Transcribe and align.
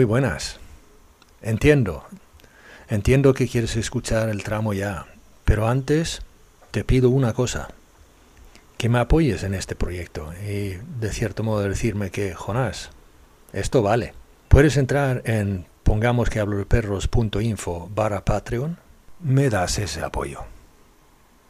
Muy 0.00 0.06
buenas. 0.06 0.58
Entiendo, 1.42 2.04
entiendo 2.88 3.34
que 3.34 3.46
quieres 3.46 3.76
escuchar 3.76 4.30
el 4.30 4.42
tramo 4.42 4.72
ya, 4.72 5.04
pero 5.44 5.68
antes 5.68 6.22
te 6.70 6.84
pido 6.84 7.10
una 7.10 7.34
cosa, 7.34 7.68
que 8.78 8.88
me 8.88 8.98
apoyes 8.98 9.42
en 9.42 9.52
este 9.52 9.76
proyecto 9.76 10.32
y 10.42 10.78
de 11.00 11.12
cierto 11.12 11.42
modo 11.42 11.60
decirme 11.68 12.10
que, 12.10 12.32
Jonás, 12.32 12.88
esto 13.52 13.82
vale. 13.82 14.14
Puedes 14.48 14.78
entrar 14.78 15.20
en 15.26 15.66
pongamos 15.82 16.30
que 16.30 16.40
hablo 16.40 16.56
de 16.56 16.64
perros.info 16.64 17.90
barra 17.94 18.24
Patreon, 18.24 18.78
me 19.20 19.50
das 19.50 19.78
ese 19.78 20.00
apoyo. 20.00 20.44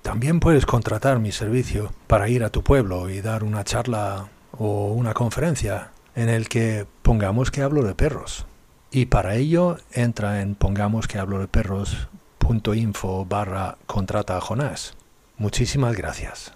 También 0.03 0.41
puedes 0.41 0.67
contratar 0.67 1.21
mi 1.21 1.31
servicio 1.31 1.93
para 2.09 2.29
ir 2.29 2.43
a 2.43 2.51
tu 2.51 2.65
pueblo 2.65 3.11
y 3.11 3.21
dar 3.21 3.45
una 3.45 3.63
charla 3.63 4.29
o 4.59 4.93
una 4.93 5.15
conferencia 5.15 5.93
en 6.15 6.29
el 6.29 6.49
que 6.49 6.87
pongamos 7.03 7.51
que 7.51 7.63
hablo 7.63 7.83
de 7.83 7.95
perros. 7.95 8.47
Y 8.91 9.07
para 9.07 9.37
ello 9.37 9.77
entra 9.93 10.43
en 10.43 10.55
pongamos 10.55 11.07
que 11.07 11.19
hablo 11.19 11.39
de 11.39 11.49
perros.info 11.49 13.25
barra 13.25 13.79
contrata 13.87 14.37
a 14.37 14.41
Jonás. 14.41 14.97
Muchísimas 15.37 15.97
gracias. 15.97 16.53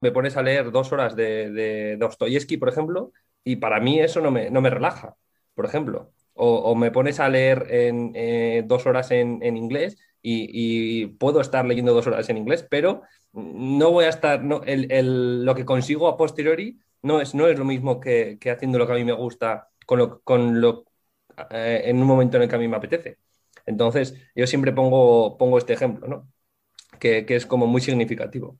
Me 0.00 0.12
pones 0.12 0.36
a 0.36 0.42
leer 0.42 0.70
dos 0.70 0.92
horas 0.92 1.16
de, 1.16 1.50
de 1.50 1.96
Dostoyevsky, 1.96 2.58
por 2.58 2.68
ejemplo, 2.68 3.12
y 3.42 3.56
para 3.56 3.80
mí 3.80 3.98
eso 3.98 4.20
no 4.20 4.30
me, 4.30 4.50
no 4.50 4.60
me 4.60 4.70
relaja, 4.70 5.16
por 5.54 5.64
ejemplo. 5.64 6.12
O, 6.38 6.74
me 6.74 6.90
pones 6.90 7.18
a 7.18 7.30
leer 7.30 7.66
en, 7.70 8.12
eh, 8.14 8.62
dos 8.66 8.86
horas 8.86 9.10
en, 9.10 9.42
en 9.42 9.56
inglés 9.56 9.96
y, 10.28 11.06
puedo 11.18 11.40
estar 11.40 11.64
leyendo 11.64 11.94
dos 11.94 12.06
horas 12.06 12.28
en 12.28 12.38
inglés, 12.38 12.66
pero 12.68 13.02
no 13.32 13.90
voy 13.92 14.06
a 14.06 14.08
estar, 14.08 14.42
no, 14.42 14.62
el, 14.64 15.44
lo 15.44 15.54
que 15.54 15.64
consigo 15.64 16.08
a 16.08 16.16
posteriori 16.16 16.78
no 17.02 17.20
es, 17.20 17.34
no 17.34 17.46
es 17.48 17.58
lo 17.58 17.64
mismo 17.64 18.00
que, 18.00 18.38
que 18.40 18.50
haciendo 18.50 18.78
lo 18.78 18.86
que 18.86 18.92
a 18.94 18.96
mí 18.96 19.04
me 19.04 19.12
gusta 19.12 19.68
con 19.86 19.98
lo, 19.98 20.20
con 20.22 20.60
lo, 20.60 20.84
eh, 21.50 21.82
en 21.84 21.98
un 22.00 22.06
momento 22.06 22.36
en 22.36 22.44
el 22.44 22.48
que 22.48 22.56
a 22.56 22.58
mí 22.58 22.68
me 22.68 22.76
apetece. 22.76 23.18
Entonces, 23.66 24.14
yo 24.34 24.46
siempre 24.46 24.72
pongo, 24.72 25.36
pongo 25.38 25.58
este 25.58 25.74
ejemplo, 25.74 26.08
¿no? 26.08 26.28
que, 26.98 27.26
que 27.26 27.36
es 27.36 27.46
como 27.46 27.66
muy 27.66 27.80
significativo 27.80 28.58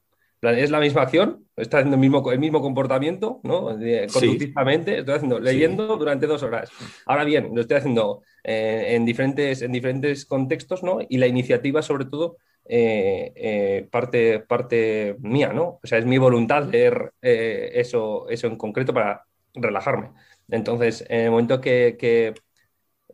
es 0.53 0.71
la 0.71 0.81
misma 0.81 1.03
acción, 1.03 1.47
está 1.57 1.79
haciendo 1.79 1.97
el 1.97 2.01
mismo, 2.01 2.31
el 2.31 2.39
mismo 2.39 2.61
comportamiento, 2.61 3.41
¿no? 3.43 3.77
Conductivamente, 4.13 4.99
estoy 4.99 5.15
haciendo, 5.15 5.41
leyendo 5.41 5.97
durante 5.97 6.27
dos 6.27 6.43
horas. 6.43 6.71
Ahora 7.07 7.25
bien, 7.25 7.51
lo 7.55 7.61
estoy 7.63 7.79
haciendo 7.79 8.23
eh, 8.45 8.95
en, 8.95 9.05
diferentes, 9.05 9.63
en 9.63 9.73
diferentes 9.73 10.27
contextos, 10.27 10.83
¿no? 10.83 10.99
Y 11.09 11.19
la 11.19 11.27
iniciativa, 11.27 11.83
sobre 11.83 12.05
todo, 12.05 12.37
eh, 12.69 13.33
eh, 13.35 13.89
parte, 13.91 14.41
parte 14.41 15.17
mía, 15.21 15.53
¿no? 15.53 15.81
O 15.83 15.87
sea, 15.87 15.99
es 15.99 16.07
mi 16.07 16.19
voluntad 16.19 16.69
leer 16.69 17.13
eso, 17.21 18.29
eso 18.29 18.47
en 18.47 18.57
concreto 18.57 18.93
para 18.93 19.23
relajarme. 19.55 20.11
Entonces, 20.49 21.05
en 21.09 21.21
el 21.23 21.31
momento 21.31 21.61
que, 21.61 21.97
que 21.99 22.35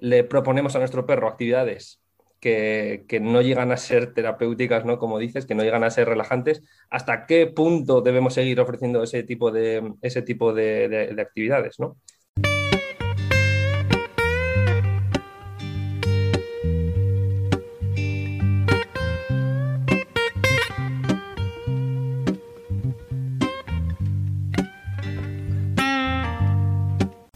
le 0.00 0.25
proponemos 0.25 0.75
a 0.75 0.81
nuestro 0.81 1.06
perro 1.06 1.28
actividades 1.28 2.01
que, 2.42 3.20
no 3.22 3.41
llegan 3.41 3.70
a 3.70 3.76
ser 3.76 4.12
terapéuticas, 4.14 4.84
¿no? 4.84 4.98
Como 4.98 5.19
dices, 5.20 5.47
que 5.47 5.54
no 5.54 5.62
llegan 5.62 5.84
a 5.84 5.91
ser 5.91 6.08
relajantes, 6.08 6.62
¿hasta 6.91 7.26
qué 7.26 7.47
punto 7.47 8.00
debemos 8.00 8.34
seguir 8.34 8.60
ofreciendo 8.60 9.03
ese 9.04 9.22
tipo 9.22 9.53
de, 9.53 9.94
ese 10.03 10.22
tipo 10.22 10.52
de, 10.52 11.14
actividades, 11.20 11.78
¿no? 11.78 11.97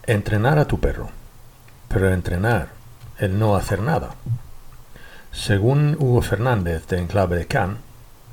Entrenar 0.08 0.58
a 0.58 0.66
tu 0.66 0.78
perro, 0.80 1.10
pero 1.88 2.12
entrenar 2.12 2.70
el 3.18 3.38
no 3.38 3.54
hacer 3.56 3.80
nada. 3.80 4.16
Según 5.36 5.96
Hugo 6.00 6.22
Fernández 6.22 6.86
de 6.88 6.98
Enclave 6.98 7.36
de 7.36 7.46
Can, 7.46 7.76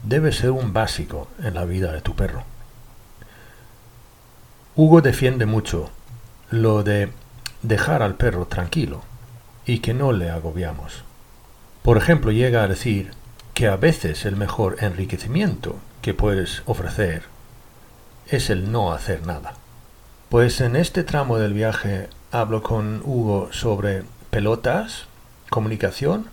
debe 0.03 0.31
ser 0.31 0.51
un 0.51 0.71
básico 0.71 1.27
en 1.43 1.53
la 1.53 1.65
vida 1.65 1.91
de 1.91 1.99
tu 1.99 2.15
perro. 2.15 2.43
Hugo 4.77 5.01
defiende 5.01 5.45
mucho 5.45 5.91
lo 6.49 6.81
de 6.81 7.11
dejar 7.61 8.01
al 8.03 8.15
perro 8.15 8.45
tranquilo 8.45 9.01
y 9.65 9.79
que 9.79 9.93
no 9.93 10.13
le 10.13 10.29
agobiamos. 10.29 11.03
Por 11.83 11.97
ejemplo, 11.97 12.31
llega 12.31 12.63
a 12.63 12.69
decir 12.69 13.11
que 13.53 13.67
a 13.67 13.75
veces 13.75 14.25
el 14.25 14.37
mejor 14.37 14.77
enriquecimiento 14.79 15.75
que 16.01 16.13
puedes 16.13 16.63
ofrecer 16.65 17.23
es 18.27 18.49
el 18.49 18.71
no 18.71 18.93
hacer 18.93 19.27
nada. 19.27 19.55
Pues 20.29 20.61
en 20.61 20.77
este 20.77 21.03
tramo 21.03 21.37
del 21.37 21.53
viaje 21.53 22.07
hablo 22.31 22.63
con 22.63 23.01
Hugo 23.03 23.49
sobre 23.51 24.03
pelotas, 24.31 25.05
comunicación 25.49 26.31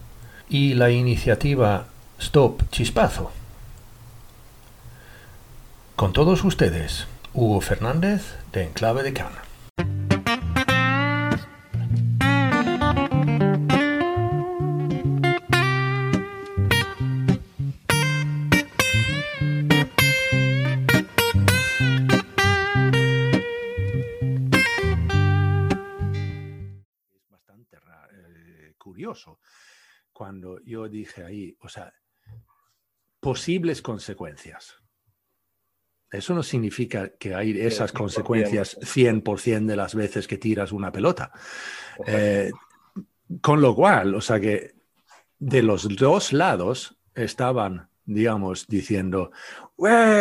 y 0.51 0.75
la 0.75 0.91
iniciativa 0.91 1.87
Stop 2.19 2.69
Chispazo. 2.71 3.31
Con 5.95 6.13
todos 6.13 6.45
ustedes, 6.45 7.07
Hugo 7.33 7.61
Fernández 7.61 8.37
de 8.53 8.65
Enclave 8.65 9.05
de 9.05 9.13
Cana. 9.13 9.45
Eh, 28.13 28.75
curioso 28.79 29.39
cuando 30.21 30.63
yo 30.67 30.87
dije 30.87 31.25
ahí, 31.25 31.57
o 31.63 31.69
sea, 31.71 31.95
posibles 33.21 33.81
consecuencias. 33.81 34.77
Eso 36.11 36.35
no 36.35 36.43
significa 36.43 37.17
que 37.17 37.35
hay 37.35 37.59
esas 37.59 37.91
consecuencias 37.91 38.77
100% 38.81 39.65
de 39.65 39.77
las 39.77 39.95
veces 39.95 40.29
que 40.29 40.37
tiras 40.37 40.73
una 40.73 40.93
pelota. 40.93 41.33
Eh, 42.07 42.51
con 43.41 43.63
lo 43.63 43.75
cual, 43.75 44.15
o 44.15 44.21
sea 44.21 44.39
que 44.39 44.75
de 45.39 45.63
los 45.63 45.89
dos 45.97 46.35
lados 46.35 46.99
estaban, 47.15 47.89
digamos, 48.05 48.67
diciendo, 48.67 49.31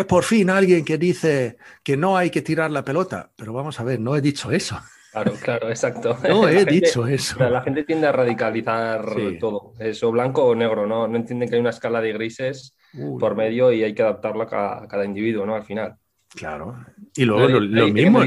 por 0.08 0.24
fin 0.24 0.50
alguien 0.50 0.86
que 0.86 0.98
dice 0.98 1.58
que 1.84 1.98
no 1.98 2.16
hay 2.16 2.30
que 2.30 2.42
tirar 2.42 2.72
la 2.72 2.86
pelota. 2.86 3.34
Pero 3.36 3.52
vamos 3.52 3.78
a 3.82 3.84
ver, 3.84 4.00
no 4.00 4.16
he 4.16 4.22
dicho 4.22 4.50
eso. 4.50 4.80
Claro, 5.24 5.38
claro, 5.42 5.70
exacto. 5.70 6.18
No 6.28 6.48
he 6.50 6.66
dicho 6.66 7.06
eso. 7.08 7.50
La 7.50 7.62
gente 7.62 7.84
tiende 7.84 8.08
a 8.08 8.12
radicalizar 8.12 9.06
todo, 9.40 9.74
eso 9.80 10.12
blanco 10.12 10.46
o 10.46 10.56
negro, 10.56 10.86
¿no? 10.88 11.08
No 11.08 11.16
entienden 11.16 11.50
que 11.50 11.56
hay 11.56 11.62
una 11.62 11.72
escala 11.72 12.02
de 12.02 12.14
grises 12.14 12.76
por 13.20 13.36
medio 13.36 13.72
y 13.72 13.84
hay 13.84 13.94
que 13.94 14.02
adaptarla 14.02 14.46
a 14.46 14.88
cada, 14.88 15.06
individuo, 15.06 15.46
¿no? 15.46 15.56
Al 15.56 15.64
final. 15.64 15.96
Claro. 16.30 16.86
Y 17.16 17.26
luego 17.26 17.48
lo, 17.60 17.88
mismo. 17.88 18.22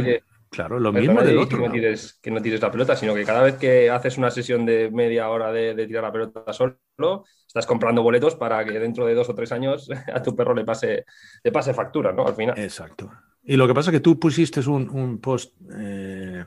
claro, 0.50 0.78
lo 0.78 0.93
mismo 0.93 1.20
del 1.22 1.38
otro. 1.38 1.58
Que 1.58 1.67
no, 1.67 1.72
tires, 1.72 2.19
que 2.22 2.31
no 2.31 2.43
tires 2.43 2.61
la 2.61 2.70
pelota, 2.70 2.94
sino 2.94 3.14
que 3.14 3.25
cada 3.25 3.43
vez 3.43 3.56
que 3.56 3.90
haces 3.90 4.19
una 4.19 4.31
sesión 4.31 4.64
de 4.67 4.90
media 4.90 5.28
hora 5.31 5.50
de, 5.52 5.75
tirar 5.87 6.05
la 6.05 6.12
pelota 6.12 6.52
solo, 6.52 7.25
estás 7.46 7.67
comprando 7.67 8.02
boletos 8.02 8.37
para 8.37 8.64
que 8.64 8.78
dentro 8.78 9.06
de 9.06 9.14
dos 9.14 9.28
o 9.28 9.34
tres 9.34 9.50
años 9.52 9.88
a 10.12 10.22
tu 10.22 10.37
perro 10.37 10.55
le 10.55 10.64
pase, 10.64 11.05
le 11.43 11.52
pase 11.52 11.75
factura, 11.75 12.12
¿no? 12.12 12.26
Al 12.26 12.34
final. 12.34 12.58
Exacto. 12.58 13.11
Y 13.44 13.56
lo 13.56 13.67
que 13.67 13.75
pasa 13.75 13.90
es 13.90 13.96
que 13.96 14.00
tú 14.00 14.19
pusiste 14.19 14.61
un, 14.69 15.19
post. 15.20 15.55
Eh, 15.76 16.44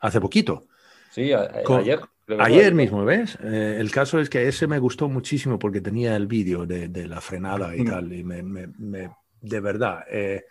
hace 0.00 0.20
poquito. 0.20 0.66
Sí, 1.10 1.32
ayer. 1.32 2.00
Ayer 2.40 2.74
mismo, 2.74 3.04
¿ves? 3.04 3.38
Eh, 3.40 3.76
el 3.78 3.90
caso 3.92 4.18
es 4.18 4.28
que 4.28 4.48
ese 4.48 4.66
me 4.66 4.80
gustó 4.80 5.08
muchísimo 5.08 5.60
porque 5.60 5.80
tenía 5.80 6.16
el 6.16 6.26
vídeo 6.26 6.66
de, 6.66 7.06
la 7.06 7.20
frenada 7.20 7.76
y 7.76 7.84
tal, 7.84 8.12
y 8.12 8.24
me, 8.24 9.12
de 9.40 9.60
verdad, 9.60 10.04
eh, 10.10 10.44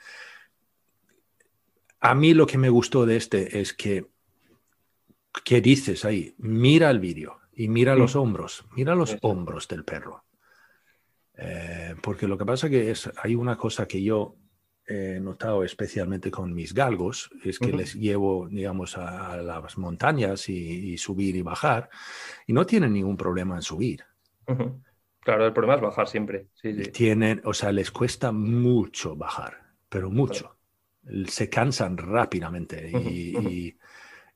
a 2.00 2.16
mí 2.16 2.34
lo 2.34 2.48
que 2.48 2.58
me 2.58 2.70
gustó 2.70 3.06
de 3.06 3.18
este 3.18 3.60
es 3.60 3.74
que, 3.74 4.08
¿qué 5.44 5.60
dices 5.60 6.06
ahí? 6.06 6.34
Mira 6.38 6.90
el 6.90 7.00
vídeo 7.00 7.40
y 7.54 7.68
mira 7.68 7.96
los 7.96 8.16
hombros, 8.16 8.66
mira 8.74 8.96
los 8.96 9.18
hombros 9.22 9.68
del 9.68 9.84
perro. 9.84 10.24
Eh, 11.38 11.96
porque 12.02 12.26
lo 12.28 12.38
que 12.38 12.46
pasa 12.46 12.70
que 12.70 12.90
es, 12.92 13.10
hay 13.22 13.36
una 13.36 13.58
cosa 13.58 13.86
que 13.86 14.02
yo 14.02 14.38
he 14.88 15.20
notado 15.20 15.64
especialmente 15.64 16.30
con 16.30 16.54
mis 16.54 16.74
galgos, 16.74 17.32
es 17.44 17.60
que 17.60 17.72
les 17.72 17.96
llevo, 17.96 18.48
digamos, 18.48 18.98
a, 18.98 19.38
las 19.38 19.78
montañas 19.78 20.48
y, 20.50 20.94
y 20.94 20.98
subir 20.98 21.36
y 21.36 21.42
bajar, 21.42 21.90
y 22.46 22.54
no 22.54 22.66
tienen 22.66 22.94
ningún 22.94 23.18
problema 23.18 23.56
en 23.56 23.62
subir. 23.62 24.06
Claro, 25.26 25.48
el 25.48 25.54
problema 25.54 25.76
es 25.76 25.82
bajar 25.82 26.08
siempre. 26.08 26.50
Sí, 26.54 26.72
sí. 26.76 26.92
Tienen, 26.92 27.42
o 27.46 27.54
sea, 27.54 27.72
les 27.72 27.90
cuesta 27.90 28.32
mucho 28.32 29.16
bajar, 29.16 29.74
pero 29.90 30.12
mucho. 30.12 30.56
Se 31.28 31.50
cansan 31.50 31.98
rápidamente 31.98 32.92
y, 32.92 33.76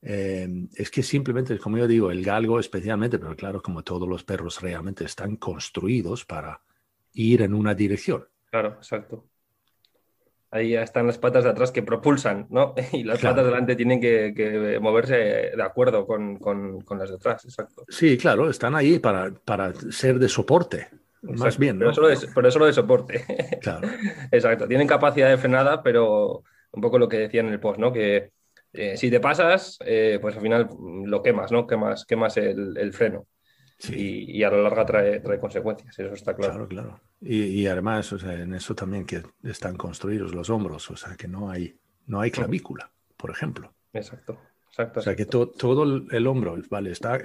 eh, 0.02 0.48
es 0.74 0.90
que 0.90 1.04
simplemente, 1.04 1.58
como 1.58 1.78
yo 1.78 1.86
digo, 1.86 2.10
el 2.10 2.24
galgo 2.24 2.58
especialmente, 2.58 3.20
pero 3.20 3.36
claro, 3.36 3.62
como 3.62 3.84
todos 3.84 4.08
los 4.08 4.24
perros 4.24 4.60
realmente 4.60 5.04
están 5.04 5.36
construidos 5.36 6.24
para 6.24 6.60
ir 7.12 7.42
en 7.42 7.54
una 7.54 7.74
dirección. 7.74 8.26
Claro, 8.50 8.74
exacto. 8.74 9.29
Ahí 10.52 10.70
ya 10.70 10.82
están 10.82 11.06
las 11.06 11.18
patas 11.18 11.44
de 11.44 11.50
atrás 11.50 11.70
que 11.70 11.82
propulsan, 11.82 12.46
¿no? 12.50 12.74
Y 12.92 13.04
las 13.04 13.20
Claro. 13.20 13.34
patas 13.36 13.44
de 13.46 13.50
delante 13.52 13.76
tienen 13.76 14.00
que, 14.00 14.32
que 14.34 14.78
moverse 14.80 15.14
de 15.56 15.62
acuerdo 15.62 16.06
con, 16.06 16.38
con- 16.38 16.80
con 16.80 16.98
las 16.98 17.10
de 17.10 17.16
atrás, 17.16 17.44
exacto. 17.44 17.84
Sí, 17.88 18.16
claro, 18.18 18.50
están 18.50 18.74
ahí 18.74 18.98
para, 18.98 19.30
para 19.44 19.72
ser 19.90 20.18
de 20.18 20.28
soporte, 20.28 20.88
más 21.22 21.56
Exacto. 21.56 21.60
bien, 21.60 21.78
Pero 21.78 21.90
¿no? 21.90 21.94
solo 21.94 22.08
de, 22.08 22.18
pero 22.34 22.50
solo 22.50 22.66
de 22.66 22.72
soporte. 22.72 23.24
Claro, 23.60 23.88
Exacto. 24.30 24.66
Tienen 24.66 24.88
capacidad 24.88 25.28
de 25.28 25.38
frenada, 25.38 25.82
pero 25.82 26.42
un 26.72 26.80
poco 26.82 26.98
lo 26.98 27.08
que 27.08 27.18
decía 27.18 27.40
en 27.40 27.48
el 27.48 27.60
post, 27.60 27.78
¿no? 27.78 27.92
Que 27.92 28.30
eh, 28.72 28.96
si 28.96 29.10
te 29.10 29.20
pasas, 29.20 29.78
eh, 29.84 30.18
pues 30.20 30.36
al 30.36 30.42
final 30.42 30.68
lo 31.04 31.22
quemas, 31.22 31.52
¿no? 31.52 31.66
Quemas, 31.66 32.04
quemas 32.06 32.36
el, 32.36 32.76
el 32.76 32.92
freno. 32.92 33.26
Sí. 33.80 33.94
Y, 33.96 34.38
y 34.38 34.44
a 34.44 34.50
la 34.50 34.58
larga 34.58 34.86
trae, 34.86 35.18
trae 35.18 35.38
consecuencias, 35.40 35.98
eso 35.98 36.14
está 36.14 36.36
claro. 36.36 36.52
Claro, 36.52 36.68
claro. 36.68 37.00
Y, 37.20 37.42
y 37.42 37.66
además, 37.66 38.12
o 38.12 38.18
sea, 38.20 38.34
en 38.34 38.54
eso 38.54 38.74
también 38.76 39.04
que 39.04 39.22
están 39.42 39.76
construidos 39.76 40.32
los 40.34 40.48
hombros, 40.50 40.88
o 40.92 40.96
sea, 40.96 41.16
que 41.16 41.26
no 41.26 41.50
hay, 41.50 41.74
no 42.06 42.20
hay 42.20 42.30
clavícula, 42.30 42.92
por 43.16 43.30
ejemplo. 43.30 43.74
Exacto, 43.92 44.38
exacto. 44.68 45.00
O 45.00 45.02
sea, 45.02 45.16
que 45.16 45.26
to- 45.26 45.48
todo 45.48 45.82
el, 45.82 46.06
el 46.12 46.26
hombro, 46.28 46.56
vale, 46.70 46.92
está 46.92 47.18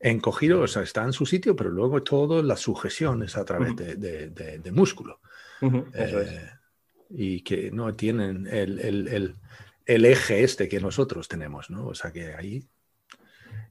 encogido, 0.00 0.60
o 0.60 0.66
sea, 0.66 0.82
está 0.82 1.04
en 1.04 1.12
su 1.12 1.26
sitio, 1.26 1.56
pero 1.56 1.70
luego 1.70 2.02
toda 2.02 2.42
la 2.42 2.56
sujeción 2.56 3.22
es 3.22 3.36
a 3.36 3.44
través 3.44 3.74
de, 3.76 3.96
de- 3.96 4.30
de- 4.30 4.58
de 4.58 4.72
músculo. 4.72 5.20
Ujú, 5.60 5.86
Eso 5.94 6.20
es. 6.20 6.30
Eh, 6.30 6.50
Y 7.10 7.42
que 7.42 7.70
no 7.70 7.94
tienen 7.94 8.46
el, 8.46 8.78
el- 8.80 9.08
el- 9.08 9.34
el 9.86 10.04
eje 10.06 10.42
este 10.42 10.68
que 10.68 10.80
nosotros 10.80 11.28
tenemos, 11.28 11.70
¿no? 11.70 11.86
O 11.88 11.94
sea, 11.94 12.10
que 12.12 12.34
ahí... 12.34 12.64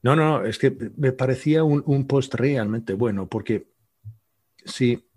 No, 0.03 0.15
no, 0.15 0.39
no, 0.39 0.45
es 0.45 0.59
que 0.59 0.75
me 0.97 1.11
parecía 1.13 1.63
un, 1.63 1.81
un 1.85 2.05
post 2.05 2.35
realmente 2.35 2.94
bueno, 2.94 3.27
porque 3.27 3.67
sí, 4.65 5.09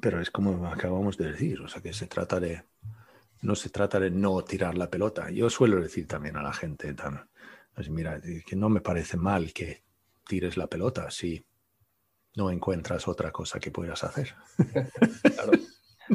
pero 0.00 0.20
es 0.20 0.30
como 0.30 0.66
acabamos 0.66 1.16
de 1.16 1.32
decir, 1.32 1.60
o 1.60 1.68
sea, 1.68 1.82
que 1.82 1.92
se 1.92 2.06
trata 2.06 2.40
de... 2.40 2.62
No 3.42 3.54
se 3.54 3.70
trata 3.70 4.00
de 4.00 4.10
no 4.10 4.42
tirar 4.42 4.76
la 4.76 4.90
pelota. 4.90 5.30
Yo 5.30 5.50
suelo 5.50 5.80
decir 5.80 6.06
también 6.06 6.36
a 6.36 6.42
la 6.42 6.52
gente, 6.52 6.92
tan, 6.94 7.28
mira, 7.90 8.20
que 8.20 8.56
no 8.56 8.68
me 8.68 8.80
parece 8.80 9.16
mal 9.16 9.52
que 9.52 9.82
tires 10.26 10.56
la 10.56 10.66
pelota 10.66 11.10
si 11.10 11.44
no 12.34 12.50
encuentras 12.50 13.06
otra 13.06 13.30
cosa 13.30 13.60
que 13.60 13.70
puedas 13.70 14.02
hacer. 14.04 14.34
Claro. 15.34 15.52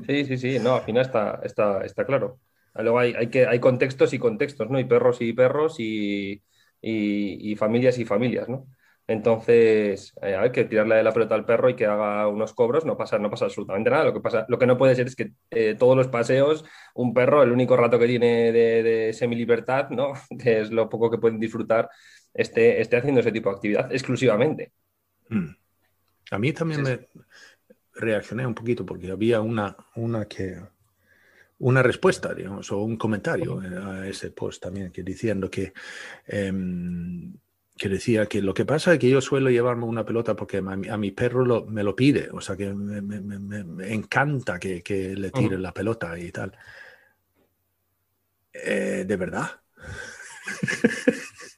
Sí, 0.07 0.25
sí, 0.25 0.37
sí, 0.37 0.59
no, 0.59 0.75
al 0.75 0.83
final 0.83 1.01
está, 1.01 1.41
está, 1.43 1.83
está 1.83 2.05
claro. 2.05 2.39
Luego 2.75 2.97
hay, 2.97 3.13
hay, 3.13 3.27
que, 3.27 3.45
hay 3.45 3.59
contextos 3.59 4.13
y 4.13 4.19
contextos, 4.19 4.69
¿no? 4.69 4.79
Y 4.79 4.85
perros 4.85 5.21
y 5.21 5.33
perros 5.33 5.75
y, 5.79 6.41
y, 6.81 7.51
y 7.51 7.55
familias 7.55 7.97
y 7.99 8.05
familias, 8.05 8.49
¿no? 8.49 8.67
Entonces, 9.07 10.13
eh, 10.21 10.35
hay 10.35 10.51
que 10.51 10.63
tirarle 10.65 11.03
la 11.03 11.11
pelota 11.11 11.35
al 11.35 11.45
perro 11.45 11.69
y 11.69 11.75
que 11.75 11.85
haga 11.85 12.27
unos 12.27 12.53
cobros, 12.53 12.85
no 12.85 12.95
pasa, 12.95 13.19
no 13.19 13.29
pasa 13.29 13.45
absolutamente 13.45 13.89
nada. 13.89 14.05
Lo 14.05 14.13
que, 14.13 14.21
pasa, 14.21 14.45
lo 14.47 14.57
que 14.57 14.67
no 14.67 14.77
puede 14.77 14.95
ser 14.95 15.07
es 15.07 15.15
que 15.15 15.33
eh, 15.49 15.75
todos 15.77 15.97
los 15.97 16.07
paseos, 16.07 16.63
un 16.95 17.13
perro, 17.13 17.43
el 17.43 17.51
único 17.51 17.75
rato 17.75 17.99
que 17.99 18.07
tiene 18.07 18.51
de, 18.51 18.83
de 18.83 19.13
semilibertad, 19.13 19.89
¿no? 19.89 20.13
Que 20.41 20.61
es 20.61 20.71
lo 20.71 20.87
poco 20.89 21.11
que 21.11 21.17
pueden 21.17 21.39
disfrutar, 21.39 21.89
esté, 22.33 22.79
esté 22.81 22.97
haciendo 22.97 23.19
ese 23.21 23.31
tipo 23.31 23.49
de 23.49 23.55
actividad 23.55 23.91
exclusivamente. 23.91 24.71
Mm. 25.29 25.49
A 26.31 26.39
mí 26.39 26.53
también 26.53 26.81
Sí, 26.81 26.83
me 26.83 27.07
reaccioné 27.93 28.45
un 28.47 28.55
poquito 28.55 28.85
porque 28.85 29.11
había 29.11 29.41
una, 29.41 29.75
una 29.95 30.25
que 30.27 30.61
una 31.61 31.83
respuesta, 31.83 32.33
digamos, 32.33 32.71
o 32.71 32.79
un 32.83 32.97
comentario 32.97 33.59
a 33.59 34.07
ese 34.07 34.31
post 34.31 34.61
también 34.63 34.91
que 34.91 35.03
diciendo 35.03 35.49
que 35.49 35.73
em, 36.27 37.33
que 37.77 37.89
decía 37.89 38.25
que 38.27 38.41
lo 38.41 38.53
que 38.53 38.65
pasa 38.65 38.93
es 38.93 38.99
que 38.99 39.09
yo 39.09 39.21
suelo 39.21 39.49
llevarme 39.49 39.85
una 39.85 40.05
pelota 40.05 40.35
porque 40.35 40.57
a 40.57 40.61
mi, 40.61 40.87
a 40.89 40.97
mi 40.97 41.11
perro 41.11 41.45
lo- 41.45 41.65
me 41.65 41.83
lo 41.83 41.95
pide, 41.95 42.29
o 42.31 42.41
sea 42.41 42.55
que 42.57 42.73
me, 42.73 43.93
encanta 43.93 44.59
que, 44.59 44.81
que 44.83 45.15
le 45.15 45.31
tire 45.31 45.57
la 45.57 45.73
pelota 45.73 46.17
y 46.19 46.31
tal. 46.31 46.55
Eh, 48.53 49.05
¿De 49.07 49.15
verdad? 49.17 49.61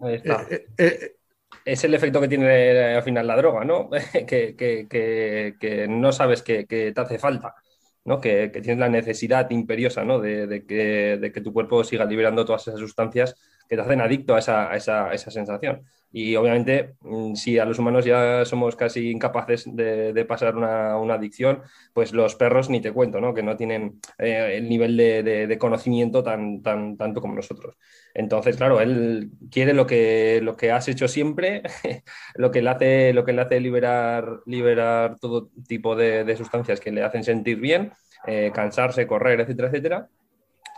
Ahí 0.00 0.14
está. 0.14 0.46
Eh, 0.50 0.66
eh, 0.78 0.98
eh, 1.00 1.16
es 1.64 1.84
el 1.84 1.94
efecto 1.94 2.20
que 2.20 2.28
tiene 2.28 2.94
al 2.96 3.02
final 3.02 3.26
la 3.26 3.36
droga, 3.36 3.64
¿no? 3.64 3.90
que, 4.26 4.54
que- 4.56 4.86
que- 4.88 5.54
que 5.60 5.88
no 5.88 6.12
sabes 6.12 6.42
que, 6.42 6.66
que 6.66 6.92
te 6.92 7.00
hace 7.00 7.18
falta, 7.18 7.54
¿no? 8.04 8.20
Que, 8.20 8.48
tienes 8.48 8.78
la 8.78 8.88
necesidad 8.88 9.50
imperiosa, 9.50 10.04
¿no? 10.04 10.20
De 10.20 10.64
que, 10.66 11.18
de 11.20 11.32
que 11.32 11.40
tu 11.40 11.52
cuerpo 11.52 11.84
siga 11.84 12.04
liberando 12.04 12.44
todas 12.44 12.68
esas 12.68 12.80
sustancias 12.80 13.36
que 13.68 13.76
te 13.76 13.82
hacen 13.82 14.00
adicto 14.00 14.34
a 14.34 14.38
esa, 14.38 14.70
a 14.70 14.76
esa- 14.76 15.08
a 15.10 15.14
esa 15.14 15.30
sensación. 15.30 15.82
Y 16.12 16.36
obviamente, 16.36 16.94
mm, 17.00 17.34
si 17.34 17.58
a 17.58 17.64
los 17.64 17.78
humanos 17.78 18.04
ya 18.04 18.44
somos 18.44 18.76
casi 18.76 19.10
incapaces 19.10 19.64
de, 19.74 20.12
de 20.12 20.24
pasar 20.24 20.56
una, 20.56 20.96
una 20.98 21.14
adicción, 21.14 21.62
pues 21.92 22.12
los 22.12 22.36
perros 22.36 22.70
ni 22.70 22.80
te 22.80 22.92
cuento, 22.92 23.20
¿no? 23.20 23.34
Que 23.34 23.42
no 23.42 23.56
tienen 23.56 24.00
eh, 24.18 24.54
el 24.56 24.68
nivel 24.68 24.96
de, 24.96 25.22
de- 25.24 25.46
de 25.48 25.58
conocimiento 25.58 26.22
tan, 26.22 26.62
tan, 26.62 26.96
tanto 26.96 27.20
como 27.20 27.34
nosotros. 27.34 27.74
Entonces, 28.14 28.56
claro, 28.56 28.80
él 28.80 29.30
quiere 29.50 29.74
lo 29.74 29.86
que, 29.86 30.40
lo 30.42 30.56
que 30.56 30.70
has 30.70 30.86
hecho 30.88 31.08
siempre, 31.08 31.62
lo 32.36 32.50
que 32.50 32.62
le 32.62 32.70
hace, 32.70 33.12
lo 33.12 33.24
que 33.24 33.32
le 33.32 33.42
hace 33.42 33.60
liberar, 33.60 34.40
liberar 34.46 35.18
todo 35.20 35.50
tipo 35.66 35.96
de, 35.96 36.34
sustancias 36.36 36.80
que 36.80 36.92
le 36.92 37.02
hacen 37.02 37.24
sentir 37.24 37.58
bien, 37.60 37.92
eh, 38.26 38.50
cansarse, 38.54 39.06
correr, 39.06 39.40
etcétera, 39.40 39.68
etcétera. 39.68 40.08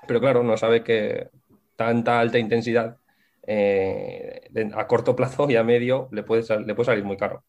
Pero 0.07 0.21
claro, 0.21 0.43
no 0.43 0.57
sabe 0.57 0.85
que 0.85 1.29
tanta 1.77 2.21
alta 2.21 2.39
intensidad 2.39 2.97
eh, 3.47 4.41
a 4.75 4.87
corto 4.87 5.15
plazo 5.15 5.49
y 5.51 5.57
a 5.57 5.65
medio 5.65 6.09
le 6.13 6.23
puede, 6.23 6.43
le 6.65 6.75
puede 6.75 6.87
salir 6.87 7.05
muy 7.05 7.17
caro. 7.17 7.45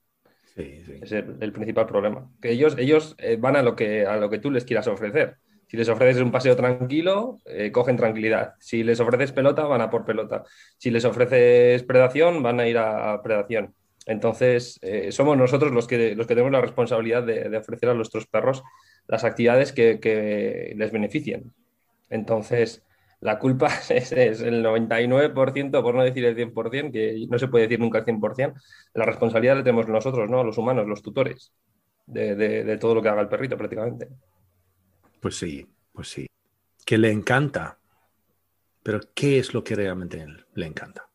sí, 0.55 0.81
sí. 0.85 0.99
Es 1.01 1.11
el, 1.11 1.37
el 1.39 1.51
principal 1.51 1.85
problema. 1.87 2.29
Que 2.41 2.51
ellos, 2.51 2.75
ellos 2.77 3.15
eh, 3.19 3.37
van 3.39 3.55
a 3.55 3.63
lo, 3.63 3.75
que, 3.75 4.05
a 4.05 4.17
lo 4.17 4.29
que 4.29 4.39
tú 4.39 4.51
les 4.51 4.65
quieras 4.65 4.87
ofrecer. 4.87 5.37
Si 5.67 5.75
les 5.77 5.89
ofreces 5.89 6.21
un 6.21 6.31
paseo 6.31 6.55
tranquilo, 6.55 7.39
eh, 7.45 7.71
cogen 7.71 7.97
tranquilidad. 7.97 8.53
Si 8.59 8.83
les 8.83 8.99
ofreces 8.99 9.33
pelota, 9.33 9.63
van 9.63 9.81
a 9.81 9.89
por 9.89 10.05
pelota. 10.05 10.43
Si 10.77 10.91
les 10.91 11.03
ofreces 11.05 11.83
predación, 11.83 12.41
van 12.41 12.59
a 12.59 12.67
ir 12.67 12.77
a, 12.77 13.13
a 13.13 13.21
predación. 13.21 13.73
Entonces, 14.05 14.79
eh, 14.81 15.11
somos 15.11 15.37
nosotros 15.37 15.73
los 15.73 15.85
que, 15.85 16.15
los 16.15 16.25
que 16.25 16.35
tenemos 16.35 16.53
la 16.53 16.61
responsabilidad 16.61 17.23
de, 17.23 17.49
de 17.49 17.57
ofrecer 17.57 17.89
a 17.89 17.93
nuestros 17.93 18.25
perros 18.27 18.63
las 19.07 19.25
actividades 19.25 19.73
que, 19.73 19.99
que 19.99 20.73
les 20.77 20.91
beneficien. 20.93 21.53
Entonces, 22.09 22.85
la 23.19 23.39
culpa 23.39 23.67
es, 23.89 24.11
el 24.11 24.63
99%, 24.63 25.81
por 25.81 25.95
no 25.95 26.03
decir 26.03 26.25
el 26.25 26.35
100%, 26.35 26.91
que 26.91 27.25
no 27.29 27.39
se 27.39 27.47
puede 27.47 27.67
decir 27.67 27.79
nunca 27.79 27.99
el 27.99 28.05
100%. 28.05 28.53
La 28.93 29.05
responsabilidad 29.05 29.57
la 29.57 29.63
tenemos 29.63 29.87
nosotros, 29.87 30.29
¿no? 30.29 30.43
Los 30.43 30.57
humanos, 30.57 30.87
los 30.87 31.01
tutores, 31.01 31.51
de, 32.05 32.77
todo 32.79 32.95
lo 32.95 33.01
que 33.01 33.09
haga 33.09 33.21
el 33.21 33.29
perrito 33.29 33.57
prácticamente. 33.57 34.09
Pues 35.19 35.35
sí, 35.35 35.67
pues 35.91 36.09
sí. 36.09 36.27
Que 36.85 36.97
le 36.97 37.11
encanta. 37.11 37.79
Pero 38.83 39.01
¿qué 39.13 39.39
es 39.39 39.53
lo 39.53 39.63
que 39.63 39.75
realmente 39.75 40.25
le 40.53 40.65
encanta? 40.65 41.09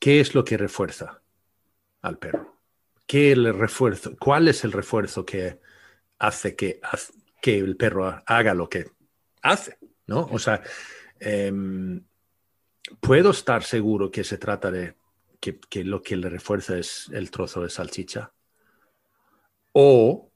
¿Qué 0.00 0.18
es 0.18 0.34
lo 0.34 0.44
que 0.44 0.56
refuerza 0.56 1.22
al 2.02 2.18
perro? 2.18 2.56
¿Qué 3.06 3.34
refuerzo? 3.34 4.16
¿Cuál 4.18 4.48
es 4.48 4.64
el 4.64 4.72
refuerzo 4.72 5.24
que 5.24 5.60
hace 6.18 6.56
que, 6.56 6.80
que 7.40 7.58
el 7.58 7.76
perro 7.76 8.22
haga 8.26 8.54
lo 8.54 8.68
que 8.68 8.86
hace? 9.42 9.79
¿No? 10.10 10.28
O 10.32 10.40
sea, 10.40 10.60
em, 11.20 12.02
puedo 12.98 13.30
estar 13.30 13.62
seguro 13.62 14.10
que 14.10 14.24
se 14.24 14.38
trata 14.38 14.68
de 14.72 14.96
que, 15.38 15.60
que 15.60 15.84
lo 15.84 16.02
que 16.02 16.16
le 16.16 16.28
refuerza 16.28 16.76
es 16.76 17.08
el 17.12 17.30
trozo 17.30 17.62
de 17.62 17.70
salchicha. 17.70 18.32
O 19.70 20.32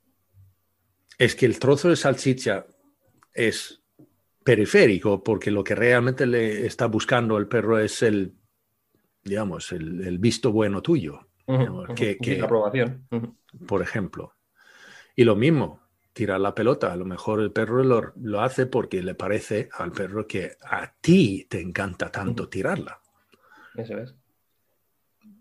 es 1.19 1.35
que 1.35 1.47
el 1.47 1.59
trozo 1.59 1.89
de 1.89 1.97
salchicha 1.97 2.67
es 3.33 3.83
periférico 4.45 5.25
porque 5.25 5.51
lo 5.51 5.65
que 5.65 5.75
realmente 5.75 6.25
le 6.25 6.67
está 6.67 6.87
buscando 6.87 7.37
el 7.37 7.49
perro 7.49 7.81
es 7.81 8.01
el, 8.03 8.33
digamos, 9.25 9.73
el, 9.73 10.07
el 10.07 10.19
visto 10.21 10.53
bueno 10.53 10.83
tuyo, 10.83 11.27
que- 12.21 12.37
la 12.39 12.45
aprobación. 12.45 13.09
Por 13.67 13.83
ejemplo. 13.83 14.37
Y 15.17 15.25
lo 15.25 15.35
mismo, 15.35 15.81
tirar 16.15 16.41
la 16.41 16.55
pelota. 16.55 16.91
A 16.91 16.97
lo 16.97 17.05
mejor 17.05 17.41
el 17.41 17.53
perro 17.53 17.85
lo, 17.85 18.13
lo 18.17 18.41
hace 18.41 18.65
porque 18.65 19.03
le 19.03 19.15
parece 19.15 19.69
al 19.73 19.93
perro 19.93 20.27
que 20.27 20.53
a 20.63 20.91
ti 21.01 21.47
te 21.51 21.61
encanta 21.61 22.11
tanto 22.11 22.49
tirarla. 22.49 22.99
Eso 23.77 23.99
es. 23.99 24.15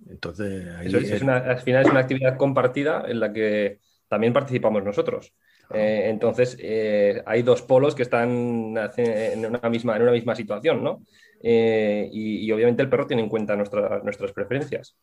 Entonces, 0.10 0.68
al 0.68 1.60
final 1.60 1.86
es 1.86 1.92
una 1.92 2.00
actividad 2.00 2.38
compartida 2.38 3.06
en 3.08 3.20
la 3.20 3.32
que 3.32 3.80
también 4.08 4.34
participamos 4.34 4.84
nosotros. 4.84 5.34
Eh, 5.74 6.10
entonces, 6.10 6.58
eh, 6.60 7.24
hay 7.26 7.42
dos 7.42 7.62
polos 7.62 7.96
que 7.96 8.04
están 8.04 8.76
en 8.98 9.46
una 9.46 9.70
misma, 9.70 9.96
en 9.96 10.02
una 10.02 10.12
misma 10.12 10.36
situación, 10.36 10.84
¿no? 10.84 11.04
Eh, 11.42 12.10
y, 12.12 12.52
obviamente 12.52 12.82
el 12.82 12.90
perro 12.90 13.08
tiene 13.08 13.24
en 13.24 13.30
cuenta 13.30 13.56
nuestras 13.56 14.32
preferencias. 14.34 14.96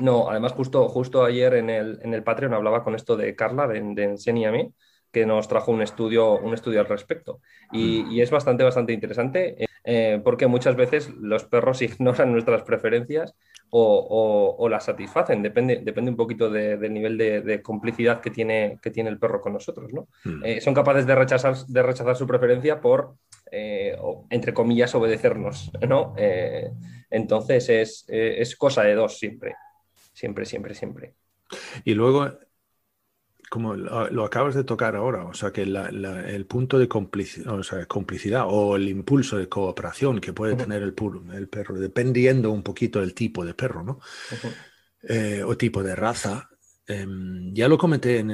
No, 0.00 0.30
además, 0.30 0.52
justo, 0.52 0.88
justo 0.88 1.24
ayer 1.24 1.54
en 1.54 1.70
el, 1.70 1.98
en 2.02 2.14
el 2.14 2.22
Patreon 2.22 2.54
hablaba 2.54 2.84
con 2.84 2.94
esto 2.94 3.16
de 3.16 3.34
Carla, 3.34 3.66
de, 3.66 3.80
de 3.80 4.04
Enséñame, 4.04 4.72
que 5.12 5.26
nos 5.26 5.48
trajo 5.48 5.72
un 5.72 5.82
estudio, 5.82 6.38
un 6.38 6.54
estudio 6.54 6.80
al 6.80 6.86
respecto. 6.86 7.40
Y, 7.72 8.02
mm. 8.02 8.20
es 8.20 8.30
bastante, 8.30 8.64
bastante 8.64 8.92
interesante 8.92 9.56
porque 10.22 10.46
muchas 10.46 10.76
veces 10.76 11.08
los 11.18 11.44
perros 11.44 11.80
ignoran 11.82 12.30
nuestras 12.30 12.62
preferencias 12.62 13.34
o, 13.70 14.68
la 14.70 14.80
satisfacen, 14.80 15.42
depende, 15.42 15.80
depende 15.82 16.10
un 16.10 16.16
poquito 16.16 16.50
del 16.50 16.92
nivel 16.92 17.18
de, 17.18 17.62
complicidad 17.62 18.20
que 18.20 18.30
tiene, 18.30 18.78
que 18.82 18.90
tiene 18.90 19.10
el 19.10 19.18
perro 19.18 19.40
con 19.40 19.52
nosotros. 19.52 19.92
¿no? 19.92 20.08
Hmm. 20.24 20.44
Eh, 20.44 20.60
son 20.60 20.74
capaces 20.74 21.06
de 21.06 21.14
rechazar, 21.14 21.56
de 21.56 21.82
rechazar 21.82 22.16
su 22.16 22.26
preferencia 22.26 22.80
por, 22.80 23.14
eh, 23.50 23.96
entre 24.30 24.54
comillas, 24.54 24.94
obedecernos. 24.94 25.70
¿no? 25.86 26.14
Eh, 26.16 26.70
entonces 27.10 27.68
es, 27.68 28.04
es 28.08 28.56
cosa 28.56 28.82
de 28.82 28.94
dos 28.94 29.18
siempre, 29.18 29.54
siempre, 30.18 30.44
siempre, 30.44 30.74
siempre. 30.74 31.14
Y 31.84 31.94
luego 31.94 32.28
como 33.48 33.74
lo, 33.74 34.24
acabas 34.24 34.54
de 34.54 34.64
tocar 34.64 34.94
ahora, 34.94 35.24
o 35.24 35.32
sea, 35.32 35.52
que 35.52 35.62
el 35.62 36.46
punto 36.46 36.78
de 36.78 36.88
complicidad 36.88 38.44
o, 38.48 38.76
el 38.76 38.88
impulso 38.88 39.38
de 39.38 39.48
cooperación 39.48 40.20
que 40.20 40.32
puede 40.32 40.54
tener 40.54 40.82
el, 40.82 40.94
el, 41.32 41.48
perro, 41.48 41.78
dependiendo 41.78 42.50
un 42.50 42.62
poquito 42.62 43.00
del 43.00 43.14
tipo 43.14 43.44
de 43.44 43.54
perro, 43.54 43.82
¿no? 43.82 44.00
Eh, 45.02 45.42
o 45.44 45.56
tipo 45.56 45.82
de 45.82 45.94
raza. 45.94 46.50
Em, 46.86 47.54
ya 47.54 47.68
lo 47.68 47.78
comenté 47.78 48.24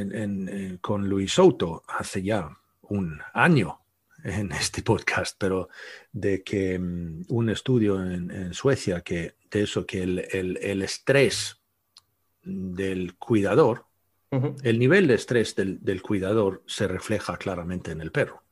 con 0.80 1.08
Luis 1.08 1.32
Souto 1.32 1.84
hace 1.86 2.22
ya 2.22 2.48
un 2.82 3.20
año 3.34 3.80
en 4.24 4.50
este 4.52 4.82
podcast, 4.82 5.36
pero 5.38 5.68
de 6.10 6.42
que 6.42 6.74
em, 6.74 7.24
un 7.28 7.50
estudio 7.50 8.02
en, 8.02 8.52
Suecia 8.54 9.02
que 9.02 9.36
de 9.50 9.62
eso, 9.62 9.86
que 9.86 10.02
el 10.02 10.82
estrés 10.82 11.63
del 12.44 13.16
cuidador, 13.16 13.86
el 14.62 14.80
nivel 14.80 15.06
de 15.06 15.14
estrés 15.14 15.54
del, 15.54 16.02
cuidador 16.02 16.64
se 16.66 16.88
refleja 16.88 17.36
claramente 17.36 17.92
en 17.92 18.00
el 18.00 18.10
perro. 18.10 18.42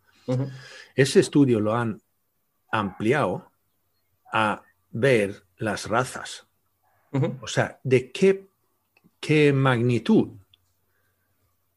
Ese 0.95 1.21
estudio 1.21 1.59
lo 1.59 1.75
han 1.75 2.01
ampliado 2.71 3.51
a 4.33 4.63
ver 4.91 5.45
las 5.57 5.89
razas. 5.89 6.47
O 7.41 7.47
sea, 7.47 7.81
de 7.83 8.11
qué, 8.11 8.47
qué 9.21 9.53
magnitud 9.53 10.31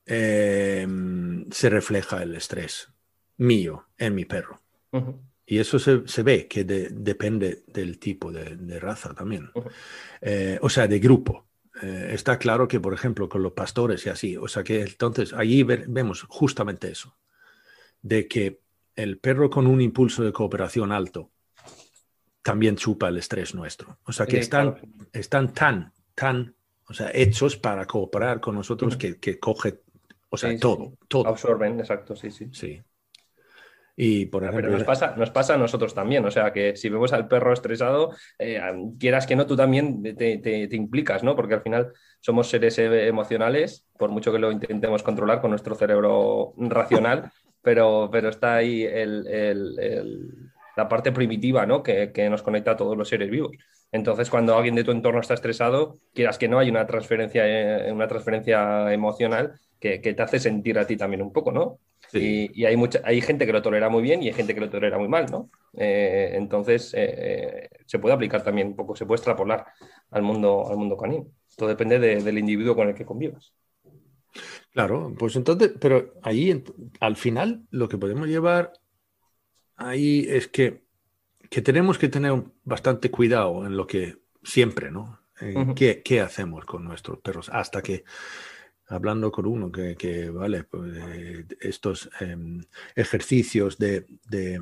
em, 0.06 1.50
se 1.52 1.70
refleja 1.70 2.24
el 2.24 2.36
estrés 2.36 2.90
mío 3.38 3.88
en 3.98 4.16
mi 4.16 4.26
perro. 4.26 4.62
Y 5.46 5.60
eso 5.60 5.78
se, 5.78 6.24
ve 6.24 6.48
que 6.48 6.64
depende 6.64 7.64
del 7.68 8.00
tipo 8.00 8.32
de, 8.32 8.80
raza 8.80 9.14
también. 9.14 9.50
Eh, 10.22 10.58
o 10.62 10.70
sea, 10.70 10.88
de 10.88 11.00
grupo. 11.00 11.46
Eh, 11.82 12.10
está 12.12 12.40
claro 12.40 12.68
que, 12.68 12.80
por 12.80 12.94
ejemplo, 12.94 13.28
con 13.28 13.44
los 13.44 13.54
pastores 13.54 14.06
y 14.06 14.10
así, 14.10 14.38
o 14.38 14.48
sea 14.48 14.64
que 14.64 14.82
entonces 14.82 15.34
allí 15.34 15.64
vemos 15.64 16.24
justamente 16.30 16.90
eso, 16.90 17.18
de 18.02 18.28
que 18.28 18.62
el 18.96 19.18
perro 19.18 19.50
con 19.50 19.68
un 19.68 19.82
impulso 19.82 20.24
de 20.24 20.32
cooperación 20.32 20.92
alto 20.92 21.32
también 22.42 22.76
chupa 22.76 23.10
el 23.10 23.18
estrés 23.18 23.56
nuestro. 23.56 23.98
O 24.06 24.12
sea 24.12 24.26
que 24.26 24.40
están, 24.40 24.78
están 25.12 25.54
tan, 25.54 25.94
tan, 26.14 26.56
o 26.88 26.94
sea, 26.94 27.12
hechos 27.14 27.58
para 27.58 27.86
cooperar 27.86 28.40
con 28.40 28.56
nosotros 28.56 28.96
que, 28.96 29.20
que, 29.20 29.40
coge, 29.40 29.82
o 30.30 30.38
sea, 30.38 30.58
todo, 30.60 30.94
todo. 31.08 31.28
Absorben, 31.28 31.80
exacto, 31.80 32.16
sí, 32.16 32.32
sí. 32.32 32.48
Sí. 32.52 32.82
Y 33.98 34.26
por 34.26 34.44
ejemplo, 34.44 34.64
Pero 34.64 34.78
nos 34.78 34.84
pasa, 34.84 35.16
nos 35.16 35.32
pasa 35.32 35.54
a 35.54 35.58
nosotros 35.58 35.94
también, 35.94 36.26
o 36.26 36.32
sea 36.32 36.52
que 36.52 36.76
si 36.76 36.90
vemos 36.90 37.14
al 37.14 37.30
perro 37.30 37.54
estresado, 37.54 38.12
eh, 38.38 38.62
quieras 39.00 39.26
que 39.26 39.38
no, 39.38 39.46
tú 39.46 39.56
también 39.56 40.04
te, 40.04 40.68
implicas, 40.72 41.24
¿no? 41.24 41.36
Porque 41.36 41.54
al 41.54 41.62
final 41.62 41.94
somos 42.20 42.50
seres 42.50 42.78
eh, 42.78 43.08
emocionales, 43.08 43.88
por 43.98 44.10
mucho 44.10 44.34
que 44.34 44.40
lo 44.40 44.52
intentemos 44.52 45.02
controlar 45.02 45.40
con 45.40 45.52
nuestro 45.52 45.76
cerebro 45.76 46.54
racional, 46.58 47.32
pero, 47.62 48.10
pero 48.12 48.30
está 48.30 48.56
ahí 48.56 48.86
la 50.76 50.90
parte 50.90 51.14
primitiva, 51.14 51.66
¿no? 51.66 51.82
Que, 51.82 52.12
nos 52.30 52.44
conecta 52.44 52.72
a 52.72 52.78
todos 52.78 52.98
los 52.98 53.08
seres 53.08 53.30
vivos. 53.30 53.56
Entonces, 53.94 54.30
cuando 54.30 54.58
alguien 54.58 54.76
de 54.76 54.84
tu 54.84 54.92
entorno 54.92 55.22
está 55.22 55.36
estresado, 55.36 56.00
quieras 56.14 56.38
que 56.38 56.50
no, 56.50 56.60
hay 56.60 56.70
una 56.70 56.86
transferencia, 56.86 57.44
eh, 57.48 57.94
una 57.94 58.10
transferencia 58.10 58.92
emocional 58.92 59.58
que, 59.80 60.02
que 60.02 60.14
te 60.14 60.22
hace 60.22 60.40
sentir 60.40 60.78
a 60.80 60.86
ti 60.86 60.98
también 60.98 61.22
un 61.22 61.32
poco, 61.32 61.54
¿no? 61.54 61.80
Y, 62.20 62.66
hay, 62.66 62.78
mucha, 62.78 63.02
hay 63.04 63.22
gente 63.22 63.46
que 63.46 63.54
lo 63.54 63.62
tolera 63.62 63.90
muy 63.90 64.02
bien 64.02 64.24
y 64.24 64.28
hay 64.28 64.34
gente 64.34 64.54
que 64.54 64.62
lo 64.62 64.70
tolera 64.70 64.98
muy 64.98 65.08
mal, 65.08 65.26
¿no? 65.32 65.50
Eh, 65.74 66.32
entonces, 66.34 66.94
eh, 66.94 67.16
eh, 67.18 67.70
se 67.86 68.00
puede 68.00 68.16
aplicar 68.16 68.44
también 68.44 68.68
un 68.68 68.76
poco, 68.76 68.96
se 68.96 69.06
puede 69.06 69.18
extrapolar 69.18 69.66
al 70.12 70.22
mundo, 70.22 70.70
al 70.70 70.78
mundo 70.78 70.98
canino. 70.98 71.28
Todo 71.56 71.70
depende 71.70 72.00
del 72.00 72.38
individuo 72.38 72.76
con 72.76 72.90
el 72.90 72.96
que 72.96 73.06
convivas. 73.06 73.54
Claro, 74.72 75.14
pues 75.18 75.36
entonces, 75.36 75.74
pero 75.80 76.14
ahí 76.22 76.64
al 77.00 77.16
final 77.16 77.64
lo 77.70 77.88
que 77.88 77.98
podemos 77.98 78.28
llevar 78.28 78.74
ahí 79.78 80.26
es 80.28 80.48
que, 80.48 80.84
que 81.50 81.62
tenemos 81.62 81.98
que 81.98 82.10
tener 82.10 82.44
bastante 82.64 83.10
cuidado 83.10 83.66
en 83.66 83.78
lo 83.78 83.88
que 83.88 84.18
siempre, 84.44 84.92
¿no? 84.92 85.20
qué, 85.76 86.02
qué, 86.04 86.22
hacemos 86.22 86.66
con 86.66 86.86
nuestros 86.86 87.20
perros 87.20 87.50
hasta 87.50 87.82
que 87.82 88.06
hablando 88.88 89.32
con 89.32 89.46
uno 89.46 89.72
que, 89.72 90.30
vale, 90.30 90.64
pues, 90.64 90.94
eh, 90.96 91.46
estos 91.60 92.10
em, 92.20 92.62
ejercicios 92.96 93.78
de, 93.78 94.06
de, 94.28 94.62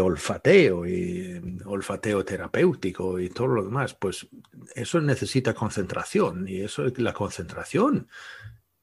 olfateo 0.00 0.84
y 0.86 1.36
em, 1.36 1.58
olfateo 1.64 2.24
terapéutico 2.24 3.18
y 3.18 3.30
todo 3.30 3.46
lo 3.48 3.64
demás, 3.64 3.94
pues 3.94 4.28
eso 4.74 5.00
necesita 5.00 5.54
concentración 5.54 6.48
y 6.48 6.60
eso 6.60 6.84
la 6.96 7.12
concentración 7.12 8.08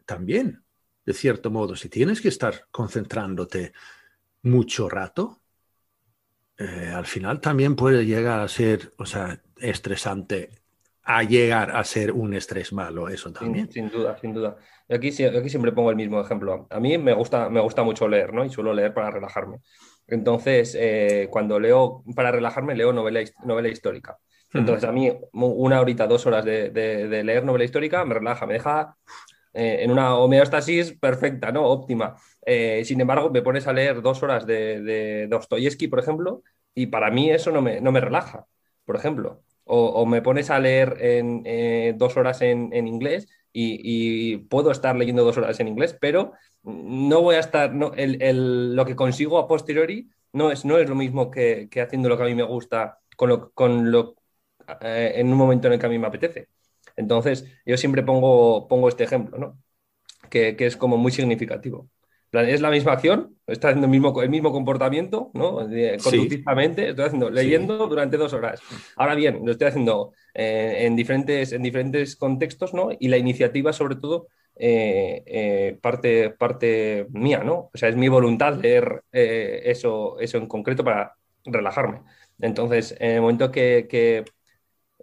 también, 0.05 0.63
de 1.05 1.13
cierto 1.13 1.51
modo, 1.51 1.75
si 1.75 1.89
tienes 1.89 2.21
que 2.21 2.29
estar 2.29 2.67
concentrándote 2.71 3.73
mucho 4.41 4.89
rato, 4.89 5.41
eh, 6.57 6.91
al 6.93 7.05
final 7.05 7.41
también 7.41 7.75
puede 7.75 8.05
llegar 8.05 8.39
a 8.39 8.47
ser, 8.47 8.93
o 8.97 9.05
sea, 9.05 9.41
estresante 9.57 10.62
a 11.05 11.23
llegar 11.23 11.75
a 11.75 11.83
ser 11.83 12.11
un 12.11 12.33
estrés 12.33 12.71
malo, 12.71 13.09
eso 13.09 13.31
también. 13.31 13.69
Sin, 13.69 13.89
duda, 13.89 14.17
sin 14.19 14.33
duda. 14.33 14.55
aquí, 14.89 15.09
aquí 15.09 15.49
siempre 15.49 15.73
pongo 15.73 15.89
el 15.89 15.97
mismo 15.97 16.21
ejemplo. 16.21 16.65
A 16.69 16.79
mí 16.79 16.97
me 16.97 17.13
gusta, 17.13 17.49
me 17.49 17.59
gusta 17.59 17.83
mucho 17.83 18.07
leer, 18.07 18.33
¿no? 18.33 18.45
Y 18.45 18.49
suelo 18.49 18.73
leer 18.73 18.93
para 18.93 19.11
relajarme. 19.11 19.57
Entonces, 20.07 20.75
eh, 20.79 21.27
cuando 21.29 21.59
leo 21.59 22.03
para 22.15 22.31
relajarme, 22.31 22.75
leo 22.75 22.93
novela, 22.93 23.21
novela 23.43 23.67
histórica. 23.67 24.17
Entonces, 24.53 24.87
a 24.87 24.91
mí 24.91 25.11
una 25.33 25.81
horita, 25.81 26.07
dos 26.07 26.25
horas 26.25 26.45
de, 26.45 26.71
leer 27.23 27.43
novela 27.43 27.65
histórica 27.65 28.05
me 28.05 28.13
relaja, 28.13 28.45
me 28.45 28.53
deja 28.53 28.95
eh, 29.51 29.79
en 29.81 29.91
una 29.91 30.15
homeostasis 30.15 30.93
perfecta, 30.99 31.51
¿no? 31.51 31.65
Óptima. 31.65 32.15
Eh, 32.45 32.83
sin 32.85 33.01
embargo, 33.01 33.29
me 33.31 33.41
pones 33.41 33.67
a 33.67 33.73
leer 33.73 34.01
dos 34.01 34.21
horas 34.21 34.45
de, 34.45 35.27
Dostoyevsky, 35.27 35.87
por 35.87 35.99
ejemplo, 35.99 36.43
y 36.75 36.85
para 36.85 37.09
mí 37.09 37.31
eso 37.31 37.51
no 37.51 37.61
me, 37.61 37.81
no 37.81 37.91
me 37.91 37.99
relaja, 37.99 38.45
por 38.85 38.95
ejemplo 38.95 39.41
o, 39.75 40.05
me 40.05 40.21
pones 40.21 40.49
a 40.49 40.59
leer 40.59 40.97
en 40.99 41.43
eh, 41.45 41.93
dos 41.97 42.15
horas 42.17 42.41
en, 42.41 42.71
inglés 42.87 43.27
y, 43.51 44.37
puedo 44.49 44.71
estar 44.71 44.95
leyendo 44.95 45.23
dos 45.23 45.37
horas 45.37 45.59
en 45.59 45.67
inglés, 45.67 45.97
pero 45.99 46.33
no 46.63 47.21
voy 47.21 47.35
a 47.35 47.39
estar, 47.39 47.73
lo 47.73 48.85
que 48.85 48.95
consigo 48.95 49.37
a 49.37 49.47
posteriori 49.47 50.09
no 50.31 50.51
es, 50.51 50.65
no 50.65 50.77
es 50.77 50.89
lo 50.89 50.95
mismo 50.95 51.31
que, 51.31 51.69
haciendo 51.81 52.09
lo 52.09 52.17
que 52.17 52.23
a 52.23 52.27
mí 52.27 52.35
me 52.35 52.43
gusta 52.43 52.99
con 53.17 53.29
lo, 53.29 53.51
con 53.51 53.91
lo, 53.91 54.15
eh, 54.81 55.13
en 55.15 55.31
un 55.31 55.37
momento 55.37 55.67
en 55.67 55.73
el 55.73 55.79
que 55.79 55.85
a 55.85 55.89
mí 55.89 55.99
me 55.99 56.07
apetece. 56.07 56.49
Entonces, 56.95 57.45
yo 57.65 57.77
siempre 57.77 58.03
pongo, 58.03 58.67
pongo 58.67 58.89
este 58.89 59.03
ejemplo, 59.03 59.37
¿no? 59.37 59.59
que, 60.29 60.55
que 60.55 60.65
es 60.67 60.77
como 60.77 60.97
muy 60.97 61.11
significativo 61.11 61.89
es 62.41 62.61
la 62.61 62.71
misma 62.71 62.93
acción, 62.93 63.37
está 63.45 63.69
haciendo 63.69 63.85
el 63.85 63.91
mismo, 63.91 64.21
el 64.21 64.29
mismo 64.29 64.51
comportamiento, 64.51 65.29
¿no? 65.33 65.57
Conductivamente, 66.03 66.89
estoy 66.89 67.05
haciendo, 67.05 67.29
leyendo 67.29 67.87
durante 67.87 68.17
dos 68.17 68.33
horas. 68.33 68.59
Ahora 68.95 69.13
bien, 69.13 69.41
lo 69.45 69.51
estoy 69.51 69.67
haciendo 69.67 70.13
eh, 70.33 70.77
en, 70.81 70.95
diferentes, 70.95 71.53
en 71.53 71.61
diferentes 71.61 72.15
contextos, 72.15 72.73
¿no? 72.73 72.89
Y 72.99 73.07
la 73.09 73.17
iniciativa, 73.17 73.71
sobre 73.71 73.97
todo, 73.97 74.27
eh, 74.55 75.21
eh, 75.25 75.77
parte, 75.79 76.31
parte 76.31 77.05
mía, 77.11 77.43
¿no? 77.43 77.69
O 77.71 77.77
sea, 77.77 77.89
es 77.89 77.95
mi 77.95 78.07
voluntad 78.07 78.55
leer 78.59 79.03
eso, 79.11 80.19
eso 80.19 80.37
en 80.39 80.47
concreto 80.47 80.83
para 80.83 81.13
relajarme. 81.45 82.01
Entonces, 82.39 82.95
en 82.99 83.11
el 83.11 83.21
momento 83.21 83.51
que, 83.51 83.87
que 83.87 84.25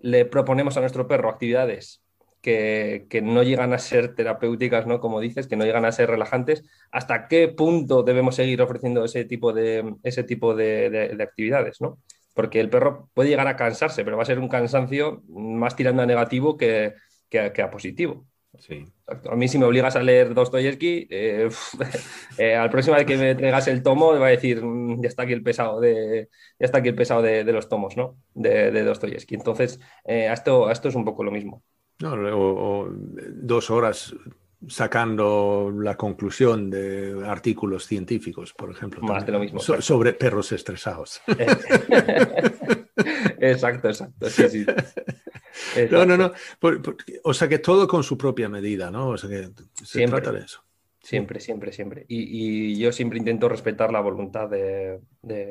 le 0.00 0.25
proponemos 0.25 0.76
a 0.76 0.80
nuestro 0.80 1.06
perro 1.06 1.30
actividades 1.30 2.00
que, 2.40 3.06
no 3.23 3.42
llegan 3.42 3.73
a 3.73 3.78
ser 3.78 4.14
terapéuticas, 4.14 4.87
¿no? 4.87 5.00
Como 5.00 5.20
dices, 5.20 5.47
que 5.47 5.56
no 5.56 5.64
llegan 5.64 5.85
a 5.85 5.92
ser 5.92 6.11
relajantes, 6.11 6.64
¿hasta 6.90 7.28
qué 7.28 7.49
punto 7.49 8.02
debemos 8.02 8.37
seguir 8.37 8.62
ofreciendo 8.62 9.04
ese 9.04 9.25
tipo 9.25 9.52
de, 9.52 9.94
ese 10.02 10.25
tipo 10.25 10.54
de, 10.54 11.16
actividades, 11.20 11.80
¿no? 11.80 11.99
porque 12.35 12.61
el 12.61 12.70
perro 12.70 13.11
puede 13.12 13.28
llegar 13.28 13.49
a 13.49 13.56
cansarse, 13.56 14.04
pero 14.04 14.16
va 14.16 14.23
a 14.23 14.26
ser 14.26 14.38
un 14.38 14.49
cansancio 14.49 15.23
más 15.28 15.76
tirando 15.76 16.02
a 16.02 16.06
negativo 16.06 16.56
que, 16.56 16.94
que 17.28 17.62
a 17.62 17.70
positivo. 17.70 18.25
Sí. 18.59 18.85
A 19.06 19.37
mí 19.37 19.47
si 19.47 19.59
me 19.59 19.64
obligas 19.64 19.94
a 19.94 20.02
leer 20.02 20.35
Dostoyevsky, 20.35 21.06
eh, 21.09 21.49
eh, 22.38 22.56
al 22.56 22.68
próximo 22.68 22.97
vez 22.97 23.06
que 23.06 23.16
me 23.16 23.35
traigas 23.35 23.68
el 23.68 23.82
tomo, 23.82 24.18
va 24.18 24.26
a 24.26 24.30
decir, 24.30 24.62
mm, 24.64 25.02
ya 25.02 25.09
está 25.09 25.23
aquí 25.23 25.32
el 25.32 25.42
pesado 25.42 25.80
de, 25.80 26.28
ya 26.59 26.66
está 26.66 26.78
aquí 26.78 26.88
el 26.88 26.97
pesado 26.97 27.23
de, 27.23 27.44
los 27.44 27.68
tomos, 27.68 27.97
¿no? 27.97 28.16
De, 28.35 28.70
de 28.73 28.82
Dostoyevsky. 28.82 29.37
Entonces, 29.37 29.78
eh, 30.04 30.28
esto, 30.32 30.70
esto 30.70 30.88
es 30.88 30.94
un 30.97 31.04
poco 31.04 31.23
lo 31.23 31.30
mismo. 31.30 31.62
No, 32.00 32.12
o, 32.12 32.88
dos 32.92 33.71
horas 33.71 34.14
sacando 34.69 35.73
la 35.75 35.97
conclusión 35.97 36.69
de 36.71 37.23
artículos 37.26 37.87
científicos, 37.87 38.52
por 38.52 38.71
ejemplo. 38.71 39.02
Más 39.02 39.25
de 39.25 39.33
lo 39.33 39.38
mismo. 39.40 39.61
sobre 39.61 40.12
perros 40.12 40.52
estresados. 40.52 41.23
exacto, 43.40 43.88
exacto. 43.88 44.28
Sí, 44.28 44.49
sí. 44.49 44.66
No, 45.90 46.04
no, 46.04 46.16
no. 46.16 46.33
o 47.25 47.35
sea 47.35 47.49
que 47.49 47.59
todo 47.59 47.88
con 47.88 48.02
su 48.02 48.16
propia 48.16 48.49
medida, 48.49 48.90
¿no? 48.90 49.09
O 49.09 49.19
sea 49.19 49.30
que 49.30 49.50
se 49.83 50.07
trata 50.07 50.33
de 50.33 50.40
eso. 50.40 50.62
Siempre, 51.02 51.40
siempre, 51.40 51.73
siempre. 51.73 52.04
Y, 52.09 52.78
yo 52.78 52.92
siempre 52.92 53.19
intento 53.19 53.49
respetar 53.49 53.90
la 53.90 54.00
voluntad 54.00 54.50
de, 54.50 55.00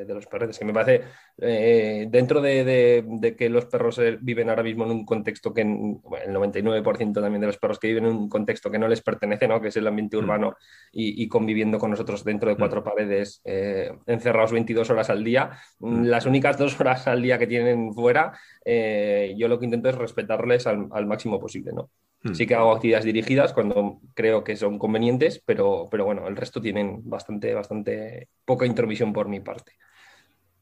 los 0.07 0.27
perros. 0.27 0.59
Que 0.59 0.65
me 0.65 0.73
parece, 0.73 1.05
eh, 1.39 2.05
dentro 2.07 2.39
de, 2.39 3.35
que 3.35 3.49
los 3.49 3.65
perros 3.65 3.97
eh, 3.97 4.19
viven 4.21 4.49
ahora 4.49 4.61
mismo 4.61 4.85
en 4.85 4.91
un 4.91 5.05
contexto 5.05 5.51
que, 5.51 5.61
el 5.61 5.67
99% 5.67 7.13
también 7.13 7.41
de 7.41 7.47
los 7.47 7.57
perros 7.57 7.79
que 7.79 7.87
viven 7.87 8.05
en 8.05 8.11
un 8.11 8.29
contexto 8.29 8.69
que 8.69 8.77
no 8.77 8.87
les 8.87 9.01
pertenece, 9.01 9.47
¿no? 9.47 9.59
que 9.59 9.69
es 9.69 9.77
el 9.77 9.87
ambiente 9.87 10.17
mm. 10.17 10.19
urbano, 10.19 10.55
y, 10.91 11.27
conviviendo 11.27 11.79
con 11.79 11.89
nosotros 11.89 12.23
dentro 12.23 12.49
de 12.49 12.55
mm. 12.55 12.59
cuatro 12.59 12.83
paredes, 12.83 13.41
eh, 13.43 13.91
encerrados 14.05 14.51
22 14.51 14.87
horas 14.91 15.09
al 15.09 15.23
día, 15.23 15.59
mm. 15.79 16.03
las 16.03 16.27
únicas 16.27 16.59
dos 16.59 16.79
horas 16.79 17.07
al 17.07 17.23
día 17.23 17.39
que 17.39 17.47
tienen 17.47 17.91
fuera, 17.93 18.33
yo 18.65 19.47
lo 19.47 19.57
que 19.57 19.65
intento 19.65 19.89
es 19.89 19.95
respetarles 19.95 20.67
al, 20.67 20.87
al 20.91 21.07
máximo 21.07 21.39
posible. 21.39 21.71
¿no? 21.73 21.89
Hmm. 22.21 22.33
Sí 22.33 22.45
que 22.45 22.55
hago 22.55 22.71
actividades 22.71 23.05
dirigidas 23.05 23.53
cuando 23.53 24.01
creo 24.13 24.43
que 24.43 24.55
son 24.57 24.77
convenientes, 24.77 25.41
pero, 25.45 25.87
pero 25.89 26.05
bueno, 26.05 26.27
el 26.27 26.35
resto 26.35 26.61
tienen 26.61 27.01
bastante, 27.09 27.53
bastante 27.53 28.29
poca 28.43 28.65
intromisión 28.65 29.13
por 29.13 29.29
mi 29.29 29.39
parte. 29.39 29.73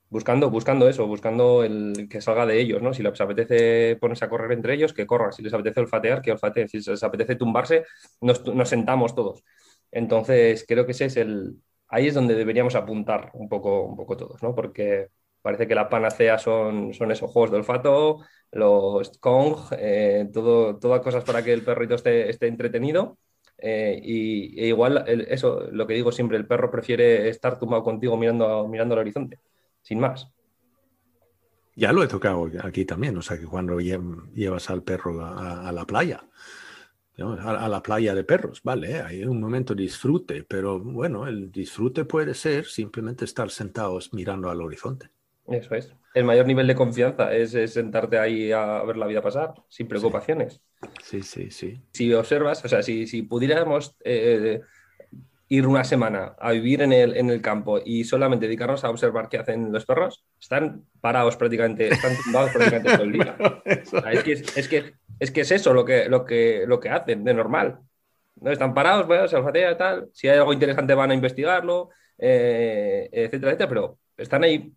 Buscando, 0.09 0.49
buscando 0.49 0.87
eso, 0.87 1.05
buscando 1.05 1.63
el 1.63 2.07
que 2.09 2.21
salga 2.21 2.45
de 2.45 2.61
ellos, 2.61 2.81
¿no? 2.81 2.93
Si 2.93 3.03
les 3.03 3.19
apetece 3.19 3.97
ponerse 3.97 4.23
a 4.23 4.29
correr 4.29 4.53
entre 4.53 4.73
ellos, 4.73 4.93
que 4.93 5.05
corran. 5.05 5.33
Si 5.33 5.43
les 5.43 5.53
apetece 5.53 5.81
olfatear, 5.81 6.21
que 6.21 6.31
olfateen. 6.31 6.69
Si 6.69 6.79
les 6.79 7.03
apetece 7.03 7.35
tumbarse, 7.35 7.85
nos, 8.21 8.45
nos 8.45 8.69
sentamos 8.69 9.15
todos. 9.15 9.43
Entonces, 9.91 10.63
creo 10.65 10.85
que 10.85 10.93
ese 10.93 11.05
es 11.05 11.17
el. 11.17 11.57
Ahí 11.89 12.07
es 12.07 12.13
donde 12.13 12.35
deberíamos 12.35 12.75
apuntar 12.75 13.31
un 13.33 13.49
poco, 13.49 13.83
un 13.83 13.97
poco 13.97 14.15
todos, 14.15 14.41
¿no? 14.43 14.55
Porque 14.55 15.09
parece 15.47 15.65
que 15.65 15.75
la 15.75 15.87
panacea 15.87 16.37
son, 16.37 16.93
son 16.93 17.09
esos 17.09 17.31
juegos 17.31 17.51
de 17.51 17.57
olfato, 17.59 18.19
los 18.51 19.17
Kong, 19.17 19.55
eh, 19.79 20.27
todo, 20.33 20.75
todas 20.77 20.99
cosas 20.99 21.23
para 21.23 21.41
que 21.41 21.53
el 21.53 21.63
perrito 21.63 21.95
esté, 21.95 22.29
esté 22.29 22.47
entretenido. 22.47 23.17
Eh, 23.57 23.97
y 24.03 24.59
e 24.61 24.67
igual, 24.67 25.05
eso, 25.07 25.69
lo 25.71 25.87
que 25.87 25.93
digo 25.93 26.11
siempre, 26.11 26.35
el 26.35 26.45
perro 26.45 26.69
prefiere 26.69 27.29
estar 27.29 27.57
tumbado 27.57 27.81
contigo 27.81 28.17
mirando, 28.17 28.67
mirando 28.67 28.95
al 28.95 28.99
horizonte, 28.99 29.39
sin 29.81 30.01
más. 30.01 30.27
Ya 31.77 31.93
lo 31.93 32.03
he 32.03 32.09
tocado 32.09 32.51
aquí 32.61 32.83
también, 32.83 33.15
o 33.15 33.21
sea 33.21 33.39
que 33.39 33.45
cuando 33.45 33.79
llevas 33.79 34.69
al 34.69 34.83
perro 34.83 35.25
a, 35.25 35.71
la 35.71 35.85
playa, 35.85 36.27
a, 37.19 37.69
la 37.69 37.81
playa 37.81 38.13
de 38.13 38.25
perros, 38.25 38.61
vale, 38.63 39.01
hay 39.01 39.23
un 39.23 39.39
momento 39.39 39.73
disfrute, 39.73 40.43
pero 40.43 40.77
bueno, 40.77 41.25
el 41.25 41.49
disfrute 41.53 42.03
puede 42.03 42.33
ser 42.33 42.65
simplemente 42.65 43.23
estar 43.23 43.49
sentados 43.49 44.13
mirando 44.13 44.49
al 44.49 44.59
horizonte. 44.59 45.09
Eso 45.47 45.75
es. 45.75 45.93
El 46.13 46.25
mayor 46.25 46.45
nivel 46.45 46.67
de 46.67 46.75
confianza 46.75 47.33
es, 47.33 47.51
sentarte 47.71 48.19
ahí 48.19 48.51
a 48.51 48.83
ver 48.83 48.97
la 48.97 49.07
vida 49.07 49.21
pasar, 49.21 49.53
sin 49.69 49.87
preocupaciones. 49.87 50.61
Sí, 51.03 51.21
sí, 51.21 51.51
sí. 51.51 51.81
Si 51.93 52.13
observas, 52.13 52.63
o 52.65 52.67
sea, 52.67 52.83
si, 52.83 53.07
si 53.07 53.21
pudiéramos 53.21 53.95
eh, 54.03 54.61
ir 55.49 55.67
una 55.67 55.83
semana 55.83 56.35
a 56.39 56.51
vivir 56.51 56.81
en 56.81 56.91
el, 56.91 57.15
en 57.15 57.29
el 57.29 57.41
campo 57.41 57.79
y 57.83 58.03
solamente 58.03 58.47
dedicarnos 58.47 58.83
a 58.83 58.89
observar 58.89 59.29
qué 59.29 59.37
hacen 59.37 59.71
los 59.71 59.85
perros, 59.85 60.25
están 60.39 60.83
parados 60.99 61.37
prácticamente, 61.37 61.87
están 61.87 62.13
tumbados 62.23 62.51
prácticamente 62.51 62.91
todo 62.91 63.03
el 63.03 63.11
día. 63.13 63.37
es, 63.65 64.23
que 64.23 64.31
es, 64.33 64.67
que, 64.67 64.93
es, 65.19 65.31
que, 65.31 65.41
es 65.41 65.51
eso 65.51 65.73
lo 65.73 65.85
que, 65.85 66.09
lo, 66.09 66.25
que, 66.25 66.65
lo 66.67 66.79
que 66.79 66.89
hacen 66.89 67.23
de 67.23 67.33
normal. 67.33 67.79
¿no? 68.41 68.51
Están 68.51 68.73
parados, 68.73 69.07
bueno, 69.07 69.27
se 69.27 69.37
olfatea 69.37 69.77
tal. 69.77 70.09
Si 70.13 70.27
hay 70.27 70.37
algo 70.37 70.51
interesante 70.51 70.93
van 70.93 71.11
a 71.11 71.15
investigarlo, 71.15 71.89
eh, 72.17 73.07
etcétera, 73.11 73.51
etcétera, 73.51 73.69
pero 73.69 73.99
están 74.17 74.43
ahí 74.43 74.73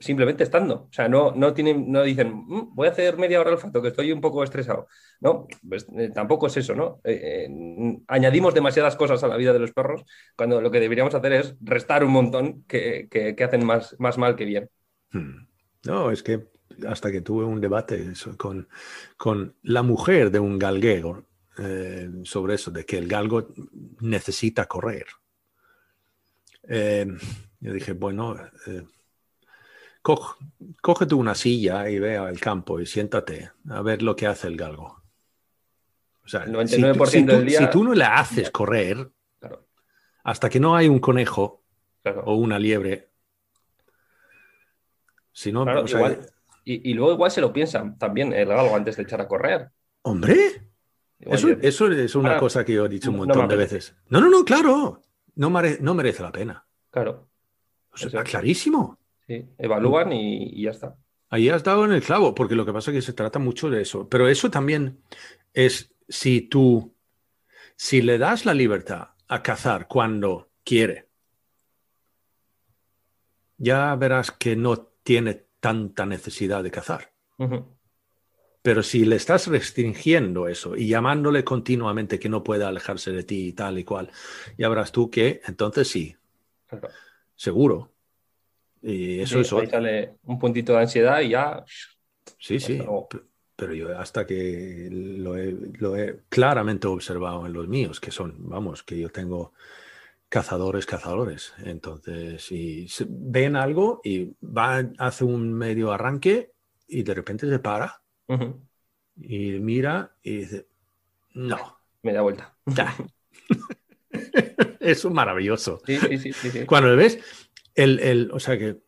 simplemente 0.00 0.42
estando. 0.42 0.86
O 0.90 0.92
sea, 0.92 1.08
no, 1.08 1.32
no, 1.32 1.52
tienen, 1.52 1.92
no 1.92 2.02
dicen, 2.02 2.32
mm, 2.34 2.74
voy 2.74 2.88
a 2.88 2.90
hacer 2.90 3.18
media 3.18 3.40
hora 3.40 3.50
olfato, 3.52 3.82
que 3.82 3.88
estoy 3.88 4.10
un 4.10 4.20
poco 4.20 4.42
estresado. 4.42 4.88
No, 5.20 5.46
pues, 5.68 5.86
eh, 5.96 6.10
tampoco 6.12 6.46
es 6.46 6.56
eso, 6.56 6.74
¿no? 6.74 7.00
Eh, 7.04 7.46
eh, 7.46 7.98
añadimos 8.08 8.54
demasiadas 8.54 8.96
cosas 8.96 9.22
a 9.22 9.28
la 9.28 9.36
vida 9.36 9.52
de 9.52 9.58
los 9.58 9.72
perros 9.72 10.04
cuando 10.34 10.60
lo 10.62 10.70
que 10.70 10.80
deberíamos 10.80 11.14
hacer 11.14 11.34
es 11.34 11.54
restar 11.60 12.02
un 12.02 12.12
montón 12.12 12.64
que, 12.64 13.36
hacen 13.44 13.64
más, 13.64 13.94
más 13.98 14.16
mal 14.16 14.36
que 14.36 14.46
bien. 14.46 14.70
Hmm. 15.12 15.46
No, 15.84 16.10
es 16.10 16.22
que 16.22 16.48
hasta 16.88 17.12
que 17.12 17.20
tuve 17.20 17.44
un 17.44 17.60
debate 17.60 18.12
con, 18.38 18.68
con 19.18 19.54
la 19.62 19.82
mujer 19.82 20.30
de 20.30 20.40
un 20.40 20.58
galguero 20.58 21.26
sobre 22.24 22.54
eso, 22.54 22.70
de 22.70 22.86
que 22.86 22.96
el 22.96 23.06
galgo 23.06 23.48
necesita 24.00 24.64
correr. 24.64 25.04
yo 26.66 27.72
dije, 27.74 27.92
bueno 27.92 28.34
cógete 30.02 31.14
una 31.14 31.34
silla 31.34 31.88
y 31.88 31.98
ve 31.98 32.16
al 32.16 32.40
campo 32.40 32.80
y 32.80 32.86
siéntate 32.86 33.50
a 33.68 33.82
ver 33.82 34.02
lo 34.02 34.16
que 34.16 34.26
hace 34.26 34.48
el 34.48 34.56
galgo. 34.56 35.02
O 36.24 36.28
sea, 36.28 36.44
el 36.44 36.52
99% 36.52 37.06
si, 37.06 37.24
tú, 37.24 37.32
del 37.32 37.46
día... 37.46 37.58
si 37.58 37.70
tú 37.70 37.84
no 37.84 37.94
le 37.94 38.04
haces 38.04 38.50
correr, 38.50 39.10
hasta 40.22 40.48
que 40.48 40.60
no 40.60 40.76
hay 40.76 40.88
un 40.88 41.00
conejo 41.00 41.64
o 42.24 42.34
una 42.34 42.58
liebre, 42.58 43.10
si 45.32 45.52
no, 45.52 45.64
y, 46.64 46.94
luego 46.94 47.14
igual 47.14 47.30
se 47.30 47.40
lo 47.40 47.52
piensan 47.52 47.98
también 47.98 48.32
el 48.32 48.46
galgo 48.46 48.76
antes 48.76 48.96
de 48.96 49.02
echar 49.02 49.20
a 49.20 49.26
correr. 49.26 49.70
Hombre, 50.02 50.70
eso, 51.18 51.48
es 51.50 52.14
una 52.14 52.38
cosa 52.38 52.64
que 52.64 52.74
yo 52.74 52.86
he 52.86 52.88
dicho 52.88 53.10
un 53.10 53.18
montón 53.18 53.48
de 53.48 53.56
veces. 53.56 53.96
No, 54.08 54.20
no, 54.20 54.28
no, 54.30 54.44
claro, 54.44 55.02
no, 55.34 55.50
no 55.50 55.94
merece 55.94 56.22
la 56.22 56.30
pena. 56.30 56.64
Claro. 56.90 57.28
O 57.92 58.22
clarísimo 58.22 58.99
evalúan 59.58 60.12
y, 60.12 60.62
ya 60.62 60.70
está. 60.70 60.96
Ahí 61.28 61.48
has 61.48 61.62
dado 61.62 61.84
en 61.84 61.92
el 61.92 62.02
clavo, 62.02 62.34
porque 62.34 62.56
lo 62.56 62.66
que 62.66 62.72
pasa 62.72 62.90
es 62.90 62.96
que 62.96 63.02
se 63.02 63.12
trata 63.12 63.38
mucho 63.38 63.70
de 63.70 63.82
eso. 63.82 64.08
Pero 64.08 64.28
eso 64.28 64.50
también 64.50 65.00
es 65.52 65.94
si 66.08 66.40
tú, 66.42 66.94
si 67.76 68.02
le 68.02 68.18
das 68.18 68.44
la 68.44 68.54
libertad 68.54 69.10
a 69.28 69.42
cazar 69.42 69.86
cuando 69.86 70.50
quiere, 70.64 71.08
ya 73.58 73.94
verás 73.94 74.32
que 74.32 74.56
no 74.56 74.78
tiene 75.02 75.46
tanta 75.60 76.06
necesidad 76.06 76.62
de 76.62 76.70
cazar. 76.70 77.12
Pero 78.62 78.82
si 78.82 79.04
le 79.04 79.16
estás 79.16 79.46
restringiendo 79.46 80.48
eso 80.48 80.76
y 80.76 80.88
llamándole 80.88 81.44
continuamente 81.44 82.18
que 82.18 82.28
no 82.28 82.42
pueda 82.42 82.68
alejarse 82.68 83.12
de 83.12 83.22
ti 83.22 83.48
y 83.48 83.52
tal 83.52 83.78
y 83.78 83.84
cual, 83.84 84.10
ya 84.58 84.68
verás 84.68 84.92
tú 84.92 85.10
que 85.10 85.40
entonces 85.46 85.88
sí, 85.88 86.16
seguro, 87.36 87.92
y 88.82 89.20
eso 89.20 89.40
es. 89.40 89.52
Ahí 89.52 89.66
sale 89.66 90.14
un 90.24 90.38
puntito 90.38 90.72
de 90.72 90.80
ansiedad 90.80 91.20
y 91.20 91.30
ya. 91.30 91.64
Sí, 92.38 92.58
sí. 92.60 92.80
Pero 93.56 93.74
yo 93.74 93.98
hasta 93.98 94.26
que 94.26 94.88
lo 94.90 95.36
he, 95.36 96.16
claramente 96.30 96.86
observado 96.86 97.46
en 97.46 97.52
los 97.52 97.68
míos, 97.68 98.00
que 98.00 98.10
son, 98.10 98.36
vamos, 98.38 98.82
que 98.82 98.98
yo 98.98 99.10
tengo 99.10 99.52
cazadores, 100.30 100.86
cazadores. 100.86 101.52
Entonces, 101.64 102.42
si 102.42 102.86
ven 103.06 103.56
algo 103.56 104.00
y 104.02 104.32
va, 104.42 104.82
hace 104.98 105.24
un 105.24 105.52
medio 105.52 105.92
arranque 105.92 106.52
y 106.88 107.02
de 107.02 107.14
repente 107.14 107.48
se 107.48 107.58
para 107.58 108.00
y 109.16 109.50
mira 109.58 110.14
y 110.22 110.36
dice, 110.36 110.66
no. 111.34 111.78
Me 112.02 112.14
da 112.14 112.22
vuelta. 112.22 112.56
Ya. 112.64 112.94
es 114.80 115.04
maravilloso. 115.04 115.80
Sí, 115.86 115.98
sí, 116.18 116.32
sí, 116.32 116.66
Cuando 116.66 116.90
lo 116.90 116.96
ves, 116.96 117.18
el, 117.84 118.30
o 118.32 118.40
sea 118.40 118.58
que 118.58 118.78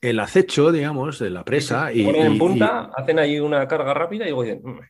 el 0.00 0.20
acecho, 0.20 0.70
digamos, 0.72 1.18
de 1.18 1.30
la 1.30 1.44
presa. 1.44 1.92
Y, 1.92 2.04
ponen 2.04 2.26
en 2.26 2.38
punta, 2.38 2.90
hacen 2.96 3.18
ahí 3.18 3.40
una 3.40 3.66
carga 3.66 3.94
rápida 3.94 4.28
y 4.28 4.32
dicen, 4.32 4.62
mm, 4.62 4.80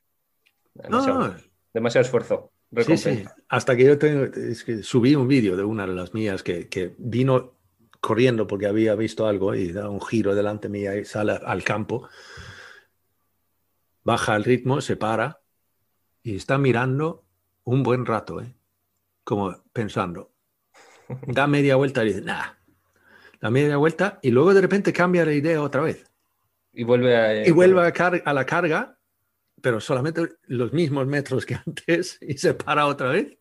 demasiado, 0.75 1.35
demasiado 1.73 2.05
esfuerzo. 2.05 2.53
Sí, 2.85 2.97
sí. 2.99 3.25
Hasta 3.49 3.77
que 3.77 3.85
yo 3.85 3.99
tengo, 3.99 4.25
es 4.25 4.63
que 4.63 4.83
subí 4.83 5.15
un 5.15 5.27
vídeo 5.27 5.57
de 5.57 5.65
una 5.65 5.87
de 5.87 5.95
las 5.95 6.13
mías 6.13 6.43
que, 6.43 6.69
que, 6.69 6.95
vino 6.99 7.55
corriendo 8.01 8.47
porque 8.47 8.67
había 8.67 8.95
visto 8.95 9.27
algo 9.27 9.55
y 9.55 9.73
da 9.73 9.89
un 9.89 10.01
giro 10.01 10.35
delante 10.35 10.69
mía 10.69 10.95
y 10.97 11.05
sale 11.05 11.33
al 11.33 11.65
campo, 11.65 12.09
baja 14.05 14.37
el 14.37 14.45
ritmo, 14.45 14.81
se 14.81 14.97
para 14.97 15.41
y 16.23 16.37
está 16.37 16.59
mirando 16.59 17.25
un 17.65 17.83
buen 17.83 18.05
rato, 18.05 18.41
¿eh? 18.41 18.55
como 19.25 19.63
pensando. 19.73 20.33
Da 21.27 21.47
media 21.47 21.77
vuelta 21.77 22.05
y 22.05 22.09
dice, 22.09 22.21
nah, 22.21 22.58
la 23.41 23.51
media 23.51 23.77
vuelta 23.77 24.19
y 24.23 24.31
luego 24.31 24.55
de 24.55 24.61
repente 24.61 24.93
cambia 24.93 25.25
la 25.25 25.33
idea 25.33 25.63
otra 25.63 25.83
vez. 25.83 26.05
Y 26.73 26.85
vuelve 26.85 27.17
a... 27.17 27.47
Y 27.47 27.51
vuelve 27.51 27.87
a, 27.87 27.93
car- 27.93 28.23
a 28.25 28.33
la 28.33 28.45
carga, 28.47 28.99
pero 29.63 29.81
solamente 29.81 30.29
los 30.47 30.73
mismos 30.73 31.07
metros 31.07 31.47
que 31.47 31.55
antes 31.67 32.19
y 32.21 32.39
se 32.39 32.55
para 32.55 32.87
otra 32.87 33.11
vez. 33.11 33.39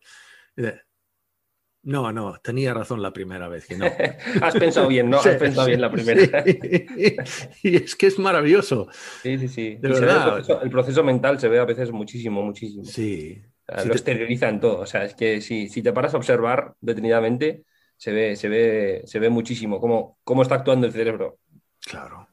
No, 1.82 2.12
no, 2.12 2.38
tenía 2.42 2.74
razón 2.74 3.00
la 3.00 3.12
primera 3.12 3.48
vez 3.48 3.66
que 3.66 3.76
no. 3.78 3.86
Has 4.42 4.54
pensado 4.56 4.88
bien, 4.88 5.08
¿no? 5.08 5.18
Sí, 5.22 5.28
Has 5.28 5.36
pensado 5.36 5.64
sí, 5.66 5.70
bien 5.70 5.80
la 5.80 5.90
primera. 5.90 6.42
sí. 6.44 7.16
Y 7.62 7.76
es 7.76 7.94
que 7.96 8.08
es 8.08 8.18
maravilloso. 8.18 8.88
Sí, 9.22 9.38
sí, 9.38 9.48
sí. 9.48 9.76
De 9.76 9.88
verdad. 9.88 10.26
el, 10.26 10.32
proceso, 10.34 10.62
el 10.62 10.70
proceso 10.70 11.04
mental 11.04 11.38
se 11.40 11.48
ve 11.48 11.58
a 11.60 11.64
veces 11.64 11.90
muchísimo, 11.92 12.42
muchísimo. 12.42 12.84
Sí. 12.84 13.42
O 13.68 13.72
sea, 13.72 13.82
Sí 13.82 13.88
lo 13.88 13.92
te- 13.92 13.98
exterioriza 13.98 14.48
en 14.48 14.60
todo. 14.60 14.80
O 14.80 14.86
sea, 14.86 15.04
es 15.04 15.14
que 15.14 15.40
si, 15.40 15.68
si 15.68 15.82
te 15.82 15.92
paras 15.92 16.14
a 16.14 16.16
observar 16.18 16.74
detenidamente, 16.80 17.64
se 17.98 18.12
ve, 18.12 18.36
se 18.36 18.48
ve, 18.48 19.02
se 19.04 19.18
ve 19.18 19.28
muchísimo 19.28 19.80
cómo, 19.80 20.18
cómo 20.24 20.42
está 20.42 20.54
actuando 20.54 20.86
el 20.86 20.92
cerebro. 20.92 21.40
Claro. 21.80 22.28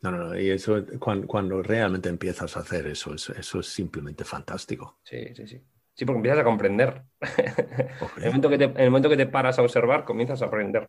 No, 0.00 0.10
no, 0.10 0.16
no. 0.16 0.40
Y 0.40 0.50
eso, 0.50 0.82
cuando, 0.98 1.26
cuando 1.26 1.62
realmente 1.62 2.08
empiezas 2.08 2.56
a 2.56 2.60
hacer 2.60 2.86
eso, 2.86 3.14
eso, 3.14 3.34
eso 3.34 3.60
es 3.60 3.66
simplemente 3.66 4.24
fantástico. 4.24 4.98
Sí, 5.04 5.34
sí, 5.34 5.46
sí. 5.46 5.62
Sí, 5.94 6.06
porque 6.06 6.16
empiezas 6.16 6.40
a 6.40 6.44
comprender. 6.44 7.02
En 8.16 8.22
el 8.22 8.26
momento 8.28 8.48
que 8.48 8.58
te, 8.58 8.64
en 8.64 8.80
el 8.80 8.90
momento 8.90 9.10
que 9.10 9.16
te 9.18 9.26
paras 9.26 9.58
a 9.58 9.62
observar, 9.62 10.04
comienzas 10.04 10.40
a 10.40 10.46
aprender. 10.46 10.88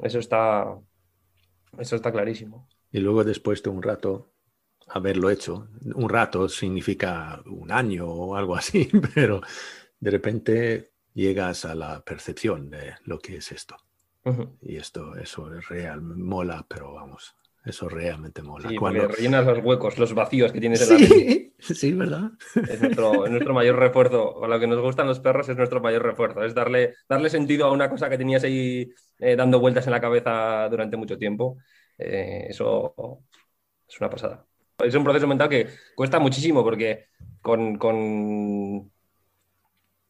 Eso 0.00 0.18
está, 0.18 0.76
eso 1.78 1.96
está 1.96 2.10
clarísimo. 2.10 2.68
Y 2.90 2.98
luego 2.98 3.22
después 3.22 3.62
de 3.62 3.70
un 3.70 3.82
rato 3.82 4.32
haberlo 4.88 5.30
hecho, 5.30 5.68
un 5.94 6.08
rato 6.08 6.48
significa 6.48 7.40
un 7.46 7.70
año 7.70 8.06
o 8.06 8.34
algo 8.34 8.56
así, 8.56 8.90
pero 9.14 9.40
de 10.00 10.10
repente 10.10 10.91
llegas 11.14 11.64
a 11.64 11.74
la 11.74 12.02
percepción 12.02 12.70
de 12.70 12.94
lo 13.04 13.18
que 13.18 13.36
es 13.36 13.52
esto. 13.52 13.76
Ujú. 14.24 14.56
Y 14.62 14.76
esto, 14.76 15.16
eso 15.16 15.52
es 15.54 15.68
real, 15.68 16.00
mola, 16.00 16.64
pero 16.68 16.94
vamos, 16.94 17.36
eso 17.64 17.88
realmente 17.88 18.42
mola. 18.42 18.68
Sí, 18.68 18.76
Cuando... 18.76 19.08
rellenas 19.08 19.46
los 19.46 19.58
huecos, 19.64 19.98
los 19.98 20.14
vacíos 20.14 20.52
que 20.52 20.60
tienes 20.60 20.82
en 20.82 20.88
la 20.88 20.98
mente. 20.98 21.52
Sí, 21.58 21.74
sí, 21.74 21.92
¿verdad? 21.92 22.30
Es 22.68 22.80
nuestro, 22.80 23.24
es 23.24 23.30
nuestro 23.30 23.54
mayor 23.54 23.76
refuerzo. 23.76 24.34
O 24.34 24.46
lo 24.46 24.58
que 24.58 24.66
nos 24.66 24.80
gustan 24.80 25.06
los 25.06 25.20
perros 25.20 25.48
es 25.48 25.56
nuestro 25.56 25.80
mayor 25.80 26.02
refuerzo. 26.02 26.44
Es 26.44 26.54
darle, 26.54 26.94
darle 27.08 27.30
sentido 27.30 27.66
a 27.66 27.72
una 27.72 27.88
cosa 27.88 28.08
que 28.08 28.18
tenías 28.18 28.42
ahí 28.44 28.90
eh, 29.18 29.36
dando 29.36 29.60
vueltas 29.60 29.86
en 29.86 29.92
la 29.92 30.00
cabeza 30.00 30.68
durante 30.68 30.96
mucho 30.96 31.18
tiempo. 31.18 31.58
Eh, 31.98 32.46
eso 32.48 32.94
es 33.88 34.00
una 34.00 34.10
pasada. 34.10 34.44
Es 34.78 34.94
un 34.94 35.04
proceso 35.04 35.28
mental 35.28 35.48
que 35.48 35.68
cuesta 35.94 36.18
muchísimo 36.18 36.64
porque 36.64 37.06
con, 37.40 37.78
con, 37.78 38.91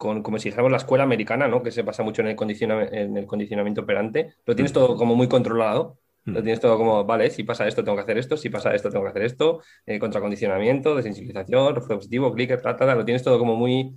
con 0.03 0.23
como 0.23 0.39
si 0.39 0.49
dijéramos 0.49 0.73
la 0.73 0.79
escuela 0.79 1.05
americana, 1.05 1.47
¿no? 1.47 1.63
que 1.63 1.71
se 1.71 1.83
basa 1.83 2.03
mucho 2.03 2.23
en 2.23 2.29
el, 2.29 2.37
condiciona- 2.37 2.89
en 2.91 3.17
el 3.17 3.27
condicionamiento 3.27 3.83
operante, 3.83 4.35
lo 4.47 4.55
tienes 4.57 4.73
todo 4.73 4.97
como 4.97 5.15
muy 5.15 5.29
controlado. 5.29 5.99
Lo 6.25 6.41
Mm. 6.41 6.45
tienes 6.45 6.61
todo 6.61 6.77
como, 6.79 7.05
vale, 7.05 7.31
si 7.31 7.43
pasa 7.45 7.67
esto 7.69 7.83
tengo 7.85 7.97
que 7.97 8.03
hacer 8.03 8.17
esto, 8.19 8.37
si 8.37 8.49
pasa 8.49 8.73
esto 8.75 8.91
tengo 8.91 9.05
que 9.05 9.11
hacer 9.11 9.23
esto, 9.25 9.61
eh, 9.87 9.99
contracondicionamiento, 9.99 10.95
desensibilización, 10.97 11.75
refuerzo 11.75 11.97
positivo, 11.99 12.33
clicker, 12.33 12.61
ta, 12.63 12.77
ta, 12.77 12.87
ta, 12.87 12.95
lo 12.95 13.05
tienes 13.05 13.23
todo 13.25 13.39
como 13.39 13.55
muy, 13.57 13.93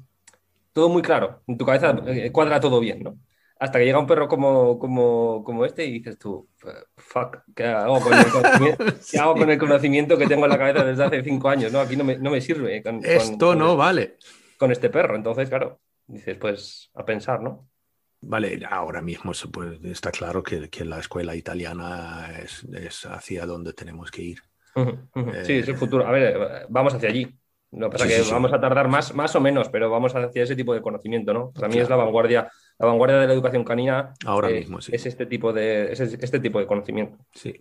todo 0.74 0.90
muy 0.90 1.02
claro. 1.02 1.42
En 1.48 1.58
tu 1.58 1.66
cabeza 1.66 1.96
eh, 2.08 2.32
cuadra 2.32 2.60
todo 2.60 2.80
bien, 2.80 3.02
¿no? 3.04 3.18
Hasta 3.60 3.80
que 3.80 3.86
llega 3.86 4.00
un 4.00 4.08
perro 4.08 4.28
como, 4.28 4.78
como, 4.80 5.44
como 5.46 5.66
este 5.66 5.86
y 5.86 5.92
dices 5.94 6.18
tú, 6.20 6.48
fuck, 6.98 7.38
¿qué 7.56 7.64
hago 7.66 8.00
con 8.02 8.14
el 8.14 8.26
conocimiento, 8.32 8.84
¿qué 9.12 9.20
hago 9.20 9.34
con 9.36 9.50
el 9.50 9.58
conocimiento 9.58 10.18
que 10.18 10.28
tengo 10.28 10.46
en 10.46 10.52
la 10.52 10.58
cabeza 10.58 10.84
desde 10.84 11.04
hace 11.06 11.24
cinco 11.24 11.48
años? 11.50 11.72
¿no? 11.72 11.80
Aquí 11.80 11.96
no 11.96 12.04
me, 12.04 12.18
no 12.18 12.32
me 12.32 12.42
sirve 12.42 12.84
con, 12.84 13.02
con- 13.02 13.10
Esto 13.10 13.48
con- 13.50 13.60
no 13.60 13.78
vale. 13.78 14.18
con 14.58 14.72
este 14.72 14.90
perro. 14.90 15.16
Entonces, 15.16 15.48
claro, 15.48 15.80
dices, 16.08 16.38
pues 16.38 16.92
a 16.94 17.06
pensar, 17.06 17.42
¿no? 17.42 17.68
Vale, 18.22 18.60
ahora 18.70 19.02
mismo 19.02 19.34
puede- 19.52 19.92
está 19.92 20.12
claro 20.12 20.42
que, 20.42 20.70
que 20.70 20.84
la 20.86 21.00
escuela 21.00 21.36
italiana 21.36 22.32
es, 22.42 22.64
es 22.74 23.06
hacia 23.06 23.46
donde 23.46 23.74
tenemos 23.74 24.10
que 24.10 24.22
ir. 24.24 24.40
Sí, 25.44 25.54
Eh, 25.54 25.60
es 25.60 25.68
el 25.70 25.76
futuro. 25.78 26.06
A 26.08 26.12
ver, 26.12 26.36
eh, 26.36 26.66
vamos 26.70 26.94
hacia 26.94 27.10
allí. 27.10 27.34
Lo 27.72 27.90
que 27.90 27.94
pasa 27.94 28.06
Sí, 28.06 28.12
es 28.12 28.18
que 28.18 28.24
sí, 28.24 28.30
sí. 28.30 28.34
vamos 28.34 28.54
a 28.54 28.60
tardar 28.60 28.88
más, 28.88 29.14
más 29.14 29.36
o 29.36 29.42
menos, 29.42 29.70
pero 29.70 29.90
vamos 29.90 30.16
hacia 30.16 30.44
ese 30.44 30.56
tipo 30.56 30.74
de 30.74 30.82
conocimiento, 30.82 31.34
¿no? 31.34 31.52
Para 31.52 31.68
mí 31.68 31.78
es 31.78 31.90
la 31.90 31.98
vanguardia, 31.98 32.50
la 32.80 32.86
vanguardia 32.88 33.18
de 33.20 33.28
la 33.28 33.34
educación 33.34 33.64
canina. 33.64 34.14
Ahora 34.26 34.50
eh, 34.50 34.60
mismo, 34.60 34.82
sí. 34.82 34.92
Es 34.96 35.06
este 35.06 35.26
tipo 35.26 35.52
de, 35.54 35.92
es 35.92 36.00
este 36.00 36.40
tipo 36.40 36.60
de 36.60 36.68
conocimiento. 36.68 37.18
Sí. 37.34 37.54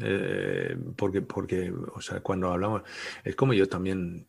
Eh, 0.00 0.76
porque, 0.96 1.22
porque, 1.22 1.72
o 1.94 2.00
sea, 2.00 2.20
cuando 2.20 2.50
hablamos, 2.50 2.82
es 3.24 3.36
como 3.36 3.52
yo 3.52 3.68
también 3.68 4.28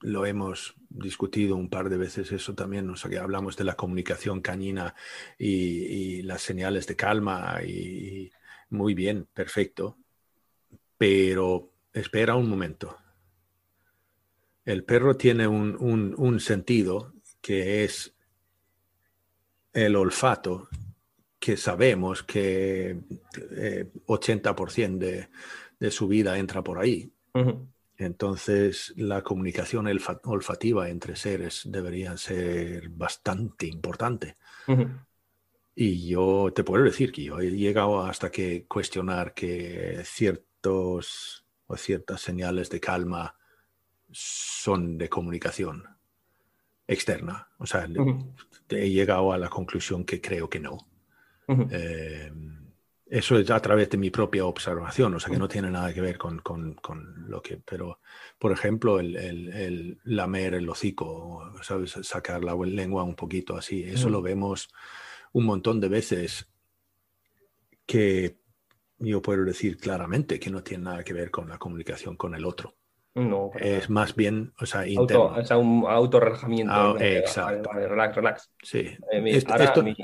lo 0.00 0.26
hemos 0.26 0.74
discutido 0.88 1.56
un 1.56 1.68
par 1.68 1.88
de 1.88 1.96
veces 1.96 2.32
eso 2.32 2.54
también, 2.54 2.88
o 2.90 2.96
sea, 2.96 3.10
que 3.10 3.18
hablamos 3.18 3.56
de 3.56 3.64
la 3.64 3.76
comunicación 3.76 4.40
canina 4.40 4.94
y, 5.38 6.22
las 6.22 6.42
señales 6.42 6.86
de 6.86 6.96
calma 6.96 7.60
y, 7.62 8.30
muy 8.70 8.94
bien, 8.94 9.28
perfecto, 9.32 9.98
pero 10.98 11.72
espera 11.92 12.34
un 12.34 12.48
momento. 12.48 12.96
El 14.64 14.84
perro 14.84 15.16
tiene 15.16 15.46
un, 15.46 15.76
un- 16.18 16.40
sentido 16.40 17.14
que 17.40 17.84
es 17.84 18.14
el 19.72 19.94
olfato, 19.94 20.68
que 21.38 21.56
sabemos 21.56 22.24
que 22.24 22.98
eh, 23.52 23.92
80% 24.06 24.98
de, 24.98 25.28
de 25.78 25.90
su 25.90 26.08
vida 26.08 26.36
entra 26.38 26.64
por 26.64 26.78
ahí. 26.78 27.12
Entonces, 27.98 28.92
la 28.96 29.22
comunicación 29.22 29.88
olfativa 30.24 30.88
entre 30.90 31.16
seres 31.16 31.62
debería 31.64 32.16
ser 32.16 32.90
bastante 32.90 33.66
importante. 33.66 34.36
Y 35.74 36.08
yo 36.08 36.52
te 36.54 36.64
puedo 36.64 36.84
decir 36.84 37.12
que 37.12 37.24
yo 37.24 37.38
he 37.38 37.50
llegado 37.50 38.02
hasta 38.02 38.30
que 38.30 38.66
cuestionar 38.66 39.34
que 39.34 40.02
ciertos 40.04 41.46
o 41.66 41.76
ciertas 41.76 42.20
señales 42.20 42.70
de 42.70 42.80
calma 42.80 43.36
son 44.10 44.98
de 44.98 45.08
comunicación 45.08 45.84
externa. 46.86 47.48
O 47.58 47.66
sea, 47.66 47.88
he 48.70 48.90
llegado 48.90 49.32
a 49.32 49.38
la 49.38 49.48
conclusión 49.48 50.04
que 50.04 50.20
creo 50.20 50.48
que 50.48 50.60
no. 50.60 50.78
Eh, 51.70 52.32
eso 53.08 53.38
es 53.38 53.50
a 53.50 53.60
través 53.60 53.88
de 53.90 53.98
mi 53.98 54.10
propia 54.10 54.44
observación, 54.44 55.14
o 55.14 55.20
sea 55.20 55.30
que 55.30 55.38
no 55.38 55.48
tiene 55.48 55.70
nada 55.70 55.94
que 55.94 56.00
ver 56.00 56.18
con, 56.18 56.40
con- 56.40 56.74
con 56.74 57.28
lo 57.28 57.40
que, 57.40 57.58
pero 57.58 58.00
por 58.38 58.52
ejemplo, 58.52 58.98
el, 59.00 59.16
el- 59.16 59.48
el 59.52 59.98
lamer 60.04 60.54
el 60.54 60.68
hocico, 60.68 61.52
¿sabes? 61.62 61.92
sacar 62.02 62.42
la 62.44 62.54
lengua 62.54 63.04
un 63.04 63.14
poquito 63.14 63.56
así, 63.56 63.84
eso 63.84 64.06
Ujú. 64.06 64.10
lo 64.10 64.22
vemos 64.22 64.68
un 65.32 65.44
montón 65.44 65.80
de 65.80 65.88
veces 65.88 66.48
que 67.86 68.38
yo 68.98 69.22
puedo 69.22 69.44
decir 69.44 69.76
claramente 69.76 70.40
que 70.40 70.50
no 70.50 70.62
tiene 70.62 70.84
nada 70.84 71.04
que 71.04 71.12
ver 71.12 71.30
con 71.30 71.48
la 71.48 71.58
comunicación 71.58 72.16
con 72.16 72.34
el 72.34 72.44
otro. 72.44 72.74
No, 73.14 73.50
Es 73.58 73.88
más 73.88 74.14
bien, 74.14 74.52
o 74.60 74.66
sea, 74.66 74.86
interno. 74.86 75.24
auto, 75.28 75.40
o 75.40 75.44
sea, 75.44 75.56
un 75.56 75.84
autorrelajamiento. 75.88 76.72
Ah, 76.74 76.94
exacto. 77.00 77.70
relax, 77.72 78.14
relax. 78.16 78.50
Sí. 78.62 78.90
Eh, 79.10 79.20
mi- 79.22 79.30
Esto- 79.30 79.52
ahora 79.52 79.64
esto 79.64 79.82
mi- 79.82 79.96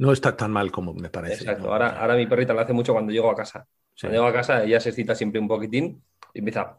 no 0.00 0.12
está 0.12 0.36
tan 0.36 0.50
mal 0.50 0.70
como 0.70 0.92
me 0.94 1.08
parece. 1.10 1.42
exacto. 1.44 1.66
¿no? 1.66 1.72
Ahora, 1.72 2.00
ahora 2.00 2.16
mi 2.16 2.26
perrita 2.26 2.52
lo 2.54 2.60
hace 2.60 2.72
mucho 2.72 2.92
cuando 2.92 3.12
llego 3.12 3.30
a 3.30 3.34
casa. 3.36 3.66
Sí. 3.94 4.06
Cuando 4.06 4.16
llego 4.18 4.26
a 4.26 4.32
casa 4.32 4.64
ella 4.64 4.80
se 4.80 4.88
excita 4.90 5.14
siempre 5.14 5.40
un 5.40 5.46
poquitín 5.48 6.02
y 6.34 6.38
empieza, 6.38 6.76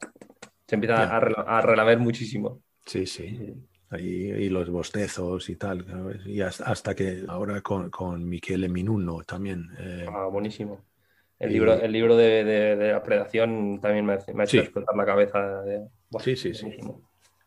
se 0.67 0.75
empieza 0.75 1.03
a, 1.15 1.21
rela- 1.21 1.43
a 1.47 1.61
relamer 1.61 1.99
muchísimo. 1.99 2.61
Sí, 2.85 3.05
sí. 3.05 3.53
Ahí- 3.89 4.31
y 4.45 4.49
los 4.49 4.69
bostezos 4.69 5.49
y 5.49 5.55
tal. 5.55 5.85
¿sabes? 5.85 6.25
Y 6.25 6.41
hasta, 6.41 6.63
hasta 6.65 6.95
que 6.95 7.23
ahora 7.27 7.61
con, 7.61 7.89
con 7.89 8.27
Michele 8.27 8.69
Minuno 8.69 9.21
también. 9.23 9.67
eh, 9.79 10.05
Ah, 10.09 10.27
buenísimo. 10.31 10.79
El 11.37 11.49
Y- 11.51 11.53
libro, 11.53 11.73
el 11.73 11.91
libro 11.91 12.15
de, 12.15 12.43
de- 12.43 12.75
de 12.75 12.91
la 12.93 13.03
predación 13.03 13.79
también 13.81 14.05
me, 14.05 14.13
ha- 14.13 14.25
me 14.33 14.41
ha 14.41 14.45
hecho 14.45 14.51
Sí. 14.57 14.59
explotar 14.59 14.95
la 14.95 15.05
cabeza. 15.05 15.61
de- 15.63 15.87
Buah, 16.09 16.23
Sí, 16.23 16.35
sí, 16.35 16.53
sí. 16.53 16.67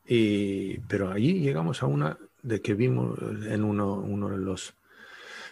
y, 0.06 0.78
pero 0.80 1.10
ahí 1.10 1.40
llegamos 1.40 1.82
a 1.82 1.86
una 1.86 2.18
de 2.42 2.60
que 2.60 2.74
vimos 2.74 3.18
en 3.48 3.64
uno, 3.64 3.94
uno 3.94 4.28
de 4.28 4.38
los 4.38 4.74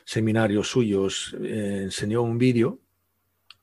seminarios 0.04 0.68
suyos, 0.68 1.34
eh, 1.42 1.80
enseñó 1.84 2.22
un 2.22 2.38
vídeo 2.38 2.80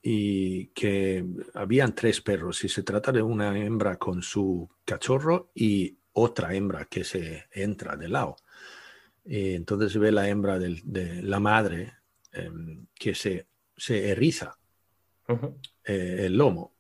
y 0.02 0.68
que 0.68 1.26
habían 1.54 1.94
tres 1.94 2.22
perros 2.22 2.64
y 2.64 2.70
se 2.70 2.84
trata 2.84 3.12
de 3.12 3.22
una 3.22 3.58
hembra 3.58 3.98
con 3.98 4.22
su 4.22 4.70
cachorro 4.86 5.52
y 5.54 5.98
otra 6.14 6.54
hembra 6.56 6.86
que 6.86 7.04
se 7.04 7.46
entra 7.52 7.96
de 7.98 8.10
lado. 8.10 8.38
Y 9.26 9.54
entonces 9.56 9.92
se 9.92 10.00
ve 10.00 10.12
la 10.12 10.28
hembra 10.30 10.58
del- 10.58 10.82
de 10.86 11.22
la 11.22 11.40
madre 11.40 11.94
em, 12.32 12.86
que 12.96 13.14
se, 13.16 13.48
se 13.76 14.10
eriza 14.10 14.58
eh, 15.84 16.26
el 16.26 16.38
lomo. 16.38 16.74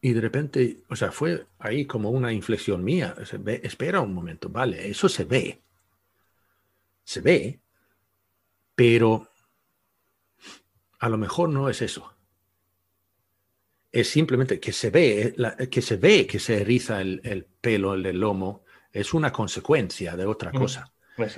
Y 0.00 0.12
de 0.12 0.20
repente, 0.20 0.82
o 0.90 0.96
sea, 0.96 1.10
fue 1.12 1.46
ahí 1.58 1.86
como 1.86 2.10
una 2.10 2.32
inflexión 2.32 2.84
mía. 2.84 3.14
Ve- 3.40 3.60
espera 3.64 4.00
un 4.00 4.12
momento, 4.12 4.48
vale, 4.50 4.88
eso 4.88 5.08
se 5.08 5.24
ve. 5.24 5.62
Se 7.04 7.20
ve, 7.20 7.60
pero 8.74 9.28
a 11.00 11.08
lo 11.08 11.18
mejor 11.18 11.48
no 11.50 11.68
es 11.68 11.82
eso. 11.82 12.10
Es 13.92 14.08
simplemente 14.08 14.58
que 14.58 14.72
se 14.72 14.90
ve, 14.90 15.34
la- 15.36 15.56
que 15.56 15.80
se 15.82 15.96
ve 15.96 16.26
que 16.26 16.38
se 16.40 16.60
eriza 16.62 17.00
el, 17.00 17.20
el 17.24 17.44
pelo 17.44 17.92
del 17.96 18.18
lomo, 18.18 18.64
es 18.92 19.14
una 19.14 19.32
consecuencia 19.32 20.16
de 20.16 20.26
otra 20.26 20.50
cosa. 20.50 20.90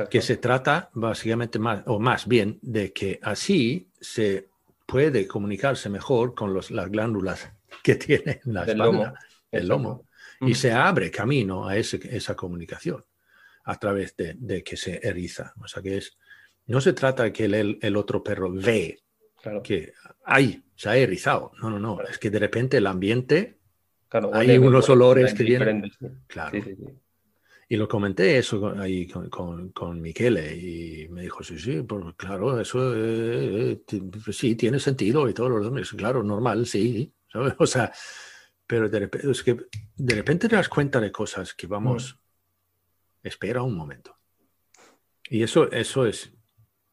Que 0.09 0.23
se 0.23 0.37
trata 0.39 0.91
básicamente 0.95 1.59
más, 1.59 1.83
o 1.87 1.99
más 1.99 2.27
bien, 2.27 2.59
de 2.63 2.93
que 2.95 3.19
así 3.23 3.91
se 4.01 4.49
puede 4.87 5.27
comunicarse 5.27 5.91
mejor 5.91 6.35
con 6.35 6.55
los, 6.55 6.71
las 6.71 6.91
glándulas 6.91 7.51
que 7.83 7.97
tiene 7.97 8.41
en 8.45 8.55
la 8.55 8.65
espalda, 8.73 8.85
lomo. 8.87 9.15
el 9.51 9.69
lomo, 9.69 10.07
y 10.41 10.55
se 10.55 10.73
abre 10.73 11.11
camino 11.11 11.67
a 11.69 11.77
ese- 11.77 12.01
esa 12.17 12.35
comunicación 12.35 13.05
a 13.67 13.79
través 13.79 14.17
de, 14.17 14.35
de 14.39 14.63
que 14.65 14.77
se 14.77 15.01
eriza. 15.07 15.53
O 15.63 15.67
sea 15.69 15.83
que 15.83 15.99
es, 15.99 16.17
no 16.67 16.81
se 16.81 16.93
trata 16.93 17.33
que 17.33 17.45
el, 17.45 17.79
el 17.83 17.97
otro 17.97 18.23
perro 18.23 18.51
ve 18.53 19.01
Claro, 19.43 19.63
que 19.63 19.93
ahí 20.25 20.65
se 20.75 20.89
ha 20.89 20.97
erizado. 20.97 21.53
No, 21.61 21.71
no, 21.71 21.79
no. 21.79 22.01
Es 22.03 22.19
que 22.19 22.31
de 22.31 22.39
repente 22.41 22.79
el 22.79 22.87
ambiente, 22.87 23.59
claro, 24.09 24.35
hay 24.35 24.57
unos 24.59 24.89
olores 24.89 25.35
que 25.35 25.45
vienen- 25.45 25.91
claro. 26.27 26.51
Sí, 26.53 26.63
sí, 26.63 26.77
sí. 26.77 26.93
Y 27.69 27.77
lo 27.77 27.89
comenté 27.89 28.39
eso 28.39 28.69
ahí 28.79 29.09
con, 29.09 29.29
con, 29.29 29.71
con 29.71 30.01
Michele 30.01 30.57
y 30.57 31.09
me 31.09 31.23
dijo, 31.23 31.43
sí, 31.43 31.59
sí, 31.59 31.83
pues 31.83 32.15
claro, 32.17 32.61
eso 32.61 32.95
eh, 32.95 33.73
eh, 33.73 33.83
ti- 33.85 34.01
pues 34.01 34.37
sí, 34.37 34.55
tiene 34.55 34.79
sentido 34.79 35.29
y 35.29 35.35
todo 35.35 35.49
lo 35.49 35.61
demás. 35.65 35.91
Claro, 35.91 36.23
normal, 36.23 36.67
sí. 36.67 37.13
¿sabes? 37.33 37.55
O 37.59 37.67
sea, 37.67 37.93
pero 38.67 38.89
de 38.89 39.01
repente, 39.01 39.29
es 39.31 39.43
que 39.43 39.57
de 39.97 40.15
repente 40.15 40.49
te 40.49 40.55
das 40.57 40.69
cuenta 40.69 41.01
de 41.01 41.11
cosas 41.11 41.55
que 41.55 41.67
vamos, 41.67 42.17
espera 43.27 43.63
un 43.63 43.77
momento. 43.77 44.17
Y 45.29 45.43
eso, 45.43 45.71
eso 45.73 46.07
es, 46.07 46.33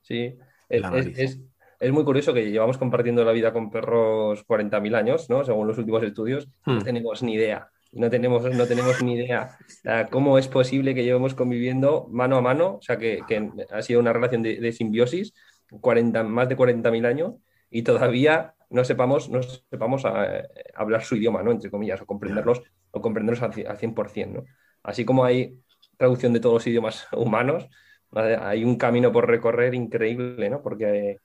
Sí, 0.01 0.37
es, 0.69 0.83
es- 0.93 1.17
es- 1.17 1.39
es 1.79 1.91
muy 1.91 2.03
curioso 2.03 2.33
que 2.33 2.49
llevamos 2.49 2.77
compartiendo 2.77 3.23
la 3.25 3.31
vida 3.31 3.51
con 3.53 3.69
perros 3.69 4.43
40.000 4.45 4.95
años, 4.95 5.29
¿no? 5.29 5.43
Según 5.43 5.67
los 5.67 5.77
últimos 5.77 6.01
estudios, 6.03 6.47
no 6.65 6.75
Hmm. 6.75 6.83
tenemos 6.83 7.23
ni 7.23 7.33
idea. 7.35 7.69
No 7.91 8.09
tenemos, 8.09 8.43
no 8.53 8.65
tenemos 8.65 9.01
ni 9.03 9.13
idea 9.15 9.55
ah, 9.85 10.07
cómo 10.09 10.37
es 10.39 10.47
posible 10.47 10.95
que 10.95 11.03
llevemos 11.03 11.35
conviviendo 11.35 12.07
mano 12.09 12.37
a 12.37 12.41
mano, 12.41 12.77
o 12.77 12.81
sea, 12.81 12.97
que, 12.97 13.21
que 13.27 13.51
ha 13.71 13.81
sido 13.83 13.99
una 13.99 14.11
relación 14.13 14.41
de, 14.41 14.59
de 14.59 14.71
simbiosis 14.71 15.33
40, 15.79 16.23
más 16.23 16.49
de 16.49 16.55
40.000 16.55 17.05
años 17.05 17.35
y 17.69 17.83
todavía 17.83 18.55
no 18.71 18.83
sepamos, 18.83 19.29
no 19.29 19.41
sepamos 19.43 20.05
ah, 20.05 20.41
hablar 20.73 21.03
su 21.03 21.15
idioma, 21.17 21.43
¿no? 21.43 21.51
Entre 21.51 21.69
comillas, 21.69 22.01
o 22.01 22.05
comprenderlos, 22.07 22.63
o 22.91 23.01
comprenderlos 23.01 23.43
al, 23.43 23.51
al 23.67 23.77
100%, 23.77 24.27
¿no? 24.33 24.43
Así 24.81 25.05
como 25.05 25.23
hay 25.23 25.59
traducción 26.03 26.33
de 26.33 26.41
todos 26.41 26.55
los 26.55 26.67
idiomas 26.67 27.07
humanos, 27.13 27.69
hay 28.11 28.63
un 28.63 28.75
camino 28.75 29.11
por 29.11 29.27
recorrer 29.27 29.73
increíble, 29.73 30.49
¿no? 30.49 30.61
Porque, 30.61 31.17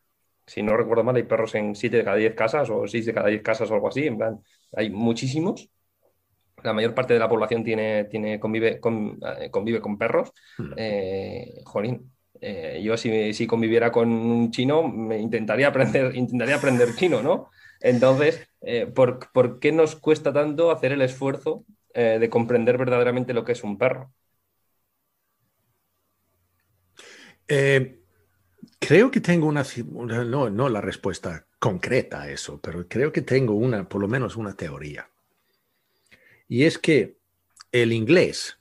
si 0.47 0.63
no 0.63 0.77
recuerdo 0.77 1.05
mal, 1.05 1.17
hay 1.17 1.25
perros 1.25 1.55
en 1.55 1.75
7 1.75 1.99
de 1.99 2.05
cada 2.05 2.17
10 2.17 2.35
casas 2.35 2.71
o 2.71 2.87
6 2.87 3.07
de 3.07 3.13
cada 3.13 3.29
10 3.29 3.43
casas 3.43 3.71
o 3.71 3.75
algo 3.75 3.89
así, 3.89 4.07
en 4.07 4.17
plan, 4.17 4.41
hay 4.75 4.89
muchísimos. 4.89 5.69
La 6.63 6.73
mayor 6.73 6.95
parte 6.95 7.13
de 7.13 7.21
la 7.21 7.29
población 7.29 7.63
tiene, 7.63 8.05
tiene, 8.05 8.41
convive, 8.41 8.81
con, 8.81 9.19
eh, 9.39 9.51
convive 9.51 9.81
con 9.81 9.99
perros. 9.99 10.33
Hmm. 10.57 10.73
Eh, 10.77 11.61
jolín, 11.65 12.11
eh, 12.41 12.81
yo 12.83 12.97
si, 12.97 13.35
si 13.35 13.47
conviviera 13.47 13.93
con 13.93 14.09
un 14.09 14.51
chino, 14.51 14.89
me 14.89 15.19
intentaría 15.19 15.69
aprender, 15.69 16.15
intentaría 16.17 16.57
aprender 16.57 16.95
chino, 16.95 17.23
¿no? 17.23 17.51
Entonces, 17.81 18.49
eh, 18.63 18.87
¿por, 18.87 19.31
por 19.33 19.59
qué 19.59 19.73
nos 19.73 19.95
cuesta 19.95 20.33
tanto 20.33 20.71
hacer 20.71 20.93
el 20.93 21.03
esfuerzo 21.03 21.65
de 21.95 22.31
comprender 22.31 22.79
verdaderamente 22.79 23.35
lo 23.35 23.45
que 23.45 23.51
es 23.51 23.65
un 23.65 23.77
perro? 23.77 24.13
Eh, 27.49 28.01
creo 28.79 29.11
que 29.11 29.21
tengo 29.21 29.47
una, 29.47 29.65
no, 30.25 30.51
no 30.51 30.69
la 30.69 30.81
respuesta 30.81 31.47
concreta 31.59 32.23
a 32.23 32.31
eso, 32.31 32.61
pero 32.61 32.87
creo 32.89 33.11
que 33.13 33.23
tengo 33.23 33.55
una, 33.55 33.89
por 33.89 34.01
lo 34.01 34.09
menos 34.09 34.37
una 34.37 34.55
teoría. 34.55 35.09
Y 36.49 36.65
es 36.65 36.79
que 36.79 37.19
el 37.73 37.93
inglés, 37.93 38.59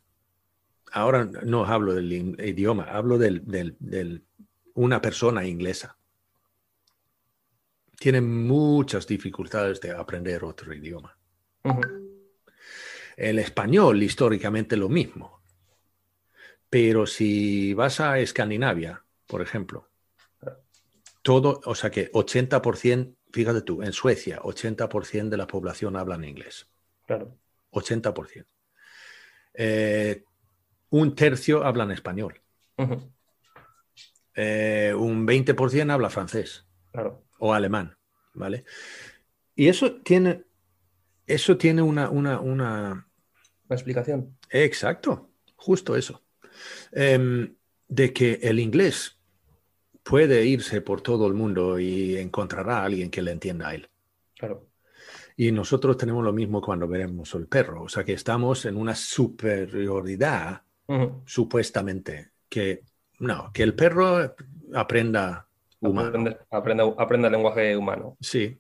ahora 0.92 1.26
no 1.26 1.66
hablo 1.66 1.94
del 1.94 2.12
idioma, 2.42 2.84
hablo 2.86 3.18
del, 3.18 3.46
del- 3.46 3.76
del- 3.80 4.24
una 4.74 5.02
persona 5.02 5.46
inglesa. 5.46 5.98
Tiene 8.00 8.22
muchas 8.22 9.08
dificultades 9.08 9.82
de 9.82 9.92
aprender 9.92 10.44
otro 10.44 10.74
idioma. 10.74 11.18
El 13.16 13.40
español, 13.40 14.04
históricamente, 14.04 14.78
lo 14.78 14.88
mismo. 14.90 15.37
Pero 16.70 17.06
si 17.06 17.74
vas 17.74 18.00
a 18.00 18.20
Escandinavia, 18.20 19.04
por 19.26 19.42
ejemplo, 19.42 19.90
todo, 21.22 21.62
o 21.66 21.76
sea 21.76 21.90
que 21.90 22.12
80%, 22.12 23.16
fíjate 23.32 23.62
tú, 23.62 23.82
en 23.84 23.94
Suecia, 23.94 24.40
80% 24.40 25.30
de 25.30 25.38
la 25.38 25.48
población 25.48 25.96
habla 25.96 26.16
en 26.16 26.26
inglés. 26.26 26.70
Claro, 27.06 27.38
80%. 27.72 28.46
Eh, 29.54 30.24
un 30.90 31.16
tercio 31.16 31.64
habla 31.66 31.84
en 31.84 31.92
español. 31.92 32.42
Eh, 34.36 34.94
un 34.96 35.26
20% 35.26 35.92
habla 35.92 36.10
francés 36.10 36.66
claro. 36.92 37.24
o 37.40 37.54
alemán, 37.54 37.98
¿vale? 38.34 38.66
Y 39.56 39.68
eso 39.68 40.00
tiene, 40.02 40.44
eso 41.26 41.58
tiene 41.58 41.82
una, 41.82 42.10
una, 42.10 42.40
una, 42.40 43.08
Una 43.68 43.76
explicación. 43.76 44.38
Exacto, 44.50 45.32
justo 45.56 45.96
eso. 45.96 46.24
Em, 46.92 47.56
de 47.88 48.14
que 48.14 48.40
el 48.44 48.60
inglés 48.60 49.18
puede 50.04 50.46
irse 50.46 50.82
por 50.82 51.02
todo 51.02 51.28
el 51.28 51.34
mundo 51.34 51.80
y 51.80 52.18
encontrará 52.18 52.80
a 52.80 52.86
alguien 52.86 53.10
que 53.10 53.22
le 53.22 53.32
entienda 53.32 53.70
a 53.70 53.76
él. 53.76 53.90
Claro. 54.38 54.68
Y 55.36 55.52
nosotros 55.52 55.98
tenemos 55.98 56.24
lo 56.24 56.34
mismo 56.34 56.62
cuando 56.62 56.88
veremos 56.88 57.34
el 57.36 57.48
perro, 57.48 57.84
o 57.84 57.90
sea 57.90 58.04
que 58.04 58.14
estamos 58.14 58.66
en 58.66 58.76
una 58.76 58.96
superioridad, 58.96 60.64
supuestamente, 61.26 62.32
que 62.50 62.84
no, 63.20 63.52
que 63.54 63.64
el 63.64 63.76
perro 63.76 64.34
aprenda 64.74 65.48
humano. 65.80 66.36
Aprenda, 66.50 66.86
aprenda 66.98 67.30
lenguaje 67.30 67.78
humano. 67.78 68.18
Sí, 68.20 68.58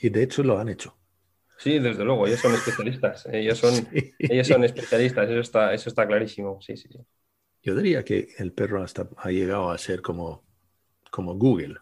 y 0.00 0.08
de 0.08 0.22
hecho 0.22 0.42
lo 0.42 0.58
han 0.58 0.68
hecho. 0.68 0.96
Sí, 1.62 1.78
desde 1.78 2.04
luego, 2.04 2.26
ellos 2.26 2.40
son 2.40 2.54
especialistas. 2.54 3.26
Ellos 3.26 3.58
son, 3.58 3.88
Sí. 4.18 4.28
ellos 4.28 4.48
son 4.48 4.64
especialistas, 4.64 5.28
eso 5.30 5.40
está, 5.40 5.72
eso 5.74 5.88
está 5.88 6.06
clarísimo. 6.06 6.60
Sí, 6.60 6.76
sí, 6.76 6.88
sí. 6.90 6.98
Yo 7.62 7.74
diría 7.74 8.04
que 8.04 8.28
el 8.38 8.52
perro 8.52 8.82
hasta 8.84 9.08
ha 9.16 9.30
llegado 9.30 9.70
a 9.70 9.78
ser 9.78 10.00
como, 10.02 10.44
como 11.10 11.34
Google. 11.36 11.78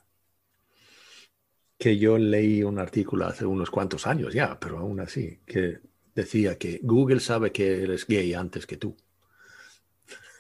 Que 1.79 1.99
yo 1.99 2.17
leí 2.17 2.63
un 2.63 2.79
artículo 2.79 3.27
hace 3.27 3.45
unos 3.45 3.71
cuantos 3.73 4.07
años 4.07 4.33
ya, 4.35 4.59
pero 4.61 4.79
aún 4.79 5.01
así, 5.01 5.41
que 5.47 5.81
decía 6.15 6.57
que 6.59 6.79
Google 6.83 7.19
sabe 7.21 7.51
que 7.53 7.83
eres 7.83 8.07
gay 8.07 8.35
antes 8.35 8.67
que 8.67 8.77
tú. 8.77 8.97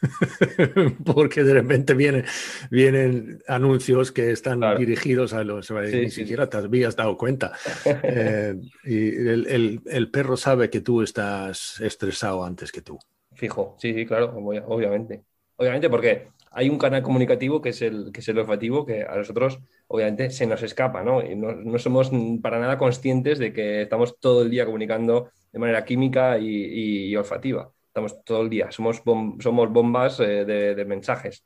Porque 1.04 1.42
de 1.44 1.54
repente 1.54 1.94
vienen, 1.94 2.24
vienen 2.70 3.42
anuncios 3.48 4.12
que 4.12 4.30
están 4.30 4.60
Claro. 4.60 4.74
dirigidos 4.74 5.32
a 5.32 5.44
los... 5.44 5.70
Sí, 5.82 5.96
ni 6.00 6.10
sí, 6.10 6.10
siquiera 6.10 6.48
te 6.48 6.56
habías 6.58 6.96
dado 6.96 7.16
cuenta. 7.16 7.52
Eh, 8.06 8.54
y 8.84 9.08
el, 9.08 9.46
el- 9.46 9.82
el 9.86 10.10
perro 10.10 10.36
sabe 10.36 10.70
que 10.70 10.80
tú 10.80 11.02
estás 11.02 11.80
estresado 11.80 12.44
antes 12.44 12.72
que 12.72 12.82
tú. 12.82 12.98
Fijo, 13.34 13.76
sí, 13.78 13.94
sí, 13.94 14.06
claro, 14.06 14.32
obvia- 14.36 14.64
obviamente. 14.66 15.24
Obviamente 15.56 15.88
porque 15.88 16.32
hay 16.50 16.68
un 16.68 16.78
canal 16.78 17.02
comunicativo 17.02 17.60
que 17.60 17.68
es 17.70 17.82
el, 17.82 18.10
que 18.12 18.20
es 18.20 18.28
el 18.28 18.38
olfativo 18.38 18.84
que 18.84 19.02
a 19.04 19.16
nosotros 19.16 19.60
obviamente 19.86 20.30
se 20.30 20.46
nos 20.46 20.62
escapa, 20.62 21.02
¿no? 21.02 21.22
Y 21.24 21.36
no, 21.36 21.52
no 21.54 21.78
somos 21.78 22.10
para 22.42 22.58
nada 22.58 22.76
conscientes 22.78 23.38
de 23.38 23.52
que 23.52 23.82
estamos 23.82 24.18
todo 24.18 24.42
el 24.42 24.50
día 24.50 24.64
comunicando 24.66 25.30
de 25.52 25.58
manera 25.58 25.84
química 25.84 26.38
y, 26.38 26.46
y- 26.48 27.06
y 27.10 27.16
olfativa. 27.16 27.72
Estamos 27.90 28.12
todo 28.24 28.42
el 28.42 28.50
día, 28.50 28.70
somos, 28.72 29.03
bom- 29.05 29.40
somos 29.42 29.68
bombas 29.72 30.20
eh, 30.20 30.44
de, 30.50 30.74
de 30.76 30.85
mensajes 30.85 31.44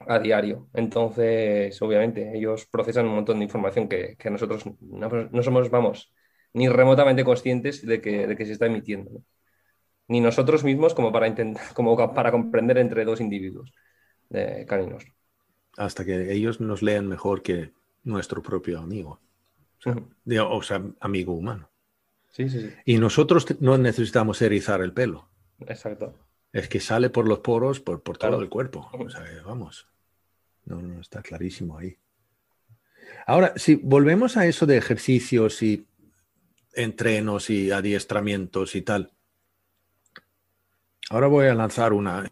a 0.00 0.18
diario. 0.18 0.68
Entonces, 0.74 1.80
obviamente, 1.82 2.36
ellos 2.36 2.66
procesan 2.70 3.06
un 3.06 3.14
montón 3.16 3.38
de 3.38 3.44
información 3.44 3.88
que, 3.88 4.16
que 4.18 4.30
nosotros 4.30 4.64
no, 4.80 5.08
no 5.30 5.42
somos, 5.42 5.70
vamos, 5.70 6.12
ni 6.54 6.68
remotamente 6.68 7.24
conscientes 7.24 7.84
de 7.86 8.00
que, 8.00 8.26
de 8.26 8.36
que 8.36 8.46
se 8.46 8.52
está 8.52 8.66
emitiendo. 8.66 9.10
¿no? 9.10 9.24
Ni 10.08 10.20
nosotros 10.20 10.64
mismos 10.64 10.94
como 10.94 11.12
para, 11.12 11.28
intentar, 11.28 11.74
como 11.74 11.96
para 12.14 12.32
comprender 12.32 12.78
entre 12.78 13.04
dos 13.06 13.20
individuos 13.22 13.72
eh, 14.30 14.66
caninos. 14.68 15.04
hasta 15.76 16.04
que 16.04 16.32
ellos 16.32 16.60
nos 16.60 16.80
lean 16.80 17.08
mejor 17.08 17.42
que 17.42 17.72
nuestro 18.04 18.40
propio 18.40 18.78
amigo, 18.78 19.18
Digo, 20.24 20.48
o 20.50 20.62
sea, 20.62 20.82
amigo 21.00 21.32
humano. 21.34 21.69
Sí, 22.30 22.48
sí, 22.48 22.60
sí, 22.60 22.74
Y 22.84 22.98
nosotros 22.98 23.46
no 23.60 23.76
necesitamos 23.76 24.40
erizar 24.40 24.80
el 24.82 24.92
pelo, 24.92 25.28
exacto. 25.66 26.14
es 26.52 26.68
que 26.68 26.80
sale 26.80 27.10
por 27.10 27.26
los 27.26 27.40
poros, 27.40 27.80
por, 27.80 28.02
por 28.02 28.18
todo 28.18 28.40
el 28.40 28.48
cuerpo. 28.48 28.88
O 28.92 29.10
sea, 29.10 29.24
vamos, 29.44 29.88
no, 30.64 30.80
no, 30.80 31.00
está 31.00 31.22
clarísimo 31.22 31.76
ahí. 31.76 31.96
Ahora, 33.26 33.52
si 33.56 33.74
volvemos 33.74 34.36
a 34.36 34.46
eso 34.46 34.66
de 34.66 34.76
ejercicios 34.76 35.62
y 35.62 35.86
entrenos 36.72 37.50
y 37.50 37.70
adiestramientos 37.70 38.74
y 38.76 38.82
tal, 38.82 39.12
ahora 41.10 41.26
voy 41.26 41.46
a 41.46 41.54
lanzar 41.54 41.92
una. 41.92 42.30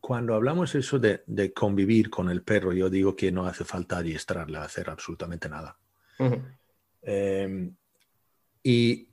Cuando 0.00 0.34
hablamos 0.34 0.74
eso 0.74 0.98
de, 0.98 1.22
de 1.26 1.52
convivir 1.52 2.10
con 2.10 2.28
el 2.28 2.42
perro, 2.42 2.72
yo 2.72 2.90
digo 2.90 3.16
que 3.16 3.32
no 3.32 3.46
hace 3.46 3.64
falta 3.64 3.98
adiestrarle 3.98 4.58
a 4.58 4.64
hacer 4.64 4.90
absolutamente 4.90 5.48
nada. 5.48 5.78
Eh, 7.02 7.72
y 8.62 9.08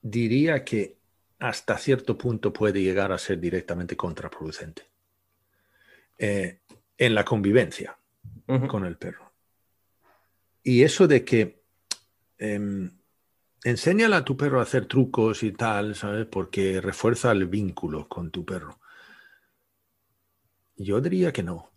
diría 0.00 0.64
que 0.64 0.98
hasta 1.38 1.78
cierto 1.78 2.16
punto 2.16 2.52
puede 2.52 2.82
llegar 2.82 3.12
a 3.12 3.18
ser 3.18 3.40
directamente 3.40 3.96
contraproducente. 3.96 4.90
eh, 6.18 6.60
en 6.96 7.14
la 7.14 7.24
convivencia 7.24 7.98
con 8.68 8.84
el 8.84 8.96
perro. 8.96 9.32
Y 10.62 10.82
eso 10.82 11.06
de 11.08 11.24
que 11.24 11.64
eh, 12.38 12.90
enséñale 13.64 14.16
a 14.16 14.24
tu 14.24 14.36
perro 14.36 14.60
a 14.60 14.62
hacer 14.62 14.86
trucos 14.86 15.42
y 15.42 15.52
tal, 15.52 15.94
¿sabes? 15.94 16.26
Porque 16.26 16.80
refuerza 16.80 17.32
el 17.32 17.46
vínculo 17.46 18.08
con 18.08 18.30
tu 18.30 18.44
perro. 18.44 18.78
Yo 20.76 21.00
diría 21.00 21.32
que 21.32 21.42
no. 21.42 21.70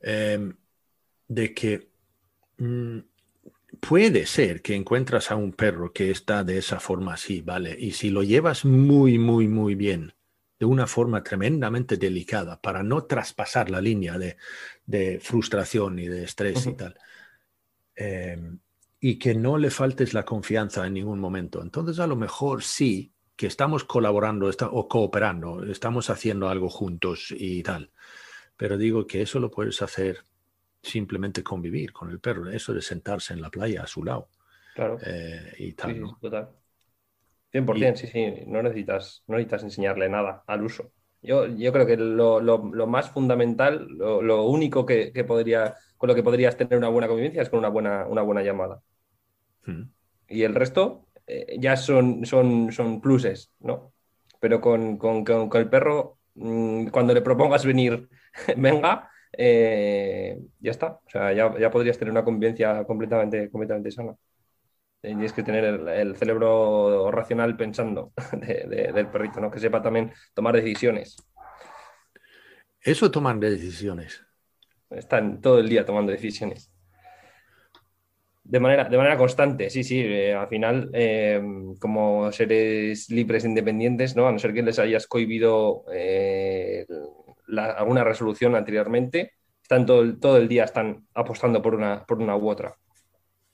Em, 0.00 0.56
de 1.28 1.54
que 1.54 1.90
mm, 2.58 2.98
puede 3.80 4.26
ser 4.26 4.62
que 4.62 4.74
encuentras 4.74 5.30
a 5.30 5.36
un 5.36 5.52
perro 5.52 5.92
que 5.92 6.10
está 6.10 6.44
de 6.44 6.58
esa 6.58 6.80
forma 6.80 7.14
así, 7.14 7.40
¿vale? 7.40 7.76
Y 7.78 7.92
si 7.92 8.10
lo 8.10 8.22
llevas 8.22 8.64
muy, 8.64 9.18
muy, 9.18 9.48
muy 9.48 9.74
bien, 9.74 10.14
de 10.58 10.66
una 10.66 10.86
forma 10.86 11.22
tremendamente 11.22 11.96
delicada, 11.96 12.60
para 12.60 12.82
no 12.82 13.04
traspasar 13.04 13.70
la 13.70 13.80
línea 13.80 14.18
de, 14.18 15.18
frustración 15.20 15.98
y 15.98 16.06
de 16.08 16.24
estrés 16.24 16.66
y 16.66 16.74
tal, 16.74 16.98
em, 17.96 18.58
y 19.00 19.18
que 19.18 19.34
no 19.34 19.56
le 19.56 19.70
faltes 19.70 20.12
la 20.12 20.24
confianza 20.24 20.86
en 20.86 20.94
ningún 20.94 21.18
momento. 21.18 21.62
Entonces, 21.62 21.98
a 21.98 22.06
lo 22.06 22.16
mejor 22.16 22.62
sí 22.62 23.14
que 23.36 23.46
estamos 23.46 23.84
colaborando 23.84 24.50
o 24.70 24.88
cooperando, 24.88 25.64
estamos 25.64 26.10
haciendo 26.10 26.50
algo 26.50 26.68
juntos 26.68 27.34
y 27.34 27.62
tal. 27.62 27.90
Pero 28.58 28.76
digo 28.76 29.06
que 29.06 29.22
eso 29.22 29.40
lo 29.40 29.50
puedes 29.50 29.80
hacer 29.80 30.24
simplemente 30.82 31.42
convivir 31.42 31.92
con 31.92 32.10
el 32.10 32.20
perro, 32.20 32.48
eso 32.50 32.72
de 32.72 32.82
sentarse 32.82 33.32
en 33.32 33.42
la 33.42 33.50
playa 33.50 33.82
a 33.82 33.86
su 33.86 34.04
lado. 34.04 34.28
Claro. 34.74 34.98
Eh, 35.04 35.54
y 35.58 35.72
tal, 35.72 35.94
sí, 35.94 36.00
¿no? 36.00 36.18
total. 36.20 36.50
100%, 37.52 37.96
sí, 37.96 38.06
sí, 38.06 38.44
no 38.46 38.62
necesitas, 38.62 39.24
no 39.26 39.36
necesitas 39.36 39.64
enseñarle 39.64 40.08
nada 40.08 40.44
al 40.46 40.62
uso. 40.62 40.92
Yo, 41.22 41.46
yo 41.46 41.72
creo 41.72 41.86
que 41.86 41.96
lo, 41.96 42.40
lo, 42.40 42.70
lo 42.72 42.86
más 42.86 43.10
fundamental, 43.10 43.86
lo, 43.88 44.22
lo 44.22 44.44
único 44.44 44.86
que, 44.86 45.12
que, 45.12 45.24
podría, 45.24 45.74
con 45.98 46.08
lo 46.08 46.14
que 46.14 46.22
podrías 46.22 46.56
tener 46.56 46.78
una 46.78 46.88
buena 46.88 47.08
convivencia 47.08 47.42
es 47.42 47.50
con 47.50 47.58
una 47.58 47.68
buena, 47.68 48.06
una 48.06 48.22
buena 48.22 48.42
llamada. 48.42 48.80
Hmm. 49.66 49.82
Y 50.28 50.44
el 50.44 50.54
resto 50.54 51.08
eh, 51.26 51.56
ya 51.58 51.76
son, 51.76 52.24
son, 52.24 52.72
son 52.72 53.00
pluses, 53.00 53.52
¿no? 53.60 53.92
Pero 54.38 54.60
con, 54.60 54.96
con, 54.96 55.24
con, 55.24 55.48
con 55.48 55.60
el 55.60 55.68
perro, 55.68 56.18
mmm, 56.34 56.86
cuando 56.86 57.12
le 57.12 57.20
propongas 57.20 57.66
venir, 57.66 58.08
venga, 58.56 59.09
eh, 59.42 60.38
ya 60.60 60.70
está. 60.70 61.00
O 61.06 61.10
sea, 61.10 61.32
ya, 61.32 61.58
ya, 61.58 61.70
podrías 61.70 61.98
tener 61.98 62.12
una 62.12 62.24
convivencia 62.24 62.84
completamente, 62.84 63.50
completamente 63.50 63.90
sana. 63.90 64.14
Tienes 65.00 65.32
que 65.32 65.42
tener 65.42 65.64
el, 65.64 65.88
el 65.88 66.16
cerebro 66.16 67.10
racional 67.10 67.56
pensando 67.56 68.12
de, 68.32 68.66
de, 68.68 68.92
del 68.92 69.06
perrito, 69.08 69.40
¿no? 69.40 69.50
Que 69.50 69.58
sepa 69.58 69.80
también 69.80 70.12
tomar 70.34 70.54
decisiones. 70.54 71.16
Eso 72.82 73.10
toman 73.10 73.40
decisiones. 73.40 74.22
Están 74.90 75.40
todo 75.40 75.58
el 75.58 75.70
día 75.70 75.86
tomando 75.86 76.12
decisiones. 76.12 76.70
De 78.44 78.58
manera, 78.58 78.84
de 78.88 78.96
manera 78.96 79.16
constante, 79.16 79.70
sí, 79.70 79.84
sí. 79.84 80.00
Eh, 80.00 80.34
al 80.34 80.48
final, 80.48 80.90
eh, 80.92 81.40
como 81.78 82.30
seres 82.32 83.08
libres 83.08 83.44
e 83.44 83.48
independientes, 83.48 84.16
¿no? 84.16 84.26
A 84.26 84.32
no 84.32 84.38
ser 84.38 84.52
que 84.52 84.62
les 84.62 84.78
hayas 84.78 85.06
cohibido 85.06 85.84
eh, 85.94 86.84
la, 87.50 87.72
alguna 87.72 88.04
resolución 88.04 88.54
anteriormente, 88.54 89.32
están 89.62 89.86
todo 89.86 90.02
el, 90.02 90.18
todo 90.18 90.36
el 90.36 90.48
día 90.48 90.64
están 90.64 91.06
apostando 91.14 91.62
por 91.62 91.74
una, 91.74 92.04
por 92.04 92.18
una 92.20 92.36
u 92.36 92.48
otra 92.48 92.76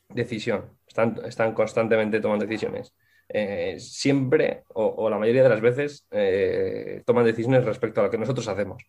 decisión. 0.09 0.79
Están, 0.87 1.21
están 1.27 1.53
constantemente 1.53 2.21
tomando 2.21 2.47
decisiones. 2.47 2.95
Eh, 3.29 3.77
siempre, 3.79 4.63
o, 4.69 4.87
o, 4.87 5.11
la 5.11 5.19
mayoría 5.19 5.43
de 5.43 5.49
las 5.49 5.61
veces, 5.61 6.07
eh, 6.11 7.03
toman 7.05 7.25
decisiones 7.25 7.65
respecto 7.65 8.01
a 8.01 8.05
lo 8.05 8.11
que 8.11 8.19
nosotros 8.19 8.47
hacemos. 8.49 8.83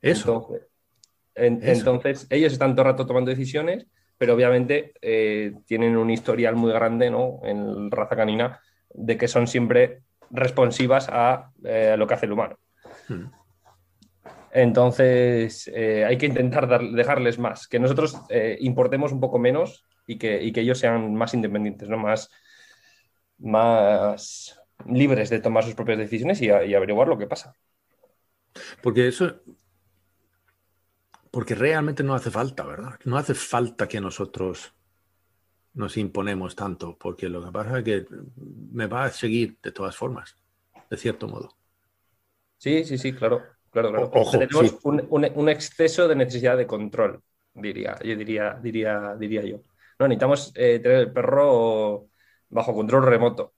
Eso. 0.00 0.48
Entonces, 0.48 0.68
en, 1.34 1.62
Eso. 1.62 1.90
entonces 1.90 2.26
ellos 2.30 2.52
están 2.52 2.74
todo 2.74 2.86
el 2.86 2.92
rato 2.92 3.06
tomando 3.06 3.30
decisiones, 3.30 3.86
pero 4.18 4.34
obviamente 4.34 4.92
eh, 5.00 5.52
tienen 5.66 5.96
un 5.96 6.10
historial 6.10 6.56
muy 6.56 6.72
grande 6.72 7.10
¿no? 7.10 7.40
en 7.44 7.90
raza 7.90 8.16
canina 8.16 8.60
de 8.90 9.16
que 9.16 9.28
son 9.28 9.46
siempre 9.46 10.02
responsivas 10.32 11.08
a 11.08 11.52
eh, 11.62 11.94
lo 11.96 12.06
que 12.06 12.14
hace 12.14 12.26
el 12.26 12.32
humano. 12.32 12.58
Hmm. 13.08 13.26
Entonces, 14.52 15.70
eh, 15.74 16.04
hay 16.04 16.18
que 16.18 16.26
intentar 16.26 16.68
dar, 16.68 16.82
dejarles 16.82 17.38
más, 17.38 17.68
que 17.68 17.78
nosotros 17.78 18.20
eh, 18.28 18.58
importemos 18.60 19.12
un 19.12 19.20
poco 19.20 19.38
menos 19.38 19.86
y 20.06 20.18
que, 20.18 20.42
y 20.42 20.52
que, 20.52 20.60
ellos 20.60 20.78
sean 20.78 21.14
más 21.14 21.32
independientes, 21.32 21.88
¿no? 21.88 21.96
más, 21.96 22.30
más 23.38 24.60
libres 24.86 25.30
de 25.30 25.40
tomar 25.40 25.64
sus 25.64 25.74
propias 25.74 25.98
decisiones 25.98 26.42
y, 26.42 26.50
a, 26.50 26.64
y 26.64 26.74
averiguar 26.74 27.08
lo 27.08 27.16
que 27.16 27.26
pasa. 27.26 27.54
Porque 28.82 29.08
eso, 29.08 29.40
porque 31.30 31.54
realmente 31.54 32.02
no 32.02 32.14
hace 32.14 32.30
falta, 32.30 32.64
¿verdad? 32.64 32.98
No 33.04 33.16
hace 33.16 33.32
falta 33.34 33.88
que 33.88 34.02
nosotros 34.02 34.74
nos 35.74 35.96
imponemos 35.96 36.54
tanto, 36.54 36.96
porque 36.98 37.28
lo 37.28 37.44
que 37.44 37.50
pasa 37.50 37.78
es 37.78 37.84
que 37.84 38.06
me 38.72 38.86
va 38.86 39.04
a 39.04 39.10
seguir 39.10 39.56
de 39.62 39.72
todas 39.72 39.96
formas, 39.96 40.36
de 40.90 40.96
cierto 40.96 41.28
modo. 41.28 41.50
Sí, 42.58 42.84
sí, 42.84 42.98
sí, 42.98 43.12
claro. 43.12 43.42
Claro, 43.70 43.90
claro. 43.90 44.10
Ojo, 44.12 44.38
Tenemos 44.38 44.68
sí. 44.68 44.78
un, 44.82 45.06
un, 45.08 45.26
un, 45.34 45.48
exceso 45.48 46.06
de 46.06 46.14
necesidad 46.14 46.58
de 46.58 46.66
control, 46.66 47.22
diría, 47.54 47.98
yo 48.04 48.14
diría, 48.16 48.58
diría, 48.62 49.16
diría 49.18 49.42
yo. 49.42 49.62
No, 49.98 50.06
necesitamos 50.06 50.52
eh, 50.56 50.78
tener 50.78 50.98
el 50.98 51.12
perro 51.12 52.08
bajo 52.50 52.74
control 52.74 53.06
remoto. 53.06 53.54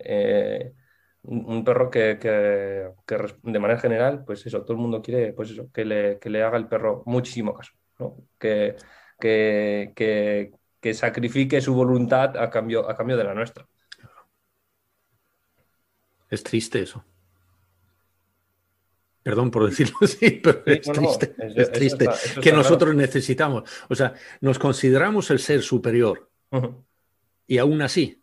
Eh, 0.00 0.72
un, 1.22 1.44
un, 1.46 1.64
perro 1.64 1.90
que, 1.90 2.18
que, 2.20 2.88
que, 3.06 3.16
de 3.42 3.58
manera 3.58 3.78
general, 3.80 4.24
pues 4.24 4.44
eso, 4.46 4.62
todo 4.62 4.72
el 4.72 4.78
mundo 4.82 5.00
quiere, 5.00 5.32
pues 5.32 5.50
eso, 5.50 5.70
que 5.72 5.84
le, 5.84 6.18
que 6.18 6.28
le 6.28 6.42
haga 6.42 6.58
el 6.58 6.66
perro 6.68 7.02
muchísimo 7.06 7.54
caso, 7.54 7.72
¿no? 7.98 8.16
que, 8.38 8.76
que, 9.20 10.50
que, 10.86 10.90
que 10.90 10.94
sacrifique 10.94 11.60
su 11.60 11.74
voluntad 11.74 12.36
a 12.36 12.48
cambio, 12.50 12.88
a 12.88 12.96
cambio 12.96 13.16
de 13.16 13.24
la 13.24 13.34
nuestra. 13.34 13.66
Es 16.30 16.42
triste 16.42 16.82
eso. 16.82 17.04
Perdón 19.22 19.50
por 19.50 19.66
decirlo 19.66 19.96
así, 20.02 20.30
pero 20.42 20.62
sí, 20.64 20.72
es 20.72 20.86
no, 20.86 20.94
triste, 20.94 21.34
no, 21.38 21.44
eso, 21.44 21.60
es 21.60 21.72
triste 21.72 22.04
eso 22.04 22.12
está, 22.12 22.30
eso 22.30 22.40
que 22.40 22.52
nosotros 22.52 22.90
claro. 22.92 22.98
necesitamos. 22.98 23.70
O 23.88 23.94
sea, 23.94 24.14
nos 24.40 24.58
consideramos 24.58 25.30
el 25.30 25.40
ser 25.40 25.62
superior 25.62 26.30
uh 26.50 26.58
-huh. 26.58 26.84
y 27.48 27.58
aún 27.58 27.82
así, 27.82 28.20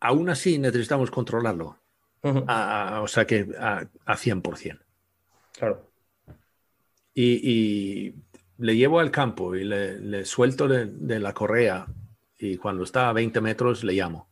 aún 0.00 0.28
así 0.30 0.58
necesitamos 0.58 1.10
controlarlo. 1.10 1.78
Uh 2.22 2.30
-huh. 2.30 2.44
a, 2.48 2.96
a, 2.96 3.00
o 3.02 3.06
sea, 3.08 3.26
que 3.26 3.46
a, 3.58 3.86
a 4.04 4.16
100%. 4.16 4.80
Claro. 5.52 5.90
Y, 7.14 8.08
y, 8.08 8.14
le 8.58 8.76
llevo 8.76 9.00
al 9.00 9.10
campo 9.10 9.54
y 9.54 9.64
le, 9.64 9.98
le 9.98 10.24
suelto 10.24 10.68
de, 10.68 10.86
de, 10.86 11.18
la 11.18 11.32
correa 11.32 11.86
y 12.38 12.56
cuando 12.56 12.84
está 12.84 13.08
a 13.08 13.12
20 13.12 13.40
metros 13.40 13.84
le 13.84 13.94
llamo. 13.94 14.28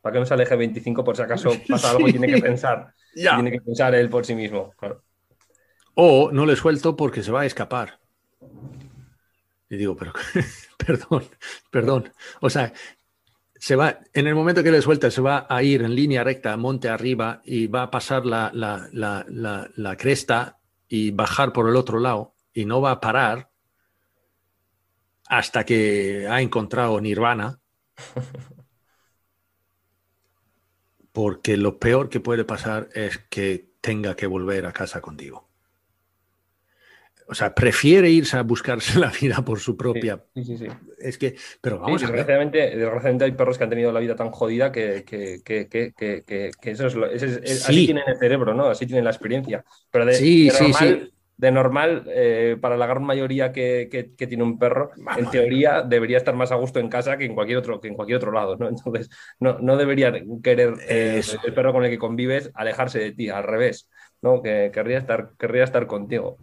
Para 0.00 0.14
que 0.14 0.20
no 0.20 0.26
se 0.26 0.34
aleje 0.34 0.56
25 0.56 1.04
por 1.04 1.16
si 1.16 1.22
acaso 1.22 1.50
pasa 1.68 1.90
algo 1.90 2.08
y 2.08 2.12
tiene 2.12 2.28
que 2.28 2.40
pensar. 2.40 2.94
Ya. 3.14 3.34
Tiene 3.34 3.52
que 3.52 3.60
pensar 3.60 3.94
él 3.94 4.08
por 4.08 4.24
sí 4.24 4.34
mismo. 4.34 4.72
Claro. 4.78 5.02
O 5.94 6.30
no 6.32 6.46
le 6.46 6.56
suelto 6.56 6.96
porque 6.96 7.22
se 7.22 7.32
va 7.32 7.42
a 7.42 7.46
escapar. 7.46 7.98
Y 9.68 9.76
digo, 9.76 9.96
pero 9.96 10.12
perdón, 10.78 11.24
perdón. 11.70 12.12
O 12.40 12.50
sea, 12.50 12.72
se 13.60 13.76
va, 13.76 14.00
en 14.14 14.26
el 14.26 14.34
momento 14.34 14.62
que 14.62 14.70
le 14.70 14.80
suelta, 14.80 15.10
se 15.10 15.20
va 15.20 15.46
a 15.48 15.62
ir 15.62 15.82
en 15.82 15.94
línea 15.94 16.24
recta, 16.24 16.56
monte 16.56 16.88
arriba, 16.88 17.42
y 17.44 17.66
va 17.66 17.82
a 17.82 17.90
pasar 17.90 18.24
la, 18.24 18.50
la, 18.54 18.88
la, 18.92 19.70
la, 19.76 19.96
cresta 19.96 20.58
y 20.88 21.10
bajar 21.10 21.52
por 21.52 21.68
el 21.68 21.76
otro 21.76 22.00
lado, 22.00 22.32
y 22.52 22.64
no 22.64 22.80
va 22.80 22.92
a 22.92 23.00
parar 23.00 23.50
hasta 25.28 25.64
que 25.64 26.26
ha 26.28 26.40
encontrado 26.40 27.00
Nirvana. 27.00 27.60
porque 31.12 31.56
lo 31.56 31.78
peor 31.78 32.08
que 32.08 32.20
puede 32.20 32.44
pasar 32.44 32.88
es 32.94 33.18
que 33.18 33.70
tenga 33.80 34.14
que 34.14 34.26
volver 34.26 34.66
a 34.66 34.72
casa 34.72 35.00
contigo. 35.00 35.48
O 37.26 37.34
sea, 37.34 37.54
prefiere 37.54 38.10
irse 38.10 38.36
a 38.36 38.42
buscarse 38.42 38.98
la 38.98 39.10
vida 39.20 39.44
por 39.44 39.60
su 39.60 39.76
propia. 39.76 40.24
Sí, 40.34 40.44
sí, 40.44 40.58
sí. 40.58 40.66
Es 40.98 41.16
que, 41.16 41.36
pero 41.60 41.78
vamos 41.78 42.00
sí, 42.00 42.04
a 42.04 42.08
desgraciadamente, 42.08 42.58
ver. 42.58 42.76
desgraciadamente 42.76 43.24
hay 43.24 43.32
perros 43.32 43.56
que 43.56 43.64
han 43.64 43.70
tenido 43.70 43.92
la 43.92 44.00
vida 44.00 44.16
tan 44.16 44.30
jodida 44.32 44.72
que, 44.72 45.04
que, 45.04 45.40
que, 45.44 45.68
que 45.94 46.70
eso 46.70 46.86
es, 46.88 46.94
lo, 46.94 47.06
es, 47.06 47.22
es 47.22 47.60
sí. 47.60 47.64
así 47.64 47.84
tienen 47.86 48.04
el 48.08 48.18
cerebro, 48.18 48.52
¿no? 48.52 48.66
Así 48.66 48.84
tienen 48.84 49.04
la 49.04 49.10
experiencia. 49.10 49.64
Pero 49.92 50.06
de, 50.06 50.14
sí, 50.14 50.46
de 50.46 50.52
normal, 50.52 51.10
sí, 51.10 51.12
de 51.40 51.50
normal, 51.52 52.04
eh, 52.08 52.56
para 52.60 52.76
la 52.76 52.86
gran 52.86 53.02
mayoría 53.04 53.50
que, 53.52 53.88
que, 53.90 54.14
que, 54.14 54.26
tiene 54.26 54.44
un 54.44 54.58
perro, 54.58 54.90
Vamos. 54.96 55.18
en 55.24 55.30
teoría 55.30 55.82
debería 55.82 56.18
estar 56.18 56.34
más 56.34 56.52
a 56.52 56.56
gusto 56.56 56.80
en 56.80 56.88
casa 56.90 57.16
que 57.16 57.24
en 57.24 57.34
cualquier 57.34 57.58
otro, 57.58 57.80
que 57.80 57.88
en 57.88 57.94
cualquier 57.94 58.18
otro 58.18 58.32
lado, 58.32 58.56
¿no? 58.56 58.68
Entonces, 58.68 59.08
no, 59.40 59.58
no 59.58 59.76
debería 59.76 60.12
querer 60.42 60.74
eh, 60.88 61.22
el 61.44 61.54
perro 61.54 61.72
con 61.72 61.84
el 61.84 61.90
que 61.90 61.98
convives 61.98 62.50
alejarse 62.54 62.98
de 62.98 63.12
ti, 63.12 63.30
al 63.30 63.44
revés, 63.44 63.88
¿no? 64.20 64.42
Que 64.42 64.70
querría 64.72 64.98
estar, 64.98 65.32
querría 65.38 65.64
estar 65.64 65.86
contigo. 65.86 66.36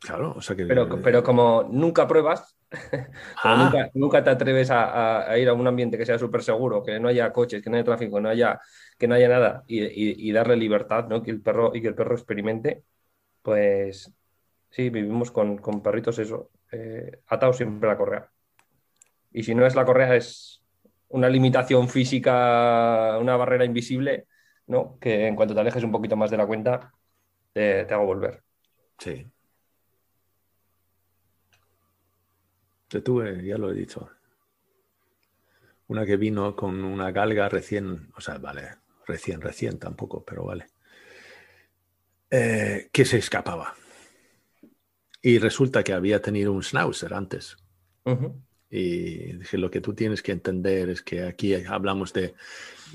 Claro, 0.00 0.34
o 0.36 0.40
sea 0.42 0.56
que. 0.56 0.66
Pero, 0.66 0.88
pero 1.02 1.22
como 1.22 1.64
nunca 1.70 2.08
pruebas, 2.08 2.56
como 3.42 3.54
Ah. 3.54 3.64
nunca, 3.64 3.90
nunca 3.94 4.24
te 4.24 4.30
atreves 4.30 4.70
a, 4.70 4.84
a- 4.84 5.30
a 5.30 5.38
ir 5.38 5.48
a 5.48 5.52
un 5.54 5.66
ambiente 5.66 5.96
que 5.98 6.06
sea 6.06 6.18
súper 6.18 6.42
seguro, 6.42 6.82
que 6.82 6.98
no 6.98 7.08
haya 7.08 7.32
coches, 7.32 7.62
que 7.62 7.70
no 7.70 7.76
haya 7.76 7.84
tráfico, 7.84 8.20
no 8.20 8.28
haya, 8.28 8.58
que 8.98 9.06
no 9.06 9.14
haya 9.14 9.28
nada, 9.28 9.62
y, 9.66 9.82
y- 9.84 10.28
y 10.28 10.32
darle 10.32 10.56
libertad, 10.56 11.06
¿no? 11.08 11.22
Que 11.22 11.30
el 11.30 11.40
perro, 11.42 11.70
y 11.74 11.82
que 11.82 11.88
el 11.88 11.94
perro 11.94 12.14
experimente, 12.16 12.82
pues 13.42 14.12
sí, 14.72 14.90
vivimos 14.90 15.30
con, 15.30 15.58
con 15.58 15.82
perritos 15.82 16.18
eso, 16.18 16.50
eh, 16.72 17.20
atados 17.28 17.58
siempre 17.58 17.88
a 17.88 17.92
la 17.92 17.98
correa. 17.98 18.30
Y 19.32 19.44
si 19.44 19.54
no 19.54 19.64
es 19.64 19.74
la 19.74 19.84
correa, 19.84 20.16
es 20.16 20.64
una 21.08 21.28
limitación 21.28 21.88
física, 21.88 23.18
una 23.20 23.36
barrera 23.36 23.64
invisible, 23.64 24.26
¿no? 24.66 24.98
Que 24.98 25.28
en 25.28 25.36
cuanto 25.36 25.54
te 25.54 25.60
alejes 25.60 25.84
un 25.84 25.92
poquito 25.92 26.16
más 26.16 26.30
de 26.30 26.36
la 26.38 26.46
cuenta, 26.46 26.92
te, 27.52 27.84
te 27.84 27.94
hago 27.94 28.06
volver. 28.06 28.42
Sí. 28.98 29.30
Yo 32.90 33.02
tuve, 33.02 33.44
ya 33.44 33.56
lo 33.56 33.70
he 33.70 33.74
dicho. 33.74 34.10
Una 35.88 36.06
que 36.06 36.16
vino 36.16 36.56
con 36.56 36.82
una 36.84 37.10
galga 37.10 37.48
recién, 37.48 38.10
o 38.16 38.20
sea, 38.20 38.38
vale, 38.38 38.76
recién, 39.06 39.40
recién 39.40 39.78
tampoco, 39.78 40.24
pero 40.24 40.44
vale. 40.44 40.66
Eh, 42.30 42.88
que 42.90 43.04
se 43.04 43.18
escapaba. 43.18 43.74
Y 45.22 45.38
resulta 45.38 45.82
que 45.84 45.92
había 45.92 46.20
tenido 46.20 46.52
un 46.52 46.62
schnauzer 46.62 47.14
antes. 47.14 47.56
Y 48.74 49.34
dije, 49.34 49.58
lo 49.58 49.70
que 49.70 49.80
tú 49.80 49.94
tienes 49.94 50.22
que 50.22 50.32
entender 50.32 50.88
es 50.90 51.02
que 51.02 51.22
aquí 51.24 51.54
hablamos 51.54 52.12
de, 52.12 52.34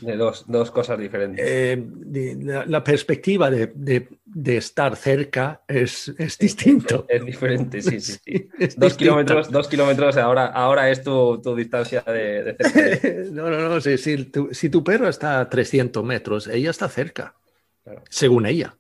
De 0.02 0.18
dos, 0.18 0.46
dos 0.48 0.72
cosas 0.72 0.98
diferentes. 1.00 1.46
eh, 1.48 1.78
de 1.80 2.36
la, 2.42 2.66
la 2.66 2.84
perspectiva 2.84 3.50
de, 3.52 3.72
de- 3.76 4.08
de 4.26 4.58
estar 4.58 4.96
cerca 4.96 5.62
es, 5.68 6.10
es 6.18 6.38
distinto. 6.38 7.06
Es 7.08 7.24
diferente, 7.24 7.82
sí, 7.82 8.00
sí, 8.02 8.20
Dos 8.26 8.50
distinto. 8.60 8.98
kilómetros, 8.98 9.52
dos 9.52 9.68
kilómetros, 9.68 10.18
ahora, 10.18 10.48
ahora 10.48 10.90
es 10.90 11.04
tu, 11.04 11.40
tu 11.42 11.56
distancia 11.56 12.02
de, 12.02 12.44
de 12.44 12.56
cercanía. 12.58 13.24
No, 13.32 13.50
no, 13.50 13.70
no. 13.70 13.80
Si, 13.82 13.98
si 14.00 14.26
tu, 14.26 14.50
si 14.54 14.70
tu 14.70 14.84
perro 14.84 15.08
está 15.08 15.40
a 15.40 15.48
300 15.50 16.04
metros, 16.04 16.48
ella 16.48 16.72
está 16.72 16.90
cerca, 16.90 17.36
Claro, 17.84 18.04
según 18.10 18.46
ella. 18.48 18.76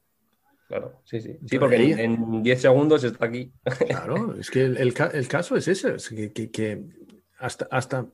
Claro, 0.67 1.01
sí, 1.05 1.21
sí. 1.21 1.37
Sí, 1.45 1.59
porque 1.59 1.75
en, 1.75 1.81
Ella- 1.81 2.03
en 2.03 2.43
10 2.43 2.61
segundos 2.61 3.03
está 3.03 3.25
aquí. 3.25 3.51
Claro, 3.87 4.35
es 4.39 4.49
que 4.51 4.63
el, 4.65 4.77
el 4.77 4.93
ca- 4.93 5.11
el 5.13 5.27
caso 5.27 5.55
es 5.55 5.67
ese, 5.67 5.95
es 5.95 6.09
que, 6.09 6.31
que- 6.33 6.51
que 6.51 6.83
hasta, 7.39 7.67
hasta, 7.71 8.05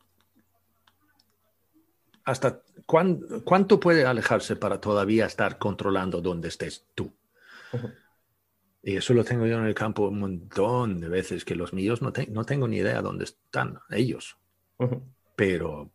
hasta 2.25 2.61
cuán- 2.85 3.19
cuánto 3.43 3.79
puede 3.79 4.05
alejarse 4.05 4.55
para 4.55 4.79
todavía 4.79 5.25
estar 5.25 5.57
controlando 5.57 6.21
dónde 6.21 6.47
estés 6.47 6.85
tú. 6.95 7.11
Y 8.85 8.97
eso 8.97 9.13
lo 9.13 9.23
tengo 9.23 9.45
yo 9.45 9.57
en 9.57 9.65
el 9.65 9.73
campo 9.75 10.09
un 10.09 10.19
montón 10.19 10.99
de 10.99 11.07
veces, 11.07 11.45
que 11.45 11.55
los 11.55 11.71
míos 11.73 12.01
no, 12.01 12.11
te- 12.11 12.27
no 12.27 12.43
tengo 12.45 12.67
ni 12.67 12.77
idea 12.77 13.01
dónde 13.01 13.23
están 13.25 13.79
ellos, 13.89 14.37
pero 15.35 15.89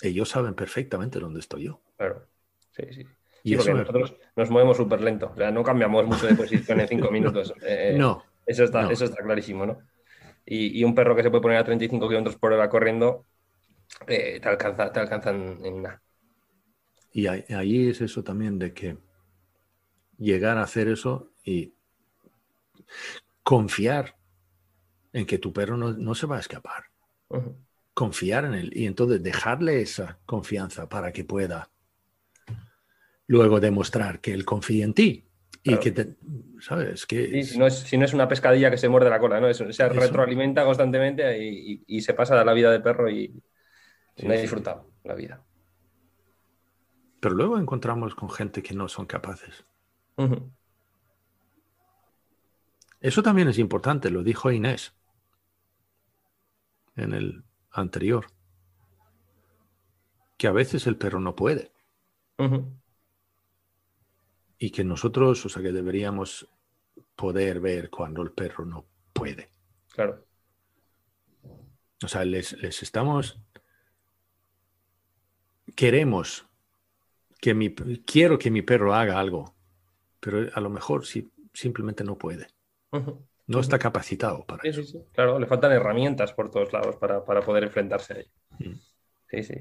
ellos 0.00 0.28
saben 0.28 0.54
perfectamente 0.54 1.20
dónde 1.20 1.40
estoy 1.40 1.64
yo. 1.64 1.80
Claro, 1.96 2.26
sí, 2.72 2.82
sí. 2.92 3.06
Y 3.42 3.50
Sí, 3.50 3.56
porque 3.56 3.74
nosotros 3.74 4.14
nos 4.36 4.50
movemos 4.50 4.76
súper 4.76 5.00
lento, 5.00 5.30
o 5.32 5.36
sea, 5.36 5.50
no 5.50 5.62
cambiamos 5.64 6.06
mucho 6.06 6.26
de 6.26 6.34
posición 6.34 6.80
en 6.80 6.88
5 6.88 7.10
minutos. 7.10 7.52
Eh, 7.62 7.96
No, 7.98 8.22
Eso 8.46 8.64
está, 8.64 8.82
no. 8.82 8.90
eso 8.90 9.04
está 9.04 9.22
clarísimo, 9.22 9.66
¿no? 9.66 9.78
Y, 10.44 10.78
y 10.80 10.84
un 10.84 10.94
perro 10.94 11.14
que 11.16 11.22
se 11.22 11.30
puede 11.30 11.42
poner 11.42 11.58
a 11.58 11.64
35 11.64 12.08
kilómetros 12.08 12.36
por 12.36 12.52
hora 12.52 12.68
corriendo, 12.68 13.24
eh, 14.06 14.40
te 14.40 14.48
alcanza, 14.48 14.92
te 14.92 15.00
alcanza 15.00 15.30
en, 15.30 15.82
nada. 15.82 16.02
Y 17.12 17.26
ahí, 17.26 17.88
es 17.88 18.00
eso 18.00 18.22
también 18.24 18.58
de 18.58 18.72
que 18.72 18.96
llegar 20.18 20.58
a 20.58 20.62
hacer 20.62 20.88
eso 20.88 21.30
y 21.44 21.74
confiar 23.42 24.16
en 25.12 25.26
que 25.26 25.38
tu 25.38 25.52
perro 25.52 25.76
no, 25.76 25.92
no 25.92 26.14
se 26.14 26.26
va 26.26 26.36
a 26.36 26.40
escapar. 26.40 26.84
Confiar 27.94 28.46
en 28.46 28.54
él 28.54 28.70
y 28.74 28.86
entonces 28.86 29.22
dejarle 29.22 29.82
esa 29.82 30.18
confianza 30.26 30.88
para 30.88 31.12
que 31.12 31.24
pueda 31.24 31.71
luego 33.32 33.60
demostrar 33.60 34.20
que 34.20 34.34
él 34.34 34.44
confía 34.44 34.84
en 34.84 34.92
ti. 34.94 35.24
Y 35.62 35.62
Claro. 35.62 35.80
que 35.80 35.92
te, 35.92 36.16
¿sabes? 36.60 37.06
Que 37.06 37.24
Sí, 37.30 37.38
es- 37.40 37.48
si, 37.50 37.58
no 37.58 37.66
es, 37.66 37.74
si 37.78 37.96
no 37.96 38.04
es 38.04 38.12
una 38.12 38.28
pescadilla 38.28 38.70
que 38.70 38.76
se 38.76 38.88
muerde 38.90 39.08
la 39.08 39.18
cola, 39.20 39.40
¿no? 39.40 39.48
Eso, 39.48 39.72
se 39.72 39.88
retroalimenta 39.88 40.64
constantemente 40.64 41.38
y, 41.42 41.72
y- 41.86 41.96
y 41.98 42.00
se 42.02 42.14
pasa 42.14 42.36
de 42.38 42.44
la 42.44 42.52
vida 42.52 42.70
del 42.70 42.82
perro 42.82 43.08
y, 43.10 43.32
Sí, 44.16 44.26
no 44.26 44.32
he 44.34 44.36
sí. 44.36 44.42
disfrutado 44.42 44.90
la 45.04 45.14
vida. 45.14 45.42
Pero 47.20 47.34
luego 47.34 47.56
encontramos 47.58 48.14
con 48.14 48.28
gente 48.28 48.62
que 48.62 48.74
no 48.74 48.86
son 48.88 49.06
capaces. 49.06 49.64
Eso 53.00 53.22
también 53.22 53.48
es 53.48 53.58
importante, 53.58 54.08
lo 54.10 54.22
dijo 54.22 54.50
Inés 54.50 54.94
en 56.96 57.12
el 57.12 57.44
anterior, 57.70 58.28
que 60.36 60.46
a 60.46 60.52
veces 60.52 60.86
el 60.86 60.98
perro 60.98 61.20
no 61.20 61.34
puede. 61.34 61.72
Y 64.62 64.70
que 64.70 64.84
nosotros, 64.84 65.44
o 65.44 65.48
sea, 65.48 65.60
que 65.60 65.72
deberíamos 65.72 66.48
poder 67.16 67.58
ver 67.58 67.90
cuando 67.90 68.22
el 68.22 68.30
perro 68.30 68.64
no 68.64 68.86
puede. 69.12 69.50
Claro. 69.92 70.24
O 72.04 72.06
sea, 72.06 72.24
les, 72.24 72.52
les 72.62 72.80
estamos... 72.80 73.40
Queremos 75.74 76.46
que 77.40 77.54
mi... 77.54 77.74
Quiero 77.74 78.38
que 78.38 78.52
mi 78.52 78.62
perro 78.62 78.94
haga 78.94 79.18
algo, 79.18 79.56
pero 80.20 80.48
a 80.54 80.60
lo 80.60 80.70
mejor 80.70 81.06
sí, 81.06 81.32
simplemente 81.52 82.04
no 82.04 82.16
puede. 82.16 82.46
No 83.48 83.58
está 83.58 83.80
capacitado 83.80 84.46
para 84.46 84.62
Sí, 84.62 84.68
eso. 84.68 84.82
sí, 84.84 84.92
sí. 84.92 84.98
Claro, 85.12 85.40
le 85.40 85.46
faltan 85.46 85.72
herramientas 85.72 86.32
por 86.34 86.52
todos 86.52 86.72
lados 86.72 86.94
para, 86.98 87.24
para 87.24 87.40
poder 87.40 87.64
enfrentarse 87.64 88.12
a 88.12 88.16
ello. 88.20 88.30
Mm. 88.60 88.78
Sí, 89.26 89.42
sí. 89.42 89.54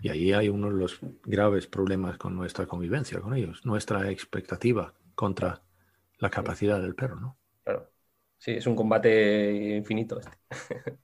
Y 0.00 0.08
ahí 0.10 0.32
hay 0.32 0.48
uno 0.48 0.70
de 0.70 0.78
los 0.78 1.00
graves 1.24 1.66
problemas 1.66 2.18
con 2.18 2.36
nuestra 2.36 2.66
convivencia 2.66 3.20
con 3.20 3.34
ellos, 3.34 3.64
nuestra 3.66 4.10
expectativa 4.10 4.94
contra 5.14 5.62
la 6.18 6.30
capacidad 6.30 6.80
del 6.80 6.94
perro, 6.94 7.16
¿no? 7.20 7.36
Claro. 7.64 7.90
Sí, 8.38 8.52
es 8.52 8.66
un 8.66 8.76
combate 8.76 9.76
infinito 9.76 10.20
este. 10.20 10.38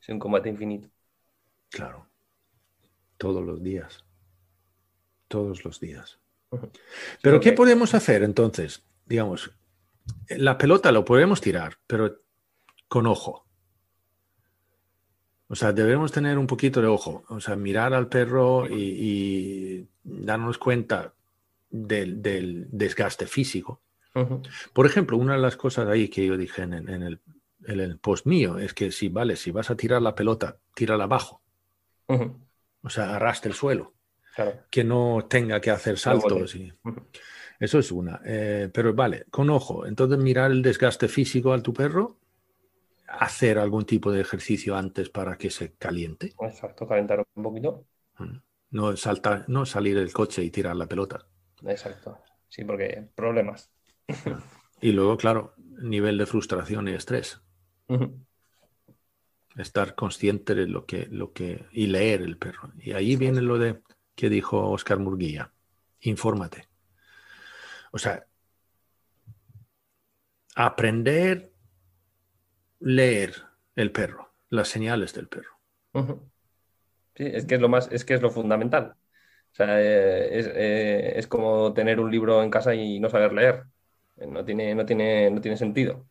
es 0.00 0.08
un 0.08 0.18
combate 0.18 0.48
infinito. 0.48 0.88
Claro. 1.70 2.06
Todos 3.16 3.44
los 3.44 3.62
días. 3.62 4.04
Todos 5.28 5.64
los 5.64 5.80
días. 5.80 6.18
Pero. 7.22 7.40
¿qué 7.40 7.52
podemos 7.52 7.94
hacer 7.94 8.22
entonces? 8.22 8.84
Digamos, 9.06 9.52
la 10.28 10.58
pelota 10.58 10.92
lo 10.92 11.04
podemos 11.04 11.40
tirar, 11.40 11.78
pero 11.86 12.22
con 12.88 13.06
ojo. 13.06 13.46
O 15.50 15.56
sea, 15.56 15.72
debemos 15.72 16.12
tener 16.12 16.38
un 16.38 16.46
poquito 16.46 16.80
de 16.80 16.86
ojo. 16.86 17.24
O 17.28 17.40
sea, 17.40 17.56
mirar 17.56 17.92
al 17.92 18.06
perro 18.06 18.68
y, 18.68 18.74
y 18.74 19.88
darnos 20.04 20.58
cuenta 20.58 21.12
del, 21.68 22.22
del 22.22 22.68
desgaste 22.70 23.26
físico. 23.26 23.80
Ujú. 24.14 24.42
Por 24.72 24.86
ejemplo, 24.86 25.16
una 25.16 25.34
de 25.34 25.40
las 25.40 25.56
cosas 25.56 25.88
ahí 25.88 26.08
que 26.08 26.24
yo 26.24 26.36
dije 26.36 26.62
en, 26.62 26.72
en 26.72 27.02
el, 27.02 27.18
en 27.66 27.80
el 27.80 27.98
post 27.98 28.26
mío 28.26 28.58
es 28.58 28.74
que 28.74 28.92
si, 28.92 29.08
vale, 29.08 29.34
si 29.34 29.50
vas 29.50 29.70
a 29.70 29.76
tirar 29.76 30.00
la 30.00 30.14
pelota, 30.14 30.56
tírala 30.72 31.04
abajo. 31.04 31.42
Ujú. 32.06 32.36
O 32.82 32.88
sea, 32.88 33.16
arrastre 33.16 33.50
el 33.50 33.56
suelo. 33.56 33.92
Claro. 34.36 34.60
Que 34.70 34.84
no 34.84 35.26
tenga 35.28 35.60
que 35.60 35.72
hacer 35.72 35.98
saltos. 35.98 36.54
Y... 36.54 36.72
Ujú. 36.84 37.02
Eso 37.58 37.80
es 37.80 37.90
una. 37.90 38.20
Eh, 38.24 38.70
pero 38.72 38.94
vale, 38.94 39.26
con 39.30 39.50
ojo. 39.50 39.84
Entonces, 39.84 40.16
mirar 40.18 40.52
el 40.52 40.62
desgaste 40.62 41.08
físico 41.08 41.52
a 41.52 41.60
tu 41.60 41.74
perro, 41.74 42.19
hacer 43.10 43.58
algún 43.58 43.84
tipo 43.84 44.12
de 44.12 44.20
ejercicio 44.20 44.76
antes 44.76 45.10
para 45.10 45.36
que 45.36 45.50
se 45.50 45.74
caliente. 45.74 46.32
Exacto, 46.40 46.86
calentar 46.86 47.24
un 47.34 47.42
poquito. 47.42 47.86
Mm. 48.18 48.36
No, 48.70 48.96
saltar, 48.96 49.44
no 49.48 49.66
salir 49.66 49.96
del 49.96 50.12
coche 50.12 50.44
y 50.44 50.50
tirar 50.50 50.76
la 50.76 50.86
pelota. 50.86 51.26
Exacto. 51.66 52.18
Sí, 52.48 52.64
porque 52.64 53.08
problemas. 53.14 53.70
Y 54.82 54.92
luego, 54.92 55.18
claro, 55.18 55.52
nivel 55.58 56.16
de 56.16 56.24
frustración 56.24 56.88
y 56.88 56.92
estrés. 56.92 57.42
Estar 59.56 59.94
consciente 59.94 60.54
de 60.54 60.66
lo 60.66 60.86
que, 60.86 61.06
lo 61.10 61.32
que, 61.34 61.66
y 61.72 61.86
leer 61.86 62.22
el 62.22 62.38
perro. 62.38 62.72
Y 62.78 62.92
ahí 62.92 63.16
viene 63.16 63.42
lo 63.42 63.58
de 63.58 63.82
que 64.14 64.30
dijo 64.30 64.70
Oscar 64.70 64.98
Murguía, 64.98 65.52
infórmate. 66.00 66.68
O 67.92 67.98
sea, 67.98 68.26
aprender, 70.54 71.49
leer 72.80 73.44
el 73.76 73.92
perro, 73.92 74.34
las 74.50 74.68
señales 74.68 75.14
del 75.14 75.28
perro. 75.28 75.60
Sí, 77.14 77.24
es 77.26 77.44
que 77.46 77.56
es 77.56 77.60
lo 77.60 77.68
más, 77.68 77.88
es 77.92 78.04
que 78.04 78.14
es 78.14 78.22
lo 78.22 78.30
fundamental. 78.30 78.94
O 79.52 79.54
sea, 79.54 79.80
eh, 79.82 80.38
es, 80.38 80.46
eh, 80.54 81.12
es 81.18 81.26
como 81.26 81.72
tener 81.74 82.00
un 82.00 82.10
libro 82.10 82.42
en 82.42 82.50
casa 82.50 82.74
y 82.74 83.00
no 83.00 83.08
saber 83.10 83.32
leer. 83.32 83.64
No 84.16 84.44
tiene, 84.44 84.74
no 84.74 84.86
tiene, 84.86 85.30
no 85.30 85.40
tiene 85.40 85.56
sentido. 85.56 86.08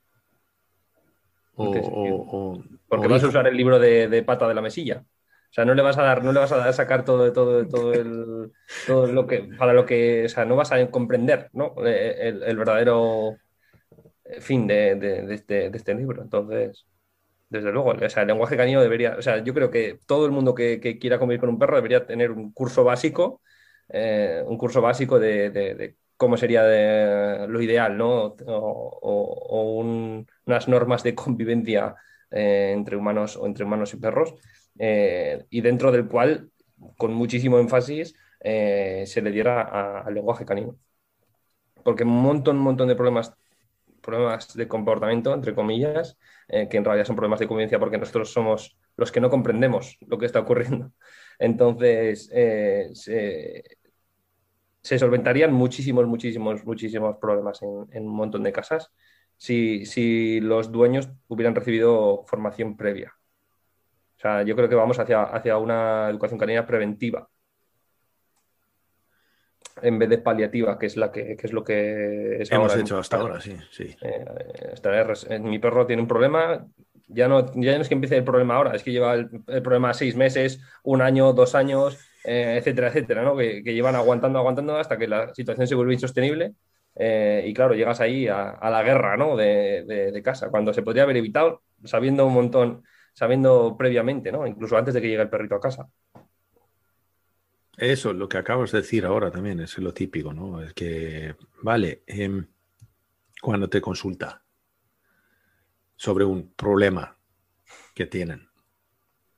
O, 1.56 1.64
No 1.64 1.70
tiene 1.70 1.86
sentido. 1.88 2.18
o- 2.38 2.38
o- 2.38 2.64
Porque 2.88 3.08
o 3.08 3.10
vas 3.10 3.24
a 3.24 3.28
usar 3.30 3.48
el 3.48 3.58
libro 3.58 3.80
de, 3.80 4.08
de 4.10 4.24
pata 4.24 4.48
de 4.48 4.54
la 4.56 4.62
mesilla. 4.62 5.06
O 5.52 5.54
sea, 5.54 5.66
no 5.66 5.74
le 5.76 5.82
vas 5.84 5.98
a 5.98 6.04
dar, 6.04 6.24
no 6.24 6.34
le 6.34 6.40
vas 6.40 6.52
a 6.52 6.58
dar- 6.58 6.74
sacar 6.74 7.06
todo, 7.06 7.34
todo, 7.34 7.68
todo 7.68 7.94
el, 7.94 8.52
todo 8.86 9.08
lo 9.08 9.28
que, 9.28 9.44
para 9.58 9.74
lo 9.74 9.86
que, 9.86 10.26
o 10.26 10.30
sea, 10.30 10.46
no 10.46 10.56
vas 10.56 10.72
a 10.72 10.92
comprender, 10.92 11.50
¿no? 11.54 11.76
Eh, 11.86 12.30
El, 12.30 12.44
el 12.44 12.58
verdadero, 12.58 13.42
fin 14.40 14.68
de, 14.68 15.26
este, 15.34 15.70
de 15.70 15.78
este 15.78 15.96
libro. 15.96 16.22
Entonces, 16.22 16.86
desde 17.50 17.72
luego, 17.72 17.94
el 17.94 18.28
lenguaje 18.28 18.58
canino 18.58 18.82
debería, 18.82 19.16
o 19.18 19.22
sea, 19.22 19.44
yo 19.44 19.54
creo 19.54 19.72
que 19.72 20.00
todo 20.06 20.26
el 20.26 20.32
mundo 20.32 20.54
que, 20.54 20.80
quiera 21.00 21.18
convivir 21.20 21.40
con 21.40 21.50
un 21.50 21.60
perro 21.60 21.78
debería 21.78 22.06
tener 22.06 22.32
un 22.32 22.52
curso 22.54 22.84
básico, 22.84 23.42
eh, 23.90 24.44
un 24.46 24.58
curso 24.58 24.82
básico 24.82 25.20
de, 25.20 25.96
cómo 26.18 26.38
sería 26.38 27.48
lo 27.48 27.62
ideal, 27.62 27.98
¿no? 27.98 28.36
O, 28.46 29.82
unas 30.46 30.68
normas 30.68 31.04
de 31.04 31.16
convivencia 31.16 31.96
eh, 32.32 32.72
entre 32.76 32.98
humanos 32.98 33.36
o 33.38 33.46
entre 33.48 33.66
humanos 33.66 33.94
y 33.94 33.98
perros, 33.98 34.36
eh, 34.78 35.46
y 35.50 35.62
dentro 35.62 35.92
del 35.92 36.08
cual, 36.08 36.52
con 36.98 37.14
muchísimo 37.14 37.60
énfasis, 37.60 38.16
se 38.42 39.22
le 39.24 39.32
diera 39.32 40.02
al 40.02 40.14
lenguaje 40.14 40.46
canino. 40.46 40.78
Porque 41.84 42.04
un 42.04 42.22
montón, 42.22 42.58
un 42.58 42.64
montón 42.64 42.88
de 42.88 42.96
problemas 42.96 43.34
problemas 44.02 44.54
de 44.54 44.68
comportamiento, 44.68 45.34
entre 45.34 45.54
comillas, 45.56 46.18
eh, 46.47 46.68
que 46.70 46.78
en 46.78 46.86
realidad 46.86 47.06
son 47.06 47.16
problemas 47.16 47.39
de 47.39 47.47
convivencia 47.47 47.80
porque 47.80 47.97
nosotros 47.97 48.32
somos 48.32 48.78
los 48.97 49.12
que 49.12 49.22
no 49.22 49.30
comprendemos 49.30 49.97
lo 50.08 50.18
que 50.18 50.26
está 50.26 50.39
ocurriendo. 50.39 50.91
Entonces, 51.39 52.30
eh, 52.34 52.89
se, 54.82 55.00
solventarían 55.00 55.54
muchísimos, 55.54 56.08
muchísimos, 56.08 56.66
muchísimos 56.66 57.18
problemas 57.18 57.62
en, 57.62 58.08
un 58.08 58.16
montón 58.16 58.43
de 58.43 58.52
casas 58.52 58.91
si, 59.38 60.39
los 60.41 60.72
dueños 60.72 61.10
hubieran 61.28 61.56
recibido 61.56 62.24
formación 62.28 62.76
previa. 62.76 63.14
O 64.18 64.20
sea, 64.22 64.43
yo 64.43 64.56
creo 64.56 64.68
que 64.70 64.76
vamos 64.76 65.00
hacia, 65.00 65.24
hacia 65.24 65.58
una 65.58 66.10
educación 66.10 66.39
canina 66.39 66.66
preventiva 66.66 67.30
en 69.82 70.00
vez 70.00 70.10
de 70.10 70.18
paliativa, 70.18 70.78
que 70.78 70.86
es 70.86 70.98
la 70.98 71.12
que, 71.12 71.38
es 71.42 71.54
lo 71.54 71.64
que 71.64 72.42
es 72.42 72.52
hemos 72.52 72.76
hecho 72.76 72.98
hasta 72.98 73.18
ahora, 73.18 73.42
sí, 73.42 73.56
sí. 73.72 73.96
Eh, 74.02 74.26
eh, 75.30 75.40
mi 75.40 75.60
perro 75.60 75.86
tiene 75.86 76.02
un 76.02 76.08
problema, 76.08 76.66
ya 77.08 77.28
no, 77.28 77.46
ya 77.56 77.76
no 77.76 77.82
es 77.82 77.88
que 77.88 77.94
empiece 77.94 78.18
el 78.18 78.24
problema 78.24 78.56
ahora, 78.56 78.76
es 78.76 78.84
que 78.84 78.92
lleva 78.92 79.14
el, 79.14 79.30
problema 79.62 79.94
seis 79.94 80.16
meses, 80.16 80.62
un 80.84 81.02
año, 81.02 81.34
dos 81.34 81.56
años, 81.56 81.98
eh, 82.24 82.56
etcétera, 82.58 82.90
etcétera, 82.90 83.24
¿no? 83.24 83.36
Que, 83.36 83.62
llevan 83.62 83.96
aguantando, 83.96 84.40
aguantando 84.40 84.78
hasta 84.78 84.98
que 84.98 85.08
la 85.08 85.34
situación 85.34 85.68
se 85.68 85.76
vuelve 85.76 85.94
insostenible. 85.94 86.54
y 86.96 87.54
claro, 87.54 87.74
llegas 87.74 88.02
ahí 88.02 88.28
a, 88.28 88.58
la 88.70 88.84
guerra 88.84 89.16
¿no? 89.16 89.38
de, 89.38 89.84
de, 89.86 90.24
casa, 90.24 90.50
cuando 90.50 90.74
se 90.74 90.82
podría 90.82 91.04
haber 91.04 91.18
evitado 91.18 91.62
sabiendo 91.86 92.26
un 92.26 92.34
montón, 92.34 92.84
sabiendo 93.14 93.76
previamente, 93.78 94.32
¿no? 94.32 94.46
incluso 94.46 94.78
antes 94.78 94.94
de 94.94 95.02
que 95.02 95.08
llegue 95.08 95.22
el 95.22 95.30
perrito 95.30 95.56
a 95.56 95.62
casa. 95.62 95.88
Eso, 97.80 98.12
lo 98.12 98.28
que 98.28 98.38
acabas 98.38 98.74
de 98.74 98.80
decir 98.80 99.06
ahora 99.06 99.32
también 99.32 99.62
es 99.62 99.78
lo 99.78 99.94
típico, 99.94 100.34
¿no? 100.34 100.62
Es 100.62 100.74
que, 100.74 101.36
vale, 101.62 102.04
em, 102.08 102.46
cuando 103.42 103.70
te 103.70 103.80
consulta 103.80 104.44
sobre 105.96 106.26
un 106.26 106.52
problema 106.54 107.18
que 107.96 108.06
tienen 108.06 108.50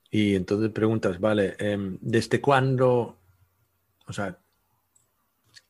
y 0.09 0.35
entonces 0.35 0.71
preguntas, 0.71 1.19
vale, 1.19 1.55
em, 1.59 1.99
¿desde 2.01 2.41
cuándo, 2.41 3.19
o 4.07 4.13
sea, 4.13 4.39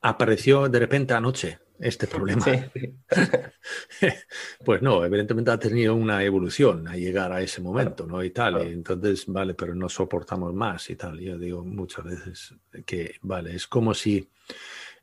apareció 0.01 0.69
de 0.69 0.79
repente 0.79 1.13
anoche 1.13 1.59
este 1.81 2.07
problema. 2.07 2.45
pues 4.63 4.81
no, 4.81 5.03
evidentemente 5.03 5.51
ha 5.51 5.59
tenido 5.59 5.95
una 5.95 6.23
evolución 6.23 6.87
a 6.87 6.95
llegar 6.95 7.33
a 7.33 7.41
ese 7.41 7.59
momento, 7.59 8.05
¿no? 8.05 8.23
Y 8.23 8.29
tal, 8.29 8.67
y 8.67 8.71
entonces, 8.71 9.25
vale, 9.27 9.55
pero 9.55 9.73
no 9.73 9.89
soportamos 9.89 10.53
más 10.53 10.89
y 10.91 10.95
tal. 10.95 11.19
Yo 11.19 11.39
digo 11.39 11.65
muchas 11.65 12.05
veces 12.05 12.53
que, 12.85 13.15
vale, 13.21 13.55
es 13.55 13.65
como 13.65 13.95
si 13.95 14.29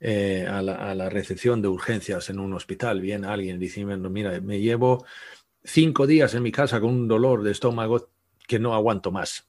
eh, 0.00 0.46
a, 0.48 0.62
la, 0.62 1.08
recepción 1.08 1.60
de 1.60 1.68
urgencias 1.68 2.30
en 2.30 2.38
un 2.38 2.54
hospital 2.54 3.00
viene 3.00 3.26
alguien 3.26 3.58
diciendo, 3.58 4.08
mira, 4.08 4.40
me 4.40 4.60
llevo 4.60 5.04
cinco 5.64 6.06
días 6.06 6.34
en 6.34 6.44
mi 6.44 6.52
casa 6.52 6.80
con 6.80 6.90
un 6.90 7.08
dolor 7.08 7.42
de 7.42 7.50
estómago 7.50 8.08
que 8.46 8.60
no 8.60 8.74
aguanto 8.74 9.10
más. 9.10 9.48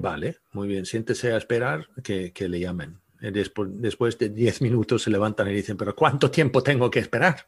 Vale, 0.00 0.38
muy 0.52 0.66
bien, 0.66 0.86
siéntese 0.86 1.32
a 1.32 1.36
esperar 1.36 1.88
que, 2.02 2.32
que 2.32 2.48
le 2.48 2.58
llamen 2.58 2.98
después, 3.20 3.68
después 3.72 4.18
de 4.18 4.28
10 4.28 4.62
minutos 4.62 5.02
se 5.02 5.10
levantan 5.10 5.48
y 5.48 5.52
dicen, 5.52 5.76
pero 5.76 5.94
¿cuánto 5.94 6.30
tiempo 6.30 6.62
tengo 6.62 6.90
que 6.90 7.00
esperar? 7.00 7.46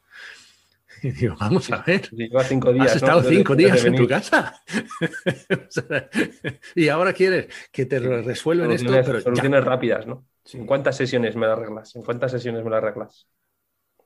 Y 1.02 1.10
digo, 1.12 1.34
vamos 1.38 1.70
a 1.70 1.82
ver. 1.82 2.08
cinco 2.44 2.72
días, 2.72 2.88
Has 2.88 2.96
estado 2.96 3.22
cinco 3.22 3.56
días 3.56 3.84
en 3.84 3.96
tu 3.96 4.06
casa. 4.06 4.62
y 6.74 6.88
ahora 6.88 7.12
quieres 7.12 7.48
que 7.72 7.86
te 7.86 7.98
resuelvan 7.98 8.72
esto. 8.72 8.92
Pero 8.92 9.20
soluciones 9.20 9.64
rápidas, 9.64 10.06
¿no? 10.06 10.26
¿En 10.52 10.66
cuántas 10.66 10.96
sesiones 10.96 11.36
me 11.36 11.46
las 11.46 11.56
arreglas? 11.56 11.96
¿En 11.96 12.02
cuántas 12.02 12.32
sesiones 12.32 12.64
me 12.64 12.70
las 12.70 12.82
arreglas? 12.82 13.26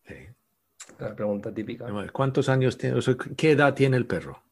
Sí. 0.06 0.14
La 0.98 1.14
pregunta 1.14 1.52
típica. 1.52 1.86
¿Cuántos 2.12 2.48
años 2.48 2.78
tiene? 2.78 3.00
¿Qué 3.36 3.52
edad 3.52 3.74
tiene 3.74 3.96
el 3.96 4.06
perro? 4.06 4.42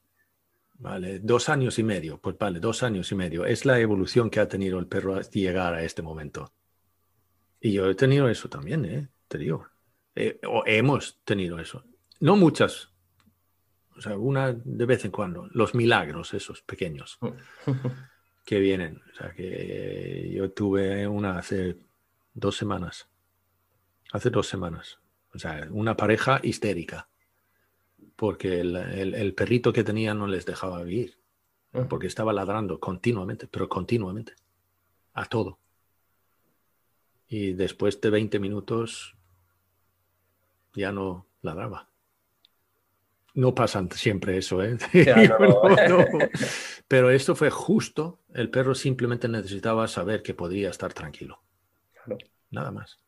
Vale, 0.78 1.20
dos 1.20 1.48
años 1.48 1.78
y 1.78 1.84
medio. 1.84 2.18
Pues 2.18 2.36
vale, 2.38 2.58
dos 2.58 2.82
años 2.82 3.12
y 3.12 3.14
medio. 3.14 3.44
Es 3.44 3.64
la 3.64 3.78
evolución 3.78 4.30
que 4.30 4.40
ha 4.40 4.48
tenido 4.48 4.78
el 4.78 4.86
perro 4.86 5.14
hasta 5.14 5.38
llegar 5.38 5.74
a 5.74 5.82
este 5.82 6.02
momento. 6.02 6.52
Y 7.64 7.72
yo 7.72 7.88
he 7.88 7.94
tenido 7.94 8.28
eso 8.28 8.48
también, 8.48 8.84
¿eh? 8.84 9.08
te 9.28 9.38
digo. 9.38 9.68
Eh, 10.16 10.40
o 10.48 10.64
hemos 10.66 11.20
tenido 11.24 11.60
eso. 11.60 11.84
No 12.18 12.34
muchas. 12.34 12.90
O 13.96 14.00
sea, 14.00 14.18
una 14.18 14.52
de 14.52 14.84
vez 14.84 15.04
en 15.04 15.12
cuando. 15.12 15.48
Los 15.52 15.72
milagros, 15.72 16.34
esos 16.34 16.60
pequeños, 16.62 17.20
que 18.44 18.58
vienen. 18.58 19.00
O 19.12 19.14
sea, 19.14 19.32
que 19.32 20.32
yo 20.34 20.50
tuve 20.50 21.06
una 21.06 21.38
hace 21.38 21.76
dos 22.34 22.56
semanas. 22.56 23.08
Hace 24.10 24.30
dos 24.30 24.48
semanas. 24.48 24.98
O 25.32 25.38
sea, 25.38 25.68
una 25.70 25.96
pareja 25.96 26.40
histérica. 26.42 27.08
Porque 28.16 28.58
el, 28.60 29.34
perrito 29.34 29.72
que 29.72 29.84
tenía 29.84 30.14
no 30.14 30.26
les 30.26 30.46
dejaba 30.46 30.82
vivir. 30.82 31.16
Porque 31.88 32.08
estaba 32.08 32.32
ladrando 32.32 32.80
continuamente, 32.80 33.46
pero 33.46 33.68
continuamente. 33.68 34.34
A 35.14 35.26
todo 35.26 35.61
y 37.33 37.55
después 37.55 37.99
de 37.99 38.11
20 38.11 38.39
minutos 38.39 39.16
ya 40.74 40.93
no 40.93 41.26
ladraba. 41.41 41.89
No 43.33 43.55
pasa 43.55 43.89
siempre 43.93 44.37
eso, 44.37 44.62
¿eh? 44.62 44.76
Pero 46.89 47.11
esto 47.11 47.35
fue 47.35 47.49
justo. 47.49 48.20
El 48.35 48.51
perro 48.51 48.74
simplemente 48.74 49.28
necesitaba 49.28 49.89
saber 49.89 50.22
que 50.22 50.35
podría 50.35 50.68
estar 50.68 50.93
tranquilo. 50.93 51.43
Nada 52.51 52.70
más. 52.70 52.99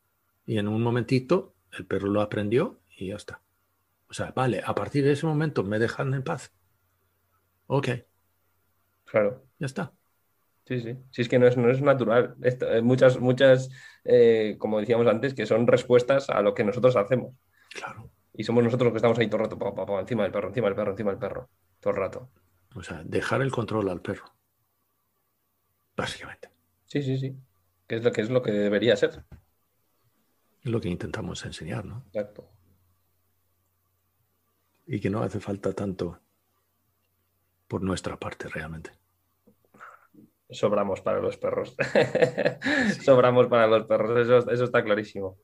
Y 0.47 0.57
en 0.57 0.68
un 0.68 0.81
momentito 0.81 1.55
el 1.72 1.85
perro 1.85 2.09
lo 2.09 2.22
aprendió 2.22 2.81
y 2.97 3.09
ya 3.09 3.16
está. 3.16 3.43
O 4.09 4.14
sea, 4.14 4.33
vale, 4.35 4.62
a 4.64 4.75
partir 4.75 5.05
de 5.05 5.12
ese 5.12 5.27
momento 5.27 5.64
me 5.64 5.79
dejan 5.79 6.14
en 6.14 6.22
paz. 6.22 6.51
Ok. 7.66 7.89
Claro. 9.05 9.45
Ya 9.59 9.66
está. 9.66 9.93
Sí, 10.66 10.80
sí. 10.80 10.96
Sí, 11.10 11.22
es 11.22 11.28
que 11.28 11.38
no 11.38 11.46
es, 11.46 11.56
no 11.56 11.70
es 11.70 11.82
natural. 11.82 12.36
Eh, 12.42 12.80
muchas, 12.80 13.20
muchas, 13.20 13.70
eh, 14.04 14.56
como 14.58 14.80
decíamos 14.80 15.06
antes, 15.06 15.34
que 15.34 15.44
son 15.44 15.66
respuestas 15.66 16.30
a 16.30 16.40
lo 16.40 16.54
que 16.54 16.64
nosotros 16.64 16.96
hacemos. 16.96 17.34
Claro. 17.70 18.10
Y 18.32 18.44
somos 18.44 18.64
nosotros 18.64 18.86
los 18.86 18.92
que 18.92 18.98
estamos 18.98 19.18
ahí 19.18 19.28
todo 19.28 19.42
el 19.42 19.50
rato, 19.50 20.00
encima 20.00 20.22
del 20.22 20.32
perro, 20.32 20.48
encima 20.48 20.68
del 20.68 20.74
perro, 20.74 20.90
encima 20.92 21.10
del 21.10 21.20
perro, 21.20 21.50
todo 21.80 21.92
el 21.92 21.98
rato. 21.98 22.30
O 22.74 22.82
sea, 22.82 23.02
dejar 23.04 23.42
el 23.42 23.52
control 23.52 23.88
al 23.90 24.00
perro. 24.00 24.24
Básicamente. 25.96 26.48
Sí, 26.86 27.02
sí, 27.02 27.18
sí. 27.18 27.36
Que 27.86 27.96
es 27.96 28.04
lo 28.04 28.10
que, 28.10 28.22
es 28.22 28.30
lo 28.30 28.42
que 28.42 28.50
debería 28.50 28.96
ser. 28.96 29.24
Es 30.62 30.70
lo 30.70 30.80
que 30.80 30.88
intentamos 30.88 31.44
enseñar, 31.44 31.84
¿no? 31.84 32.04
Exacto. 32.06 32.48
Y 34.86 34.98
que 34.98 35.10
no 35.10 35.22
hace 35.22 35.40
falta 35.40 35.72
tanto 35.72 36.20
por 37.68 37.82
nuestra 37.82 38.18
parte 38.18 38.48
realmente 38.48 39.03
sobramos 40.55 41.00
para 41.00 41.20
los 41.20 41.36
perros. 41.36 41.76
sobramos 43.02 43.46
para 43.48 43.66
los 43.66 43.84
perros, 43.84 44.48
eso, 44.50 44.64
está 44.64 44.82
clarísimo. 44.82 45.38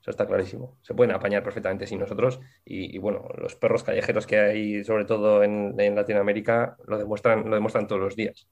Eso 0.00 0.10
está 0.10 0.26
clarísimo. 0.26 0.78
Se 0.82 0.94
pueden 0.94 1.14
apañar 1.14 1.42
perfectamente 1.42 1.86
sin 1.86 1.98
nosotros. 1.98 2.40
Y, 2.64 2.96
bueno, 2.98 3.28
los 3.36 3.56
perros 3.56 3.82
callejeros 3.82 4.26
que 4.26 4.38
hay, 4.38 4.84
sobre 4.84 5.04
todo 5.04 5.42
en, 5.42 5.94
Latinoamérica, 5.94 6.76
lo 6.86 6.98
demuestran, 6.98 7.48
lo 7.48 7.54
demuestran 7.54 7.86
todos 7.86 8.00
los 8.00 8.16
días. 8.16 8.48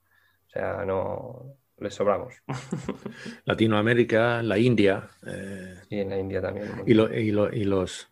O 0.47 0.49
sea, 0.49 0.85
no 0.85 1.55
les 1.77 1.93
sobramos. 1.93 2.35
Latinoamérica, 3.45 4.43
la 4.43 4.57
India. 4.57 5.09
Eh, 5.25 5.75
sí, 5.89 5.99
en 5.99 6.09
la 6.09 6.19
India 6.19 6.41
también. 6.41 6.67
y, 6.85 6.93
y, 6.93 7.29
y 7.29 7.63
los 7.63 8.09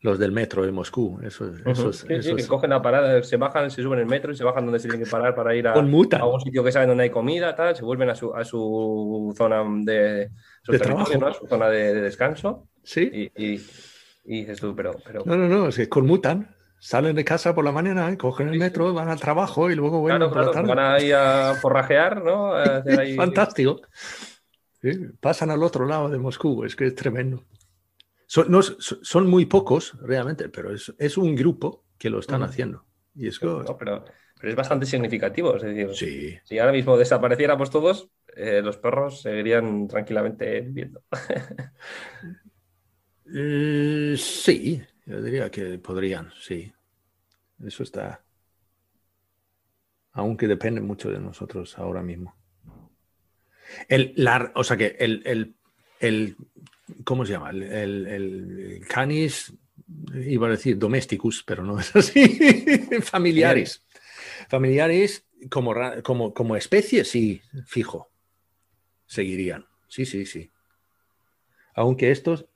los 0.00 0.18
del 0.18 0.32
metro 0.32 0.64
de 0.64 0.72
Moscú. 0.72 1.18
Esos, 1.22 1.56
sí, 1.96 2.34
que 2.36 2.46
cogen 2.46 2.70
la 2.70 2.82
parada, 2.82 3.22
se 3.22 3.36
bajan, 3.36 3.70
se 3.70 3.82
suben 3.82 3.98
el 3.98 4.06
metro 4.06 4.32
y 4.32 4.36
se 4.36 4.44
bajan 4.44 4.64
donde 4.64 4.78
se 4.78 4.88
tienen 4.88 5.04
que 5.04 5.10
parar 5.10 5.34
para 5.34 5.54
ir 5.54 5.66
a, 5.68 5.72
a 5.72 5.78
un 6.26 6.40
sitio 6.40 6.62
que 6.62 6.72
saben 6.72 6.88
donde 6.88 7.04
hay 7.04 7.10
comida, 7.10 7.54
tal, 7.54 7.74
se 7.76 7.84
vuelven 7.84 8.10
a 8.10 8.14
su, 8.14 8.34
a 8.34 8.44
su 8.44 9.34
zona 9.36 9.64
de, 9.84 10.30
su 10.62 11.46
zona 11.46 11.68
de, 11.68 12.00
descanso. 12.00 12.68
Sí. 12.82 13.30
Y, 13.36 13.60
dices 14.24 14.60
tú, 14.60 14.74
pero, 14.76 14.94
No, 15.24 15.36
no, 15.36 15.48
no, 15.48 15.68
es 15.68 15.88
conmutan. 15.88 16.54
Salen 16.82 17.14
de 17.14 17.26
casa 17.26 17.54
por 17.54 17.62
la 17.62 17.72
mañana, 17.72 18.16
cogen 18.16 18.48
el 18.48 18.58
metro, 18.58 18.94
van 18.94 19.10
al 19.10 19.20
trabajo 19.20 19.70
y 19.70 19.74
luego 19.74 20.00
vuelven 20.00 20.30
por 20.30 20.46
la 20.46 20.50
tarde. 20.50 20.68
Van 20.68 20.78
ahí 20.78 21.12
a 21.12 21.54
forrajear, 21.60 22.24
¿no? 22.24 22.54
Fantástico. 23.16 23.82
pasan 25.20 25.50
al 25.50 25.62
otro 25.62 25.84
lado 25.84 26.08
de 26.08 26.18
Moscú, 26.18 26.64
es 26.64 26.74
que 26.74 26.86
es 26.86 26.94
tremendo. 26.94 27.44
Son, 28.30 28.48
no, 28.48 28.62
son 28.62 29.26
muy 29.26 29.46
pocos 29.46 29.98
realmente, 30.02 30.48
pero 30.48 30.72
es, 30.72 30.94
es, 30.98 31.18
un 31.18 31.34
grupo 31.34 31.84
que 31.98 32.10
lo 32.10 32.20
están 32.20 32.44
haciendo. 32.44 32.86
Y 33.12 33.26
es 33.26 33.42
no, 33.42 33.76
pero, 33.76 34.04
pero, 34.38 34.50
es 34.50 34.54
bastante 34.54 34.86
significativo. 34.86 35.56
Es 35.56 35.64
decir, 35.64 35.96
sí. 35.96 36.38
si 36.44 36.60
ahora 36.60 36.70
mismo 36.70 36.96
desapareciéramos 36.96 37.70
todos, 37.70 38.08
eh, 38.36 38.62
los 38.62 38.76
perros 38.76 39.22
seguirían 39.22 39.88
tranquilamente 39.88 40.60
viviendo. 40.60 41.02
eh, 43.34 44.14
sí, 44.16 44.80
yo 45.06 45.20
diría 45.20 45.50
que 45.50 45.80
podrían, 45.80 46.30
sí. 46.40 46.72
Eso 47.66 47.82
está. 47.82 48.22
Aunque 50.12 50.46
depende 50.46 50.80
mucho 50.80 51.10
de 51.10 51.18
nosotros 51.18 51.76
ahora 51.80 52.04
mismo. 52.04 52.36
El, 53.88 54.12
la, 54.14 54.52
o 54.54 54.62
sea 54.62 54.76
que 54.76 54.94
el, 55.00 55.20
el, 55.26 55.56
el 55.98 56.36
¿cómo 57.10 57.26
se 57.26 57.32
llama? 57.32 57.50
El, 57.50 58.06
el, 58.06 58.86
canis, 58.88 59.52
iba 60.14 60.46
a 60.46 60.50
decir 60.50 60.78
domesticus, 60.78 61.42
pero 61.42 61.64
no 61.64 61.76
es 61.80 61.96
así. 61.96 62.38
Familiares. 63.02 63.84
Familiares 64.48 65.26
como, 65.50 65.74
como, 66.04 66.32
como 66.32 66.54
especie, 66.54 67.04
sí, 67.04 67.42
fijo. 67.66 68.12
Seguirían. 69.06 69.66
Sí, 69.88 70.06
sí, 70.06 70.24
sí. 70.24 70.52
Aunque 71.74 72.12
estos, 72.12 72.46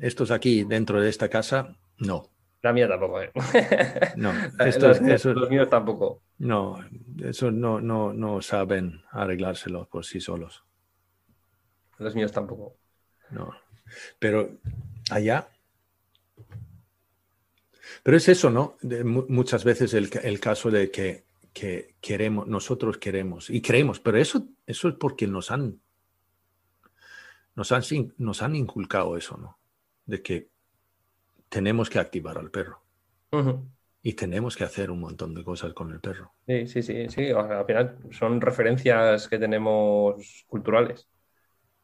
estos 0.00 0.30
aquí 0.30 0.64
dentro 0.64 0.98
de 0.98 1.10
esta 1.10 1.28
casa, 1.28 1.76
no. 1.98 2.30
La 2.62 2.72
mía 2.72 2.88
tampoco, 2.88 3.20
¿eh? 3.20 3.30
No, 4.16 4.32
estos, 4.64 5.02
los, 5.02 5.50
míos 5.50 5.68
tampoco. 5.68 6.22
No, 6.38 6.82
eso 7.22 7.50
no, 7.50 7.78
no, 7.82 8.14
no 8.14 8.40
saben 8.40 9.02
arreglárselo 9.10 9.86
por 9.90 10.06
sí 10.06 10.18
solos. 10.18 10.64
Los 11.98 12.14
míos 12.14 12.32
tampoco. 12.32 12.78
No. 13.28 13.52
Pero 14.18 14.58
allá. 15.10 15.48
Pero 18.02 18.16
es 18.16 18.28
eso, 18.28 18.50
¿no? 18.50 18.76
De, 18.82 19.04
muchas 19.04 19.64
veces 19.64 19.94
el, 19.94 20.10
el, 20.22 20.40
caso 20.40 20.70
de 20.70 20.90
que, 20.90 21.24
que, 21.52 21.94
queremos, 22.00 22.46
nosotros 22.48 22.98
queremos 22.98 23.50
y 23.50 23.60
creemos, 23.60 24.00
pero 24.00 24.18
eso, 24.18 24.48
eso 24.66 24.88
es 24.88 24.94
porque 24.96 25.26
nos 25.26 25.50
han, 25.50 25.80
nos 27.54 27.72
han, 27.72 27.82
nos 28.18 28.42
han 28.42 28.56
inculcado 28.56 29.16
eso, 29.16 29.36
¿no? 29.36 29.58
De 30.06 30.22
que 30.22 30.48
tenemos 31.48 31.90
que 31.90 31.98
activar 31.98 32.38
al 32.38 32.50
perro. 32.50 32.80
Y 34.02 34.14
tenemos 34.14 34.56
que 34.56 34.64
hacer 34.64 34.90
un 34.90 35.00
montón 35.00 35.34
de 35.34 35.44
cosas 35.44 35.72
con 35.74 35.92
el 35.92 36.00
perro. 36.00 36.32
Sí, 36.46 36.66
sí, 36.66 36.82
sí, 36.82 37.08
sí. 37.08 37.30
al 37.30 37.64
final 37.64 37.98
son 38.10 38.40
referencias 38.40 39.28
que 39.28 39.38
tenemos 39.38 40.44
culturales. 40.48 41.08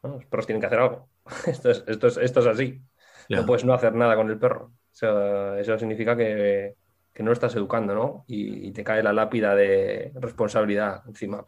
Los 0.03 0.25
perros 0.25 0.45
tienen 0.45 0.59
que 0.59 0.67
hacer 0.67 0.79
algo. 0.79 1.09
Esto 1.47 1.71
es, 1.71 1.83
esto 1.87 2.07
es, 2.07 2.17
esto 2.17 2.39
es 2.39 2.47
así. 2.47 2.81
No 3.29 3.45
puedes 3.45 3.63
no 3.63 3.73
hacer 3.73 3.93
nada 3.93 4.15
con 4.15 4.29
el 4.29 4.39
perro. 4.39 4.71
eso 4.91 5.77
significa 5.77 6.17
que, 6.17 6.75
que, 7.13 7.21
no 7.23 7.27
lo 7.27 7.33
estás 7.33 7.55
educando, 7.55 7.93
¿no? 7.93 8.25
Y, 8.27 8.71
te 8.71 8.83
cae 8.83 9.03
la 9.03 9.13
lápida 9.13 9.53
de 9.55 10.11
responsabilidad 10.15 11.03
encima. 11.07 11.45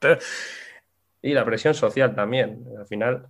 y 1.22 1.32
la 1.32 1.44
presión 1.44 1.72
social 1.74 2.14
también. 2.14 2.62
Al 2.78 2.86
final, 2.86 3.26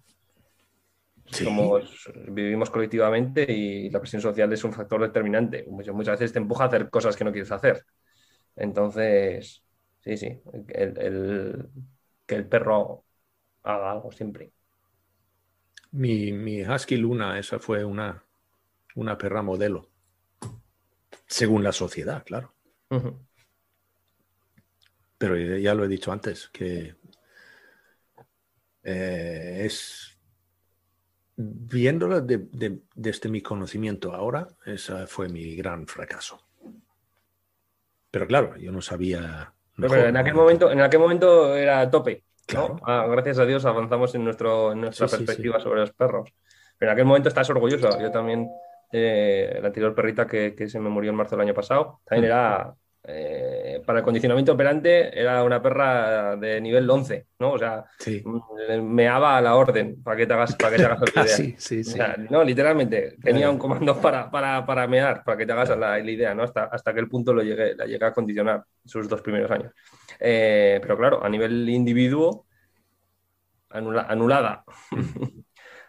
vivimos 2.29 2.71
colectivamente 2.71 3.51
y 3.51 3.91
la 3.91 4.01
presión 4.01 4.23
social 4.23 4.53
es 4.53 4.65
un 4.65 4.73
factor 4.73 5.01
determinante. 5.01 5.65
Muchas, 5.69 5.95
muchas 5.95 6.19
veces 6.19 6.33
te 6.33 6.41
empuja 6.41 6.65
a 6.65 6.67
hacer 6.67 6.91
cosas 6.91 7.17
que 7.17 7.25
no 7.25 7.31
quieres 7.31 7.53
hacer. 7.53 7.85
Entonces, 8.57 9.63
sí, 10.01 10.17
sí, 10.17 10.41
el, 10.69 11.69
que 12.27 12.35
el 12.35 12.49
perro 12.49 13.05
haga 13.63 13.93
algo 13.93 14.13
siempre. 14.13 14.53
Mi, 15.93 16.33
mi 16.33 16.63
Husky 16.63 16.97
Luna, 16.97 17.39
esa 17.39 17.59
fue 17.59 17.85
una, 17.85 18.25
una 18.95 19.19
perra 19.19 19.43
modelo. 19.43 19.89
Según 21.27 21.63
la 21.63 21.73
sociedad, 21.73 22.25
claro. 22.25 22.55
Pero 25.19 25.37
ya 25.59 25.75
lo 25.75 25.85
he 25.85 25.89
dicho 25.89 26.13
antes, 26.13 26.49
que 26.49 26.97
eh, 28.83 29.63
es 29.65 30.19
viéndola 31.37 32.21
desde 32.21 33.29
mi 33.29 33.41
conocimiento 33.41 34.13
ahora, 34.13 34.49
ese 34.67 35.07
fue 35.07 35.29
mi 35.29 35.55
gran 35.57 35.87
fracaso. 35.87 36.47
Pero 38.11 38.27
claro, 38.27 38.57
yo 38.57 38.73
no 38.73 38.81
sabía. 38.81 39.53
pero 39.77 40.09
en 40.09 40.17
aquel, 40.17 40.35
momento, 40.35 40.71
en 40.71 40.81
aquel 40.81 41.01
momento 41.01 41.55
era 41.55 41.89
tope. 41.91 42.25
Ah, 42.85 43.07
gracias 43.09 43.39
a 43.39 43.47
Dios 43.47 43.65
avanzamos 43.65 44.15
en, 44.15 44.25
nuestro, 44.25 44.75
nuestra 44.75 45.07
perspectiva 45.07 45.61
sobre 45.61 45.81
los 45.81 45.93
perros. 45.93 46.33
Pero 46.79 46.91
en 46.91 46.95
aquel 46.95 47.07
momento 47.07 47.29
estás 47.29 47.51
orgulloso. 47.51 48.01
Yo 48.01 48.11
también, 48.11 48.49
eh, 48.93 49.59
la 49.61 49.69
anterior 49.69 49.95
perrita 49.95 50.27
que, 50.27 50.55
que, 50.55 50.69
se 50.69 50.81
me 50.81 50.89
murió 50.89 51.11
en 51.11 51.17
marzo 51.17 51.37
del 51.37 51.47
año 51.47 51.55
pasado, 51.55 52.01
también 52.07 52.27
era 52.27 52.75
eh, 53.03 53.83
para 53.87 54.01
el 54.01 54.05
condicionamiento 54.05 54.53
operante 54.53 55.19
era 55.19 55.43
una 55.43 55.63
perra 55.63 56.37
de 56.37 56.61
nivel 56.61 56.89
11, 56.89 57.29
¿no? 57.39 57.53
O 57.53 57.59
sea, 57.59 57.87
mm, 58.07 58.83
meaba 58.83 59.39
a 59.39 59.41
la 59.41 59.57
orden 59.57 60.03
para 60.03 60.19
que 60.19 60.27
te 60.27 60.35
hagas, 60.35 60.55
para 60.55 60.77
que 60.77 60.83
te 60.83 60.85
hagas 60.85 61.01
la 61.15 61.75
idea. 61.75 62.17
no, 62.29 62.45
literalmente, 62.45 63.17
tenía 63.23 63.49
un 63.49 63.59
comando 63.59 63.99
para, 63.99 64.31
para, 64.31 64.67
para, 64.67 64.87
mear, 64.87 65.25
para 65.25 65.39
que 65.39 65.47
te 65.47 65.53
hagas 65.53 65.77
la, 65.79 65.99
idea, 65.99 66.35
¿no? 66.35 66.43
Hasta, 66.43 66.65
hasta 66.65 66.91
el 66.91 67.09
punto 67.09 67.33
lo 67.33 67.43
llegué, 67.43 67.75
la 67.75 67.87
llegué 67.87 68.05
a 68.05 68.13
condicionar 68.13 68.65
sus 68.85 69.09
dos 69.09 69.23
primeros 69.23 69.51
años. 69.51 69.73
Eh, 70.21 70.79
pero 70.83 70.97
claro, 70.97 71.25
a 71.25 71.29
nivel 71.29 71.69
individuo, 71.69 72.47
anulada. 73.71 74.65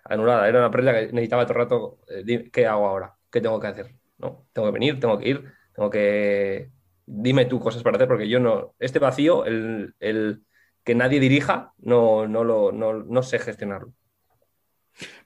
anulada. 0.06 0.48
Era 0.48 0.60
una 0.60 0.72
perra 0.72 0.94
que 0.94 1.14
necesitaba 1.14 1.46
todo 1.46 1.54
el 1.54 1.64
rato, 1.64 2.00
eh, 2.08 2.50
¿qué 2.52 2.66
hago 2.66 2.88
ahora? 2.88 3.16
¿Qué 3.32 3.42
tengo 3.42 3.60
que 3.60 3.68
hacer? 3.68 3.96
¿No? 4.18 4.48
Tengo 4.54 4.68
que 4.68 4.74
venir, 4.74 5.00
tengo 5.00 5.18
que 5.18 5.30
ir, 5.30 5.54
tengo 5.74 5.90
que 5.90 6.72
dime 7.06 7.46
tú 7.46 7.60
cosas 7.60 7.84
para 7.84 7.98
hacer, 7.98 8.08
porque 8.08 8.30
yo 8.30 8.40
no, 8.40 8.76
este 8.80 9.00
vacío, 9.00 9.46
el, 9.46 10.44
que 10.84 10.96
nadie 10.96 11.20
dirija, 11.20 11.74
no, 11.80 12.28
no, 12.28 12.44
lo, 12.44 12.72
no, 12.72 13.24
sé 13.24 13.40
gestionarlo. 13.40 13.94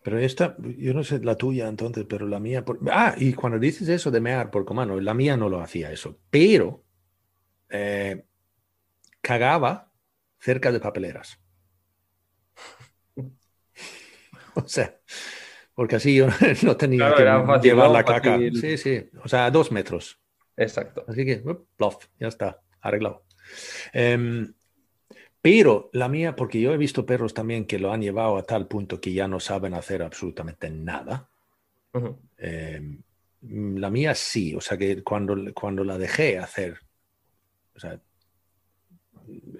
Pero 0.03 0.19
esta, 0.19 0.55
yo 0.77 0.93
no 0.93 1.03
sé 1.03 1.19
la 1.19 1.35
tuya 1.35 1.67
entonces, 1.67 2.05
pero 2.07 2.27
la 2.27 2.39
mía... 2.39 2.63
Ah, 2.91 3.15
y 3.17 3.33
cuando 3.33 3.59
dices 3.59 3.87
eso 3.89 4.11
de 4.11 4.21
mear 4.21 4.51
por 4.51 4.65
comano, 4.65 4.99
la 4.99 5.13
mía 5.13 5.37
no 5.37 5.49
lo 5.49 5.61
hacía 5.61 5.91
eso, 5.91 6.19
pero 6.29 6.83
eh, 7.69 8.25
cagaba 9.25 9.91
cerca 10.37 10.71
de 10.71 10.79
papeleras. 10.79 11.39
o 14.53 14.67
sea, 14.67 14.99
porque 15.73 15.95
así 15.95 16.15
yo 16.15 16.27
no 16.63 16.77
tenía 16.77 17.11
que 17.15 17.23
llevar 17.67 17.89
la 17.89 18.05
caca. 18.05 18.37
Sí, 18.37 18.77
sí, 18.77 19.09
o 19.23 19.27
sea, 19.27 19.47
a 19.47 19.51
dos 19.51 19.71
metros. 19.71 20.19
Exacto. 20.55 21.03
Así 21.07 21.25
que, 21.25 21.43
plof, 21.75 22.05
ya 22.19 22.27
está, 22.27 22.61
arreglado. 22.81 23.25
Em, 23.93 24.53
pero 25.41 25.89
la 25.93 26.07
mía, 26.07 26.35
porque 26.35 26.61
yo 26.61 26.71
he 26.71 26.77
visto 26.77 27.05
perros 27.05 27.33
también 27.33 27.65
que 27.65 27.79
lo 27.79 27.91
han 27.91 28.01
llevado 28.01 28.37
a 28.37 28.43
tal 28.43 28.67
punto 28.67 29.01
que 29.01 29.11
ya 29.11 29.27
no 29.27 29.39
saben 29.39 29.73
hacer 29.73 30.03
absolutamente 30.03 30.69
nada. 30.69 31.29
Em, 32.37 33.01
la 33.41 33.89
mía 33.89 34.13
sí, 34.13 34.53
o 34.53 34.61
sea 34.61 34.77
que 34.77 35.03
cuando, 35.03 35.35
cuando 35.55 35.83
la 35.83 35.97
dejé 35.97 36.37
hacer, 36.37 36.77
o 37.75 37.79
sea, 37.79 37.99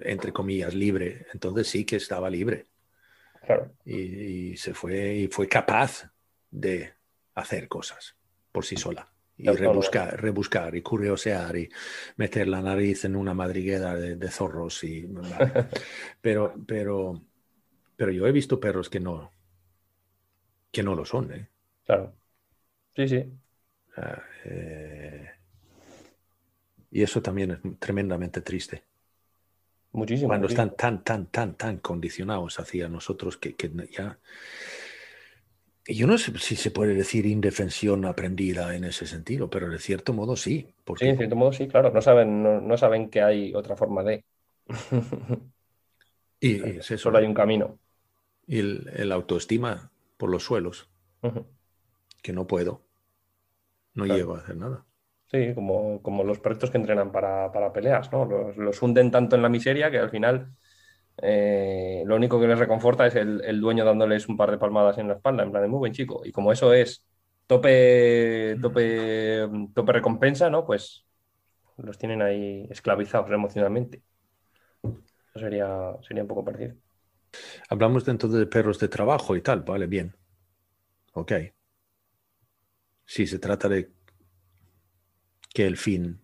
entre 0.02 0.32
comillas, 0.32 0.74
libre, 0.74 1.26
entonces 1.32 1.68
sí 1.68 1.84
que 1.84 1.96
estaba 1.96 2.30
libre. 2.30 2.66
Claro. 3.44 3.70
y, 3.84 4.56
se 4.56 4.74
fue 4.74 5.14
y 5.14 5.28
fue 5.28 5.48
capaz 5.48 6.10
de 6.50 6.94
hacer 7.36 7.68
cosas 7.68 8.16
por 8.50 8.64
sí 8.64 8.76
sola 8.76 9.08
y 9.38 9.48
rebuscar, 9.50 10.20
rebuscar 10.20 10.74
y 10.74 10.82
curiosear 10.82 11.56
y 11.56 11.68
meter 12.16 12.48
la 12.48 12.62
nariz 12.62 13.04
en 13.04 13.16
una 13.16 13.34
madriguera 13.34 13.94
de, 13.94 14.30
zorros 14.30 14.82
y 14.82 15.06
pero 16.20 16.54
pero 16.66 17.22
pero 17.96 18.10
yo 18.12 18.26
he 18.26 18.32
visto 18.32 18.58
perros 18.58 18.88
que 18.88 19.00
no 19.00 19.30
que 20.72 20.82
no 20.82 20.94
lo 20.94 21.04
son 21.04 21.32
¿eh? 21.32 21.48
claro 21.84 22.14
sí 22.94 23.08
sí 23.08 23.24
eh, 24.44 25.30
y 26.90 27.02
eso 27.02 27.20
también 27.20 27.50
es 27.50 27.78
tremendamente 27.78 28.40
triste 28.40 28.84
muchísimo 29.96 30.28
cuando 30.28 30.46
están 30.46 30.76
tan 30.76 31.02
tan 31.02 31.26
tan 31.26 31.54
tan 31.54 31.78
condicionados 31.78 32.60
hacia 32.60 32.88
nosotros 32.88 33.36
que, 33.36 33.54
que 33.54 33.70
ya 33.90 34.18
yo 35.88 36.06
no 36.06 36.18
sé 36.18 36.36
si 36.38 36.56
se 36.56 36.70
puede 36.70 36.94
decir 36.94 37.26
indefensión 37.26 38.04
aprendida 38.06 38.74
en 38.74 38.84
ese 38.84 39.06
sentido, 39.06 39.48
pero 39.48 39.68
de 39.68 39.78
cierto 39.78 40.12
modo 40.12 40.34
sí. 40.36 40.74
Porque... 40.84 41.04
Sí, 41.04 41.10
en 41.10 41.16
cierto 41.16 41.36
modo 41.36 41.52
sí, 41.52 41.68
claro. 41.68 41.92
No 41.92 42.02
saben, 42.02 42.42
no, 42.42 42.76
saben 42.76 43.08
que 43.08 43.22
hay 43.22 43.54
otra 43.54 43.76
forma 43.76 44.02
de. 44.02 44.24
y, 46.40 46.78
eso. 46.78 46.98
Solo 46.98 47.18
hay 47.18 47.26
un 47.26 47.34
camino. 47.34 47.78
Y 48.48 48.58
el, 48.58 49.12
autoestima 49.12 49.90
por 50.16 50.30
los 50.30 50.44
suelos. 50.44 50.88
Que 52.22 52.32
no 52.32 52.46
puedo. 52.46 52.82
No 53.94 54.06
llego 54.06 54.34
a 54.34 54.38
hacer 54.38 54.56
nada. 54.56 54.85
Sí, 55.28 55.54
como, 55.54 56.00
como 56.02 56.22
los 56.22 56.38
proyectos 56.38 56.70
que 56.70 56.78
entrenan 56.78 57.10
para, 57.10 57.72
peleas, 57.72 58.12
¿no? 58.12 58.24
Los, 58.56 58.80
hunden 58.80 59.10
tanto 59.10 59.34
en 59.34 59.42
la 59.42 59.48
miseria 59.48 59.90
que 59.90 59.98
al 59.98 60.10
final 60.10 60.52
eh, 61.20 62.04
lo 62.06 62.14
único 62.14 62.40
que 62.40 62.46
les 62.46 62.58
reconforta 62.58 63.06
es 63.06 63.16
el, 63.16 63.60
dueño 63.60 63.84
dándoles 63.84 64.28
un 64.28 64.36
par 64.36 64.52
de 64.52 64.58
palmadas 64.58 64.98
en 64.98 65.08
la 65.08 65.14
espalda, 65.14 65.42
en 65.42 65.50
plan 65.50 65.62
de 65.62 65.68
muy 65.68 65.78
buen 65.78 65.92
chico. 65.92 66.22
Y 66.24 66.30
como 66.30 66.52
eso 66.52 66.72
es 66.72 67.04
tope, 67.46 68.56
tope, 68.62 69.48
tope 69.74 69.92
recompensa, 69.92 70.48
¿no? 70.48 70.64
Pues 70.64 71.04
los 71.78 71.98
tienen 71.98 72.22
ahí 72.22 72.66
esclavizados 72.70 73.30
emocionalmente. 73.32 74.02
Eso 74.84 75.40
sería, 75.40 75.96
sería 76.02 76.22
un 76.22 76.28
poco 76.28 76.44
parecido. 76.44 76.76
Hablamos 77.68 78.04
dentro 78.04 78.28
de 78.28 78.46
perros 78.46 78.78
de 78.78 78.88
trabajo 78.88 79.34
y 79.34 79.42
tal, 79.42 79.62
vale, 79.62 79.88
bien. 79.88 80.14
Ok. 81.14 81.32
Si 83.04 83.26
se 83.26 83.38
trata 83.38 83.68
de 83.68 83.95
que 85.56 85.66
el 85.66 85.76
fin 85.76 86.20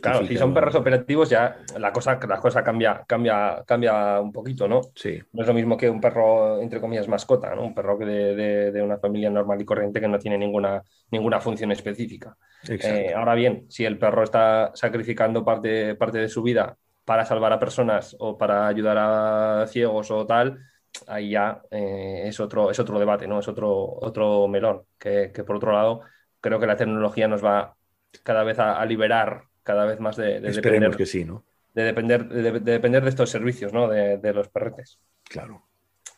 Claro, 0.00 0.26
si 0.26 0.36
son 0.38 0.54
perros 0.54 0.74
operativos 0.76 1.28
ya 1.28 1.58
la 1.78 1.92
cosa, 1.92 2.18
la 2.26 2.38
cosa 2.38 2.64
cambia, 2.64 3.04
cambia, 3.06 3.62
cambia 3.66 4.18
un 4.18 4.32
poquito, 4.32 4.66
¿no? 4.66 4.80
Sí. 4.94 5.20
No 5.32 5.42
es 5.42 5.46
lo 5.46 5.52
mismo 5.52 5.76
que 5.76 5.90
un 5.90 6.00
perro, 6.00 6.58
entre 6.62 6.80
comillas, 6.80 7.06
mascota, 7.06 7.54
¿no? 7.54 7.64
Un 7.64 7.74
perro 7.74 7.98
que 7.98 8.06
de, 8.06 8.82
una 8.82 8.96
familia 8.96 9.28
normal 9.28 9.60
y 9.60 9.64
corriente 9.66 10.00
que 10.00 10.08
no 10.08 10.18
tiene 10.18 10.38
ninguna, 10.38 10.82
ninguna 11.10 11.38
función 11.38 11.70
específica. 11.70 12.34
Eh, 12.66 13.12
ahora 13.14 13.34
bien, 13.34 13.66
si 13.68 13.84
el 13.84 13.98
perro 13.98 14.22
está 14.22 14.70
sacrificando 14.74 15.44
parte, 15.44 15.94
parte 15.96 16.16
de 16.16 16.28
su 16.30 16.42
vida 16.42 16.78
para 17.04 17.26
salvar 17.26 17.52
a 17.52 17.58
personas 17.58 18.16
o 18.18 18.38
para 18.38 18.66
ayudar 18.66 18.96
a 18.98 19.66
ciegos 19.66 20.10
o 20.10 20.24
tal, 20.24 20.60
ahí 21.08 21.30
ya 21.32 21.60
eh, 21.70 22.22
es, 22.24 22.40
otro, 22.40 22.70
es 22.70 22.78
otro 22.78 22.98
debate, 22.98 23.26
¿no? 23.26 23.40
Es 23.40 23.48
otro, 23.48 23.98
otro 24.00 24.48
melón, 24.48 24.84
que, 24.98 25.28
por 25.46 25.56
otro 25.56 25.72
lado 25.72 26.00
creo 26.40 26.58
que 26.58 26.66
la 26.66 26.76
tecnología 26.76 27.28
nos 27.28 27.44
va 27.44 27.74
cada 28.22 28.44
vez 28.44 28.58
a 28.58 28.84
liberar 28.84 29.48
cada 29.64 29.86
vez 29.86 29.98
más 29.98 30.16
de, 30.16 30.40
depender, 30.40 30.94
que 30.94 31.06
sí, 31.06 31.24
¿no? 31.24 31.44
De 31.72 31.82
depender, 31.82 32.28
de, 32.28 32.60
depender 32.60 33.02
de 33.02 33.08
estos 33.08 33.30
servicios, 33.30 33.72
¿no? 33.72 33.88
De, 33.88 34.32
los 34.32 34.48
perretes. 34.48 35.00
Claro, 35.24 35.66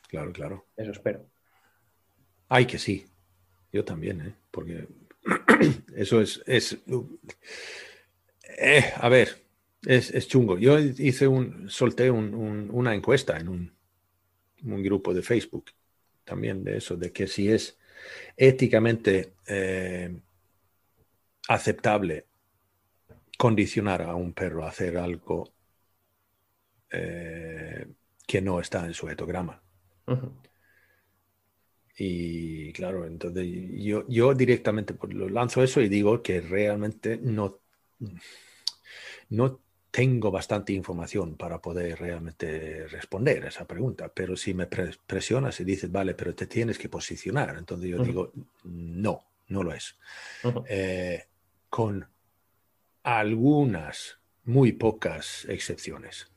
claro, 0.09 0.33
claro. 0.33 0.67
Eso 0.77 0.91
espero. 0.91 1.25
Ay, 2.49 2.67
que 2.67 2.79
sí. 2.79 3.07
Yo 3.73 3.85
también, 3.85 4.21
¿eh? 4.21 4.35
Porque 4.51 4.87
eso 5.95 6.21
es... 6.21 6.43
es 6.47 6.77
eh, 8.59 8.93
a 8.97 9.09
ver, 9.09 9.45
es, 9.87 10.29
chungo. 10.29 10.59
Yo 10.59 10.79
hice 10.79 11.29
un, 11.29 11.71
solté 11.71 12.11
una 12.11 12.95
encuesta 12.95 13.39
en 13.39 13.49
un, 13.49 13.73
grupo 14.83 15.15
de 15.15 15.23
Facebook 15.23 15.67
también 16.25 16.65
de 16.65 16.79
eso, 16.79 16.97
de 16.97 17.13
que 17.13 17.29
si 17.29 17.49
es 17.49 17.79
éticamente 18.37 19.35
eh, 19.47 20.17
aceptable 21.49 22.27
condicionar 23.39 24.03
a 24.03 24.15
un 24.15 24.33
perro 24.33 24.65
a 24.65 24.69
hacer 24.69 24.97
algo 24.97 25.53
eh, 26.91 27.87
que 28.27 28.41
no 28.41 28.61
está 28.61 28.85
en 28.87 28.95
su 28.95 29.09
etograma. 29.09 29.63
Y 31.99 32.73
claro, 32.73 33.07
entonces 33.07 33.47
yo, 33.75 34.07
yo 34.09 34.35
directamente 34.35 34.95
pues, 34.95 35.15
lo 35.15 35.29
lanzo 35.29 35.63
eso 35.63 35.81
y 35.81 35.89
digo 35.89 36.23
que 36.23 36.41
realmente 36.41 37.19
no, 37.23 37.61
no 39.31 39.61
tengo 39.91 40.31
bastante 40.31 40.75
información 40.75 41.37
para 41.37 41.63
poder 41.63 41.99
realmente 41.99 42.87
responder 42.89 43.45
a 43.45 43.49
esa 43.49 43.67
pregunta, 43.67 44.13
pero 44.13 44.37
si 44.37 44.53
me 44.53 44.67
presionas 44.67 45.59
y 45.61 45.65
dices, 45.65 45.91
vale, 45.91 46.15
pero 46.15 46.35
te 46.35 46.47
tienes 46.47 46.77
que 46.77 46.91
posicionar, 46.91 47.57
entonces 47.57 47.89
yo 47.89 47.99
digo, 48.03 48.31
no, 48.65 49.25
no 49.49 49.63
lo 49.63 49.73
es. 49.73 49.97
Eh, 50.69 51.25
con 51.69 52.09
algunas, 53.03 54.19
muy 54.45 54.73
pocas 54.73 55.45
excepciones. 55.49 56.31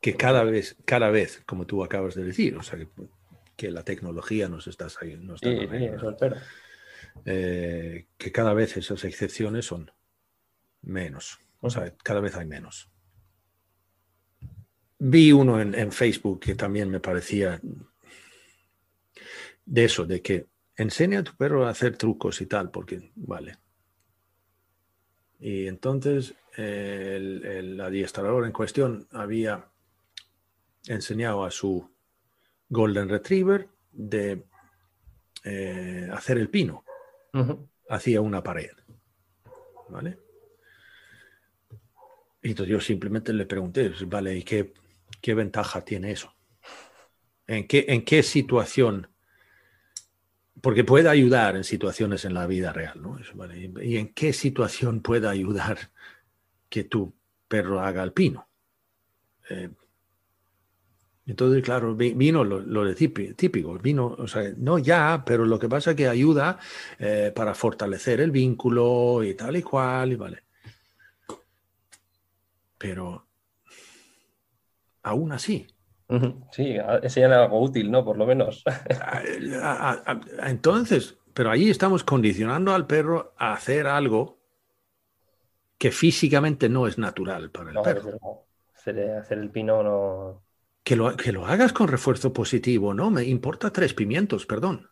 Que 0.00 0.16
cada 0.16 0.44
vez, 0.44 0.76
cada 0.84 1.10
vez, 1.10 1.42
como 1.46 1.66
tú 1.66 1.84
acabas 1.84 2.14
de 2.14 2.24
decir, 2.24 2.56
o 2.56 2.62
sea, 2.62 2.78
que, 3.56 3.70
la 3.70 3.84
tecnología 3.84 4.48
nos 4.48 4.66
está, 4.66 4.88
nos 5.20 5.40
eh, 7.24 8.06
que 8.18 8.32
cada 8.32 8.54
vez 8.54 8.76
esas 8.76 9.04
excepciones 9.04 9.66
son 9.66 9.92
menos, 10.80 11.38
o 11.60 11.70
sea, 11.70 11.94
cada 12.02 12.20
vez 12.20 12.34
hay 12.34 12.46
menos. 12.46 12.90
Vi 14.98 15.30
uno 15.32 15.60
en, 15.60 15.74
en 15.74 15.92
Facebook 15.92 16.40
que 16.40 16.54
también 16.56 16.90
me 16.90 16.98
parecía 16.98 17.60
de 19.64 19.84
eso, 19.84 20.04
de 20.04 20.22
que 20.22 20.51
enseña 20.76 21.20
a 21.20 21.24
tu 21.24 21.36
perro 21.36 21.66
a 21.66 21.70
hacer 21.70 21.96
trucos 21.96 22.40
y 22.40 22.46
tal, 22.46 22.70
porque, 22.70 23.12
vale, 23.14 23.56
y 25.42 25.66
entonces 25.66 26.34
el, 26.56 27.80
adiestrador 27.80 28.46
en 28.46 28.52
cuestión 28.52 29.08
había 29.10 29.68
enseñado 30.86 31.44
a 31.44 31.50
su 31.50 31.90
Golden 32.68 33.08
Retriever 33.08 33.68
de 33.90 34.44
eh, 35.42 36.08
hacer 36.12 36.38
el 36.38 36.48
pino 36.48 36.84
hacia 37.88 38.20
una 38.20 38.40
pared. 38.40 38.70
¿Vale? 39.88 40.16
Y 42.40 42.50
entonces 42.50 42.70
yo 42.70 42.80
simplemente 42.80 43.32
le 43.32 43.44
pregunté, 43.44 43.92
vale, 44.06 44.36
¿y 44.36 44.44
qué, 44.44 44.72
qué 45.20 45.34
ventaja 45.34 45.84
tiene 45.84 46.12
eso? 46.12 46.32
¿En 47.48 47.66
qué, 47.66 47.84
¿En 47.88 48.04
qué 48.04 48.22
situación 48.22 49.08
porque 50.60 50.84
puede 50.84 51.08
ayudar 51.08 51.56
en 51.56 51.64
situaciones 51.64 52.24
en 52.24 52.34
la 52.34 52.46
vida 52.46 52.72
real, 52.72 53.00
¿no? 53.00 53.18
¿Y 53.82 53.96
en 53.96 54.12
qué 54.12 54.32
situación 54.32 55.00
puede 55.00 55.28
ayudar 55.28 55.90
que 56.68 56.84
tu 56.84 57.14
perro 57.48 57.80
haga 57.80 58.02
alpino? 58.02 58.48
Eh, 59.48 59.70
entonces, 61.26 61.62
claro, 61.62 61.94
vino 61.94 62.44
lo, 62.44 62.84
de 62.84 62.94
típico, 62.94 63.78
vino, 63.78 64.06
o 64.06 64.26
sea, 64.26 64.52
no 64.56 64.78
ya, 64.78 65.22
pero 65.24 65.44
lo 65.46 65.58
que 65.58 65.68
pasa 65.68 65.92
es 65.92 65.96
que 65.96 66.08
ayuda 66.08 66.58
eh, 66.98 67.32
para 67.34 67.54
fortalecer 67.54 68.20
el 68.20 68.32
vínculo 68.32 69.22
y 69.22 69.34
tal 69.34 69.56
y 69.56 69.62
cual, 69.62 70.12
y 70.12 70.16
vale. 70.16 70.42
Pero 72.76 73.28
aún 75.04 75.32
así, 75.32 75.66
Sí, 76.50 76.76
enseñan 77.02 77.32
algo 77.32 77.60
útil, 77.60 77.90
¿no? 77.90 78.04
Por 78.04 78.18
lo 78.18 78.26
menos. 78.26 78.64
Entonces, 80.44 81.18
pero 81.32 81.50
ahí 81.50 81.70
estamos 81.70 82.04
condicionando 82.04 82.74
al 82.74 82.86
perro 82.86 83.34
a 83.38 83.54
hacer 83.54 83.86
algo 83.86 84.38
que 85.78 85.90
físicamente 85.90 86.68
no 86.68 86.86
es 86.86 86.98
natural 86.98 87.50
para 87.50 87.70
el 87.70 87.80
perro. 87.82 88.46
Hacer, 88.74 89.38
el 89.38 89.50
pino 89.50 89.82
no. 89.82 90.42
Que 90.82 90.96
lo, 90.96 91.16
que 91.16 91.32
lo 91.32 91.46
hagas 91.46 91.72
con 91.72 91.88
refuerzo 91.88 92.32
positivo, 92.32 92.92
¿no? 92.92 93.10
Me 93.10 93.24
importa 93.24 93.72
tres 93.72 93.94
pimientos, 93.94 94.44
perdón. 94.46 94.90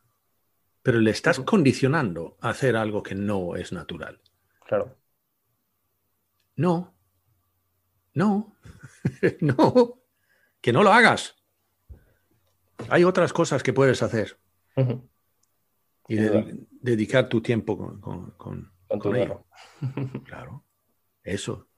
Pero 0.82 1.00
le 1.00 1.10
estás 1.10 1.40
condicionando 1.40 2.38
a 2.40 2.50
hacer 2.50 2.76
algo 2.76 3.02
que 3.02 3.14
no 3.14 3.56
es 3.56 3.72
natural. 3.72 4.20
Claro. 4.66 4.96
No. 6.56 6.94
No. 8.14 8.56
no 9.40 9.99
que 10.60 10.72
no 10.72 10.82
lo 10.82 10.92
hagas. 10.92 11.36
Hay 12.88 13.04
otras 13.04 13.32
cosas 13.32 13.62
que 13.62 13.72
puedes 13.72 14.02
hacer. 14.02 14.38
Y 16.08 16.16
dedicar 16.80 17.28
tu 17.28 17.40
tiempo 17.40 17.76
con, 17.76 18.00
con, 18.36 18.72
con, 18.98 19.16
ello. 19.16 19.44
claro. 20.24 20.64
Eso. 21.22 21.68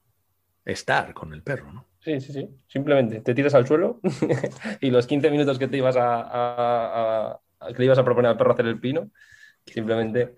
Estar 0.65 1.13
con 1.13 1.33
el 1.33 1.43
perro, 1.43 1.73
¿no? 1.73 1.89
Sí, 2.01 2.21
sí, 2.21 2.33
sí. 2.33 2.49
Simplemente 2.67 3.21
te 3.21 3.35
tiras 3.35 3.55
al 3.55 3.67
suelo 3.67 4.01
y 4.81 4.91
los 4.91 5.07
15 5.07 5.31
minutos 5.31 5.59
que 5.59 5.69
te 5.69 5.77
ibas 5.77 5.97
a, 5.99 7.41
que 7.69 7.79
le 7.79 7.85
ibas 7.85 7.99
a 7.99 8.05
proponer 8.05 8.31
al 8.31 8.37
perro 8.37 8.53
hacer 8.53 8.67
el 8.67 8.81
pino, 8.81 9.11
simplemente. 9.67 10.35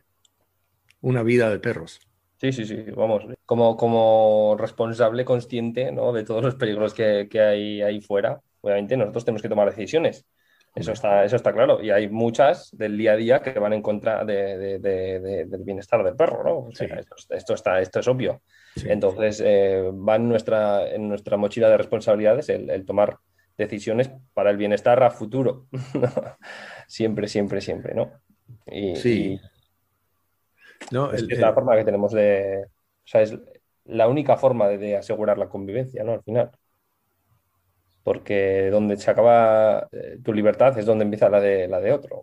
Una 1.01 1.22
vida 1.22 1.51
de 1.51 1.59
perros. 1.59 2.01
Sí, 2.41 2.53
sí, 2.53 2.64
sí, 2.64 2.76
vamos, 2.95 3.24
como, 3.47 3.76
como 3.76 4.57
responsable 4.59 5.24
consciente 5.24 5.93
¿no? 5.93 6.12
de 6.12 6.24
todos 6.24 6.43
los 6.43 6.57
peligros 6.57 6.93
que, 6.93 7.28
hay 7.41 7.80
ahí 7.80 8.01
fuera, 8.01 8.41
obviamente 8.61 8.97
nosotros 8.97 9.24
tenemos 9.24 9.43
que 9.43 9.49
tomar 9.49 9.70
decisiones. 9.70 10.26
Eso 10.74 10.91
está, 10.91 11.24
eso 11.24 11.37
está 11.37 11.53
claro. 11.53 11.80
Y 11.80 11.91
hay 11.91 12.09
muchas 12.09 12.76
del 12.76 12.99
día 12.99 13.12
a 13.12 13.16
día 13.16 13.43
que 13.43 13.57
van 13.61 13.74
en 13.74 13.82
contra 13.82 14.24
del 14.24 14.80
bienestar 15.61 16.03
del 16.03 16.16
perro, 16.16 16.43
¿no? 16.43 16.68
esto, 17.30 17.55
está, 17.55 17.80
esto 17.80 18.01
es 18.01 18.09
obvio. 18.09 18.43
Entonces, 18.85 19.41
eh, 19.45 19.89
va 19.93 20.16
en 20.16 20.28
nuestra, 20.28 20.91
en 20.91 21.09
nuestra 21.09 21.37
mochila 21.37 21.68
de 21.68 21.76
responsabilidades 21.76 22.49
el, 22.49 22.85
tomar 22.85 23.18
decisiones 23.57 24.11
para 24.32 24.51
el 24.51 24.57
bienestar 24.57 25.01
a 25.05 25.11
futuro. 25.11 25.66
siempre, 26.89 27.28
siempre, 27.28 27.61
siempre, 27.61 27.95
¿no? 27.95 28.11
Y, 28.66 28.97
sí. 28.97 29.41
No, 30.91 31.12
es, 31.12 31.26
la 31.39 31.53
forma 31.53 31.76
que 31.76 31.85
tenemos 31.85 32.12
de. 32.12 32.64
O 32.66 33.07
sea, 33.07 33.22
es 33.22 33.37
la 33.85 34.09
única 34.09 34.37
forma 34.37 34.68
de, 34.68 34.97
asegurar 34.97 35.39
la 35.39 35.49
convivencia, 35.49 36.05
¿no? 36.05 36.12
Al 36.12 36.22
final. 36.22 36.51
Porque 38.03 38.68
donde 38.70 38.97
se 38.97 39.11
acaba 39.11 39.89
eh, 39.93 40.18
tu 40.22 40.32
libertad 40.32 40.78
es 40.78 40.87
donde 40.87 41.05
empieza 41.05 41.28
la 41.28 41.41
de, 41.41 41.68
la 41.68 41.80
de 41.80 41.93
otro. 41.93 42.22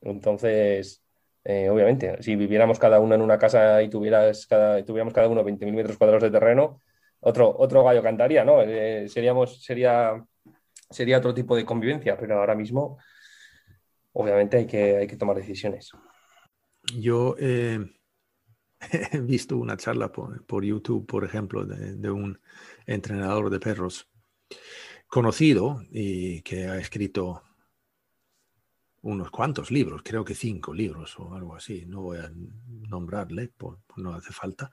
Entonces, 0.00 1.02
eh, 1.44 1.68
obviamente, 1.70 2.22
si 2.22 2.36
viviéramos 2.36 2.78
cada 2.78 2.98
uno 3.00 3.14
en 3.14 3.22
una 3.22 3.38
casa 3.38 3.82
y 3.82 3.88
tuvieras 3.88 4.46
cada, 4.46 4.84
tuviéramos 4.84 5.14
cada 5.14 5.28
uno 5.28 5.44
20.000 5.44 5.72
metros 5.72 5.98
cuadrados 5.98 6.22
de 6.24 6.30
terreno, 6.30 6.80
otro, 7.20 7.54
otro 7.58 7.84
gallo 7.84 8.02
cantaría, 8.02 8.44
¿no? 8.44 8.62
Eh, 8.62 9.08
seríamos, 9.08 9.62
sería, 9.62 10.24
sería 10.90 11.18
otro 11.18 11.34
tipo 11.34 11.56
de 11.56 11.64
convivencia, 11.64 12.16
pero 12.16 12.38
ahora 12.38 12.54
mismo, 12.54 12.98
obviamente, 14.12 14.58
hay 14.58 14.66
que, 14.66 14.96
hay 14.96 15.06
que 15.06 15.16
tomar 15.16 15.36
decisiones. 15.36 15.92
Yo 16.94 17.36
eh, 17.38 17.84
he 19.12 19.18
visto 19.20 19.56
una 19.56 19.76
charla 19.76 20.12
por, 20.12 20.64
YouTube, 20.64 21.06
por 21.06 21.24
ejemplo, 21.24 21.64
de, 21.64 22.10
un 22.10 22.38
entrenador 22.86 23.50
de 23.50 23.60
perros 23.60 24.08
conocido 25.06 25.82
y 25.90 26.42
que 26.42 26.66
ha 26.66 26.78
escrito 26.78 27.42
unos 29.02 29.30
cuantos 29.30 29.70
libros, 29.70 30.02
creo 30.04 30.24
que 30.24 30.34
cinco 30.34 30.74
libros 30.74 31.16
o 31.18 31.32
algo 31.34 31.54
así, 31.54 31.84
no 31.86 32.02
voy 32.02 32.18
a 32.18 32.30
nombrarle, 32.88 33.52
no 33.96 34.14
hace 34.14 34.32
falta, 34.32 34.72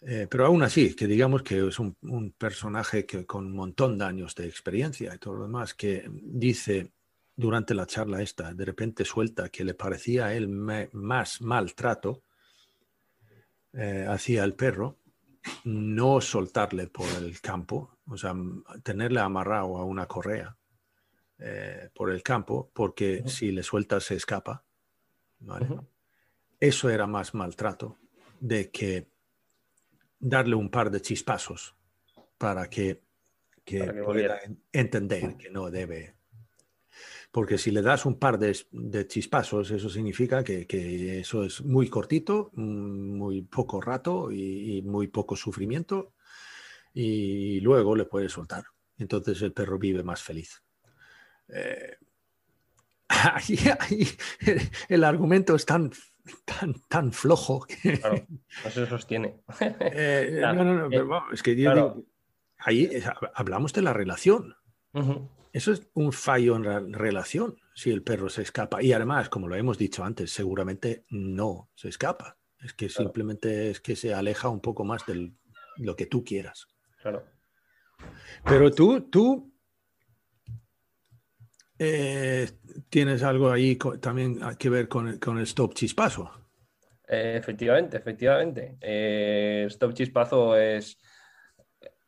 eh, 0.00 0.26
pero 0.30 0.46
aún 0.46 0.62
así, 0.62 0.94
que 0.94 1.06
digamos 1.06 1.42
que 1.42 1.68
es 1.68 1.78
un, 1.78 1.94
personaje 2.38 3.04
que, 3.04 3.26
con 3.26 3.46
un 3.46 3.54
montón 3.54 3.98
de 3.98 4.04
años 4.06 4.34
de 4.34 4.46
experiencia 4.46 5.14
y 5.14 5.18
todo 5.18 5.34
lo 5.34 5.42
demás, 5.42 5.74
que 5.74 6.08
dice 6.10 6.92
durante 7.40 7.74
la 7.74 7.86
charla 7.86 8.20
esta, 8.20 8.52
de 8.52 8.64
repente 8.66 9.04
suelta 9.04 9.48
que 9.48 9.64
le 9.64 9.74
parecía 9.74 10.26
a 10.26 10.34
él 10.34 10.48
más 10.48 11.40
maltrato 11.40 12.22
eh, 13.72 14.04
hacia 14.06 14.44
el 14.44 14.54
perro, 14.54 14.98
no 15.64 16.20
soltarle 16.20 16.88
por 16.88 17.08
el 17.18 17.40
campo, 17.40 17.96
o 18.06 18.16
sea, 18.16 18.34
tenerle 18.82 19.20
amarrado 19.20 19.78
a 19.78 19.84
una 19.84 20.06
correa 20.06 20.54
eh, 21.38 21.88
por 21.94 22.10
el 22.10 22.22
campo, 22.22 22.70
porque 22.74 23.22
si 23.26 23.50
le 23.52 23.62
sueltas 23.62 24.04
se 24.04 24.16
escapa. 24.16 24.62
Eso 26.60 26.90
era 26.90 27.06
más 27.06 27.32
maltrato 27.32 27.96
de 28.38 28.70
que 28.70 29.08
darle 30.18 30.56
un 30.56 30.68
par 30.68 30.90
de 30.90 31.00
chispazos 31.00 31.74
para 32.36 32.68
que, 32.68 33.02
pueda 34.04 34.40
entender 34.72 35.36
que 35.38 35.48
no 35.48 35.70
debe. 35.70 36.19
Porque 37.30 37.58
si 37.58 37.70
le 37.70 37.82
das 37.82 38.06
un 38.06 38.18
par 38.18 38.38
de, 38.38 39.06
chispazos, 39.06 39.70
eso 39.70 39.88
significa 39.88 40.42
que, 40.42 41.20
eso 41.20 41.44
es 41.44 41.62
muy 41.62 41.88
cortito, 41.88 42.50
mm, 42.54 43.16
muy 43.16 43.42
poco 43.42 43.80
rato 43.80 44.32
y, 44.32 44.82
muy 44.82 45.08
poco 45.08 45.36
sufrimiento, 45.36 46.14
y 46.92 47.60
luego 47.60 47.94
le 47.94 48.04
puedes 48.04 48.32
soltar. 48.32 48.64
Entonces 48.98 49.40
el 49.42 49.52
perro 49.52 49.78
vive 49.78 50.02
más 50.02 50.22
feliz. 50.22 50.62
Eh, 51.48 51.96
el 54.88 55.04
argumento 55.04 55.54
es 55.54 55.66
tan 55.66 55.90
tan, 56.44 56.74
tan 56.88 57.12
flojo 57.12 57.66
que... 57.66 57.98
Claro, 57.98 58.26
no 58.64 58.70
se 58.70 58.86
sostiene. 58.86 59.40
Eh, 59.60 60.38
no, 60.40 60.52
no, 60.52 60.74
no, 60.74 60.88
pero 60.88 61.06
vamos, 61.06 61.32
es 61.32 61.42
que 61.42 61.54
digo, 61.54 62.04
ahí 62.58 62.90
hablamos 63.34 63.72
de 63.72 63.82
la 63.82 63.92
relación. 63.92 64.56
Eso 65.52 65.72
es 65.72 65.88
un 65.94 66.12
fallo 66.12 66.56
en 66.56 66.64
la 66.64 66.80
relación, 66.80 67.56
si 67.74 67.90
el 67.90 68.02
perro 68.02 68.28
se 68.28 68.42
escapa. 68.42 68.82
Y 68.82 68.92
además, 68.92 69.28
como 69.28 69.48
lo 69.48 69.56
hemos 69.56 69.78
dicho 69.78 70.04
antes, 70.04 70.30
seguramente 70.30 71.04
no 71.10 71.70
se 71.74 71.88
escapa. 71.88 72.38
Es 72.60 72.72
que 72.74 72.88
simplemente 72.88 73.70
es 73.70 73.80
que 73.80 73.96
se 73.96 74.14
aleja 74.14 74.48
un 74.48 74.60
poco 74.60 74.84
más 74.84 75.06
de 75.06 75.32
lo 75.78 75.96
que 75.96 76.06
tú 76.06 76.24
quieras. 76.24 76.68
Claro. 77.00 77.24
Pero 78.44 78.70
tú, 78.70 79.02
tú 79.10 79.50
eh, 81.82 82.46
¿Tienes 82.90 83.22
algo 83.22 83.50
ahí 83.50 83.78
también 84.00 84.38
que 84.58 84.68
ver 84.68 84.86
con 84.86 85.08
el, 85.08 85.44
Stop 85.44 85.72
Chispazo? 85.72 86.30
Eh, 87.08 87.36
efectivamente, 87.38 87.96
efectivamente. 87.96 88.76
Eh, 88.82 89.64
Stop 89.68 89.94
Chispazo 89.94 90.56
es 90.56 90.98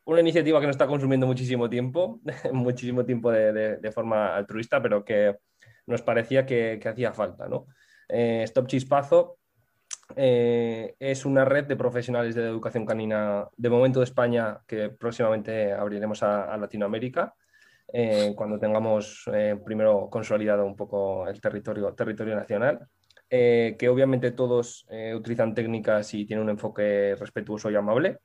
una 0.05 0.21
iniciativa 0.21 0.61
que 0.61 0.67
nos 0.67 0.75
está 0.75 0.87
consumiendo 0.87 1.27
muchísimo 1.27 1.69
tiempo, 1.69 2.21
muchísimo 2.53 3.05
tiempo 3.05 3.31
de, 3.31 3.93
forma 3.93 4.35
altruista, 4.35 4.83
pero 4.83 5.05
que 5.05 5.37
nos 5.87 6.03
parecía 6.03 6.47
que, 6.47 6.81
hacía 6.85 7.13
falta. 7.13 7.49
¿no? 7.49 7.67
Stop 8.09 8.67
Chispazo 8.67 9.39
es 10.15 11.25
una 11.25 11.45
red 11.45 11.65
de 11.65 11.77
profesionales 11.77 12.35
de 12.35 12.43
educación 12.43 12.85
canina 12.85 13.49
de 13.57 13.71
momento 13.71 14.01
de 14.01 14.05
España 14.05 14.59
que 14.67 14.91
próximamente 14.91 15.73
abriremos 15.73 16.23
a 16.23 16.55
Latinoamérica 16.59 17.35
eh, 17.95 18.33
cuando 18.35 18.59
tengamos 18.59 19.25
eh, 19.33 19.55
primero 19.63 20.09
consolidado 20.11 20.65
un 20.65 20.75
poco 20.75 21.29
el 21.29 21.39
territorio, 21.43 21.93
territorio 21.93 22.35
nacional, 22.35 22.89
eh, 23.29 23.77
que 23.79 23.89
obviamente 23.89 24.31
todos 24.33 24.87
utilizan 25.15 25.55
técnicas 25.55 26.15
y 26.15 26.25
tienen 26.25 26.45
un 26.45 26.51
enfoque 26.51 27.15
respetuoso 27.19 27.71
y 27.71 27.77
amable 27.77 28.19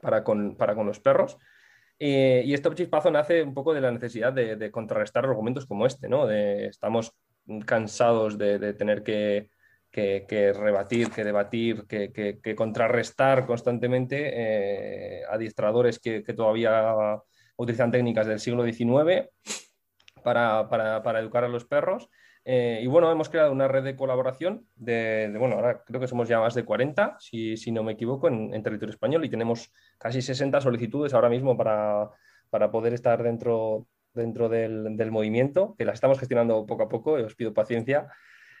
para 0.00 0.24
con, 0.24 0.56
para 0.56 0.74
con 0.74 0.86
los 0.86 1.00
perros. 1.00 1.36
y 1.98 2.52
Stop 2.54 2.74
Chispazo 2.74 3.10
nace 3.10 3.42
un 3.42 3.54
poco 3.54 3.72
de 3.72 3.80
la 3.80 3.90
necesidad 3.90 4.32
de, 4.32 4.70
contrarrestar 4.70 5.24
argumentos 5.24 5.66
como 5.66 5.86
este, 5.86 6.08
¿no? 6.08 6.30
Estamos 6.30 7.16
cansados 7.64 8.36
de, 8.38 8.74
tener 8.74 9.02
que, 9.02 9.50
rebatir, 9.92 11.10
que 11.10 11.24
debatir, 11.24 11.86
que, 11.86 12.54
contrarrestar 12.56 13.46
constantemente 13.46 15.24
adiestradores 15.30 15.98
que, 15.98 16.22
todavía 16.22 16.94
utilizan 17.56 17.90
técnicas 17.90 18.26
del 18.26 18.40
siglo 18.40 18.64
XIX 18.64 19.30
para, 20.22 21.20
educar 21.20 21.44
a 21.44 21.48
los 21.48 21.64
perros. 21.64 22.08
Eh, 22.48 22.78
y 22.80 22.86
bueno, 22.86 23.10
hemos 23.10 23.28
creado 23.28 23.50
una 23.50 23.66
red 23.66 23.82
de 23.82 23.96
colaboración 23.96 24.68
de, 24.76 25.34
bueno, 25.36 25.56
ahora 25.56 25.82
creo 25.84 26.00
que 26.00 26.06
somos 26.06 26.28
ya 26.28 26.38
más 26.38 26.54
de 26.54 26.64
40, 26.64 27.16
si, 27.18 27.56
no 27.72 27.82
me 27.82 27.94
equivoco, 27.94 28.28
en, 28.28 28.62
territorio 28.62 28.92
español 28.92 29.24
y 29.24 29.28
tenemos 29.28 29.72
casi 29.98 30.22
60 30.22 30.60
solicitudes 30.60 31.12
ahora 31.12 31.28
mismo 31.28 31.56
para, 31.56 32.08
poder 32.70 32.94
estar 32.94 33.20
dentro, 33.24 33.88
dentro 34.14 34.48
del, 34.48 35.10
movimiento, 35.10 35.74
que 35.76 35.84
las 35.84 35.94
estamos 35.94 36.20
gestionando 36.20 36.64
poco 36.66 36.84
a 36.84 36.88
poco 36.88 37.18
y 37.18 37.22
os 37.22 37.34
pido 37.34 37.52
paciencia. 37.52 38.06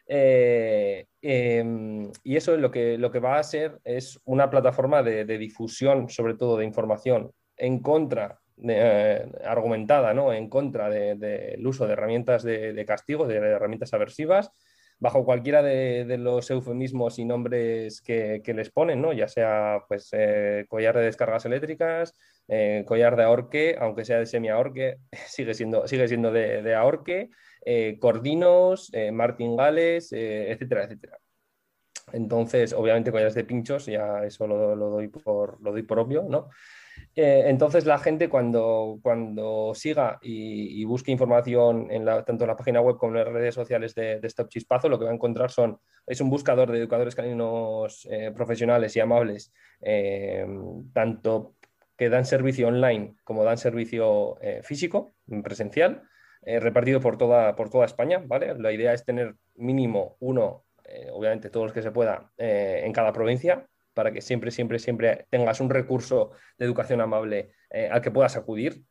Eh, 0.08 1.06
em, 1.22 2.10
y 2.24 2.36
eso 2.36 2.56
lo 2.56 2.72
que, 2.72 2.98
lo 2.98 3.12
que 3.12 3.20
va 3.20 3.38
a 3.38 3.42
ser 3.44 3.78
es 3.84 4.20
una 4.24 4.50
plataforma 4.50 5.04
de, 5.04 5.24
de 5.24 5.38
difusión, 5.38 6.08
sobre 6.08 6.34
todo 6.34 6.56
de 6.56 6.64
información, 6.64 7.30
en 7.56 7.78
contra 7.78 8.40
eh, 8.62 9.30
argumentada 9.44 10.14
¿no? 10.14 10.32
en 10.32 10.48
contra 10.48 10.88
del 10.88 11.66
uso 11.66 11.86
de 11.86 11.92
herramientas 11.92 12.42
de, 12.42 12.84
castigo, 12.86 13.26
de 13.26 13.36
herramientas 13.36 13.92
aversivas, 13.92 14.50
bajo 14.98 15.24
cualquiera 15.26 15.62
de, 15.62 16.16
los 16.18 16.50
eufemismos 16.50 17.18
y 17.18 17.26
nombres 17.26 18.00
que, 18.00 18.42
les 18.46 18.70
ponen, 18.70 19.02
¿no? 19.02 19.12
ya 19.12 19.28
sea 19.28 19.84
pues, 19.88 20.08
eh, 20.12 20.64
collar 20.68 20.96
de 20.96 21.04
descargas 21.04 21.44
eléctricas, 21.44 22.14
eh, 22.48 22.84
collar 22.86 23.16
de 23.16 23.24
ahorque, 23.24 23.76
aunque 23.78 24.06
sea 24.06 24.18
de 24.18 24.26
semi-ahorque, 24.26 24.98
sigue 25.26 25.52
siendo, 25.52 25.86
sigue 25.86 26.08
siendo 26.08 26.32
de, 26.32 26.74
ahorque, 26.74 27.28
cordinos, 28.00 28.90
martingales, 29.12 30.12
etcétera, 30.12 30.84
etcétera. 30.84 31.18
Entonces, 32.12 32.72
obviamente, 32.72 33.10
collares 33.10 33.34
de 33.34 33.44
pinchos, 33.44 33.86
ya 33.86 34.24
eso 34.24 34.46
lo, 34.46 34.76
lo, 34.76 34.90
doy, 34.90 35.08
por, 35.08 35.60
lo 35.60 35.72
doy 35.72 35.82
por 35.82 35.98
obvio, 35.98 36.22
¿no? 36.28 36.50
Eh, 37.18 37.44
entonces 37.46 37.86
la 37.86 37.98
gente 37.98 38.28
cuando, 38.28 38.98
cuando 39.02 39.72
siga 39.74 40.18
y, 40.20 40.84
busque 40.84 41.10
información 41.10 41.90
en 41.90 42.04
tanto 42.04 42.44
en 42.44 42.48
la 42.48 42.56
página 42.56 42.82
web 42.82 42.98
como 42.98 43.12
en 43.12 43.24
las 43.24 43.32
redes 43.32 43.54
sociales 43.54 43.94
de, 43.94 44.20
Stop 44.22 44.50
Chispazo, 44.50 44.90
lo 44.90 44.98
que 44.98 45.06
va 45.06 45.10
a 45.12 45.14
encontrar 45.14 45.50
son, 45.50 45.80
es 46.06 46.20
un 46.20 46.28
buscador 46.28 46.70
de 46.70 46.78
educadores 46.78 47.14
caninos 47.14 48.06
eh, 48.10 48.32
profesionales 48.36 48.94
y 48.96 49.00
amables, 49.00 49.50
eh, 49.80 50.46
tanto 50.92 51.54
que 51.96 52.10
dan 52.10 52.26
servicio 52.26 52.68
online 52.68 53.16
como 53.24 53.44
dan 53.44 53.56
servicio 53.56 54.36
físico, 54.62 55.14
presencial, 55.42 56.02
repartido 56.42 57.00
por 57.00 57.16
toda, 57.16 57.56
por 57.56 57.70
toda 57.70 57.86
España. 57.86 58.22
¿vale? 58.22 58.54
La 58.58 58.70
idea 58.70 58.92
es 58.92 59.06
tener 59.06 59.36
mínimo 59.54 60.18
uno, 60.20 60.66
obviamente 61.12 61.48
todos 61.48 61.66
los 61.66 61.72
que 61.72 61.80
se 61.80 61.92
pueda, 61.92 62.30
en 62.36 62.92
cada 62.92 63.14
provincia 63.14 63.66
para 63.96 64.12
que 64.12 64.20
siempre, 64.20 64.50
siempre, 64.50 64.78
siempre 64.78 65.26
tengas 65.30 65.58
un 65.58 65.70
recurso 65.70 66.32
de 66.58 66.66
educación 66.66 67.00
amable 67.00 67.52
eh, 67.70 67.88
al 67.90 68.02
que 68.02 68.10
puedas 68.10 68.36
acudir. 68.36 68.84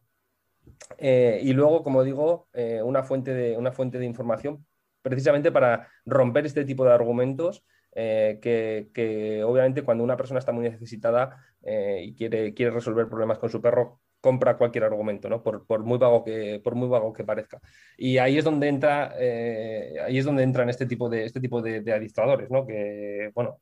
Eh, 0.97 1.41
y 1.43 1.53
luego, 1.53 1.83
como 1.83 2.03
digo, 2.03 2.47
eh, 2.53 2.81
una, 2.81 3.03
fuente 3.03 3.31
de, 3.31 3.55
una 3.55 3.71
fuente 3.71 3.99
de 3.99 4.05
información 4.05 4.65
precisamente 5.03 5.51
para 5.51 5.87
romper 6.07 6.47
este 6.47 6.65
tipo 6.65 6.83
de 6.83 6.91
argumentos 6.91 7.63
que, 7.93 9.43
obviamente 9.45 9.83
cuando 9.83 10.03
una 10.03 10.17
persona 10.17 10.39
está 10.39 10.51
muy 10.51 10.63
necesitada 10.63 11.37
y 11.63 12.13
quiere, 12.15 12.53
quiere 12.53 12.71
resolver 12.71 13.07
problemas 13.07 13.37
con 13.37 13.49
su 13.49 13.61
perro, 13.61 14.01
compra 14.19 14.57
cualquier 14.57 14.83
argumento, 14.85 15.29
¿no? 15.29 15.43
por, 15.43 15.83
muy 15.83 15.99
vago 15.99 16.23
que, 16.23 16.59
por 16.61 16.75
muy 16.75 16.89
vago 16.89 17.13
que 17.13 17.23
parezca. 17.23 17.61
Y 17.95 18.17
ahí 18.17 18.37
es 18.37 18.43
donde 18.43 18.67
entra, 18.67 19.13
ahí 19.13 20.17
es 20.17 20.25
donde 20.25 20.43
entran 20.43 20.67
este 20.69 20.87
tipo 20.87 21.07
de, 21.07 21.25
este 21.25 21.39
tipo 21.39 21.61
de, 21.61 21.81
de 21.81 21.93
administradores, 21.93 22.49
¿no? 22.49 22.65
que, 22.65 23.31
bueno, 23.33 23.59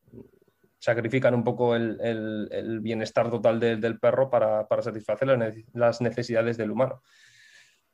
sacrifican 0.83 1.33
un 1.33 1.45
poco 1.45 1.75
el, 1.77 2.79
bienestar 2.81 3.29
total 3.29 3.57
del 3.57 3.99
perro 3.99 4.29
para, 4.29 4.67
satisfacer 4.81 5.29
las 5.73 6.01
necesidades 6.01 6.57
del 6.57 6.71
humano. 6.71 7.01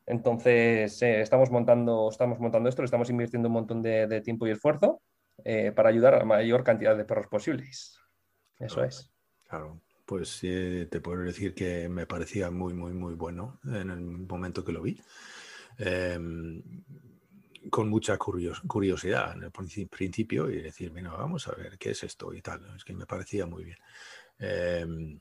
Entonces, 0.08 1.00
eh, 1.04 1.22
estamos, 1.22 1.52
montando, 1.52 2.10
estamos 2.10 2.40
montando 2.40 2.68
esto, 2.68 2.84
estamos 2.84 3.12
invirtiendo 3.12 3.48
un 3.48 3.54
montón 3.54 3.84
de, 3.84 4.22
tiempo 4.22 4.48
y 4.48 4.52
esfuerzo 4.52 5.04
eh, 5.46 5.72
para 5.72 5.90
ayudar 5.90 6.16
a 6.16 6.18
la 6.20 6.26
mayor 6.26 6.64
cantidad 6.64 6.98
de 6.98 7.06
perros 7.06 7.28
posibles. 7.28 8.00
Eso 8.58 8.84
es. 8.84 9.14
Claro, 9.48 9.80
pues 10.06 10.40
eh, 10.42 10.88
te 10.90 11.00
puedo 11.00 11.22
decir 11.22 11.54
que 11.54 11.88
me 11.90 12.08
parecía 12.08 12.50
muy, 12.50 12.74
muy, 12.74 12.94
muy 12.94 13.14
bueno 13.14 13.60
en 13.66 13.92
el 13.92 14.02
momento 14.02 14.66
que 14.66 14.72
lo 14.72 14.82
vi. 14.82 15.00
Con 17.70 17.90
mucha 17.90 18.18
curiosidad 18.18 19.36
en 19.36 19.44
el 19.44 19.52
principio 19.52 20.50
y 20.50 20.62
decir, 20.62 20.92
bueno, 20.92 21.16
vamos 21.18 21.48
a 21.48 21.56
ver 21.56 21.78
qué 21.78 21.92
es 21.92 22.04
esto 22.04 22.34
y 22.34 22.42
tal. 22.42 22.62
Es 22.76 22.84
que 22.84 22.94
me 22.94 23.06
parecía 23.06 23.46
muy 23.46 23.66
bien. 23.66 23.78
Em, 24.40 25.20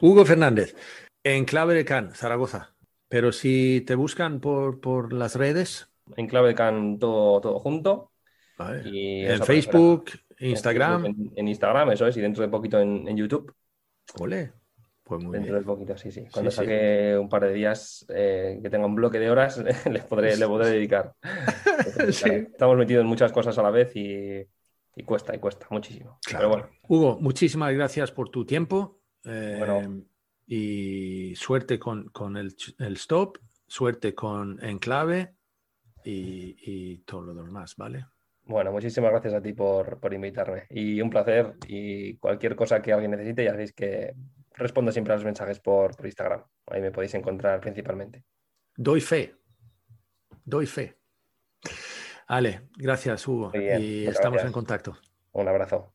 Hugo 0.00 0.24
Fernández, 0.24 0.74
en 1.22 1.44
clave 1.44 1.74
de 1.74 1.84
Can, 1.84 2.14
Zaragoza. 2.14 2.74
Pero 3.08 3.30
si 3.30 3.82
te 3.86 3.94
buscan 3.94 4.40
por, 4.40 4.80
por 4.80 5.12
las 5.12 5.36
redes. 5.36 5.88
En 6.16 6.26
clave 6.26 6.48
de 6.48 6.54
Can 6.54 6.98
todo, 6.98 7.40
todo 7.40 7.60
junto. 7.60 8.12
en 8.58 9.44
Facebook, 9.44 10.10
Instagram. 10.38 11.32
En, 11.36 11.48
Instagram, 11.48 11.92
eso 11.92 12.06
es, 12.06 12.16
y 12.16 12.20
dentro 12.20 12.42
de 12.42 12.48
poquito 12.48 12.80
en, 12.80 13.16
YouTube. 13.16 13.54
Ole. 14.18 14.52
Pues 15.04 15.22
muy 15.22 15.36
dentro 15.36 15.56
de 15.56 15.62
poquito, 15.62 15.96
sí, 15.96 16.10
sí. 16.10 16.26
Cuando 16.32 16.50
saque 16.50 17.18
un 17.18 17.28
par 17.28 17.44
de 17.44 17.52
días 17.52 18.06
eh, 18.08 18.60
que 18.62 18.70
tenga 18.70 18.86
un 18.86 18.94
bloque 18.94 19.18
de 19.18 19.30
horas, 19.30 19.62
les 19.90 20.04
podré, 20.04 20.36
le 20.36 20.46
podré 20.46 20.70
dedicar. 20.70 21.14
Estamos 22.08 22.76
metidos 22.76 23.02
en 23.02 23.08
muchas 23.08 23.32
cosas 23.32 23.58
a 23.58 23.62
la 23.62 23.70
vez 23.70 23.92
y, 23.94 24.46
cuesta, 25.04 25.34
y 25.34 25.38
cuesta 25.38 25.66
muchísimo. 25.70 26.18
Pero 26.30 26.48
bueno. 26.48 26.68
Hugo, 26.88 27.18
muchísimas 27.20 27.74
gracias 27.74 28.12
por 28.12 28.28
tu 28.28 28.44
tiempo. 28.46 29.00
Eh, 29.24 30.02
y 30.46 31.34
suerte 31.36 31.78
con, 31.78 32.36
el, 32.36 32.54
stop, 32.96 33.38
suerte 33.66 34.14
con 34.14 34.62
Enclave 34.64 35.34
y, 36.04 36.56
y 36.58 36.98
todo 36.98 37.32
lo 37.32 37.44
demás, 37.44 37.76
¿vale? 37.76 38.06
Bueno, 38.44 38.72
muchísimas 38.72 39.10
gracias 39.12 39.34
a 39.34 39.40
ti 39.40 39.52
por, 39.52 39.98
invitarme 40.12 40.64
y 40.68 41.00
un 41.00 41.10
placer 41.10 41.54
y 41.68 42.16
cualquier 42.16 42.56
cosa 42.56 42.82
que 42.82 42.92
alguien 42.92 43.12
necesite 43.12 43.44
ya 43.44 43.52
sabéis 43.52 43.72
que 43.72 44.14
respondo 44.62 44.92
siempre 44.92 45.12
a 45.12 45.16
los 45.16 45.24
mensajes 45.24 45.60
por, 45.60 45.94
Instagram. 46.04 46.44
Ahí 46.66 46.80
me 46.80 46.90
podéis 46.90 47.14
encontrar 47.14 47.60
principalmente. 47.60 48.24
Doy 48.76 49.00
fe, 49.00 49.34
doy 50.44 50.66
fe. 50.66 50.98
Ale, 52.26 52.68
gracias 52.76 53.26
Hugo 53.28 53.52
y 53.54 54.06
estamos 54.06 54.42
en 54.42 54.52
contacto. 54.52 54.96
Un 55.32 55.48
abrazo. 55.48 55.94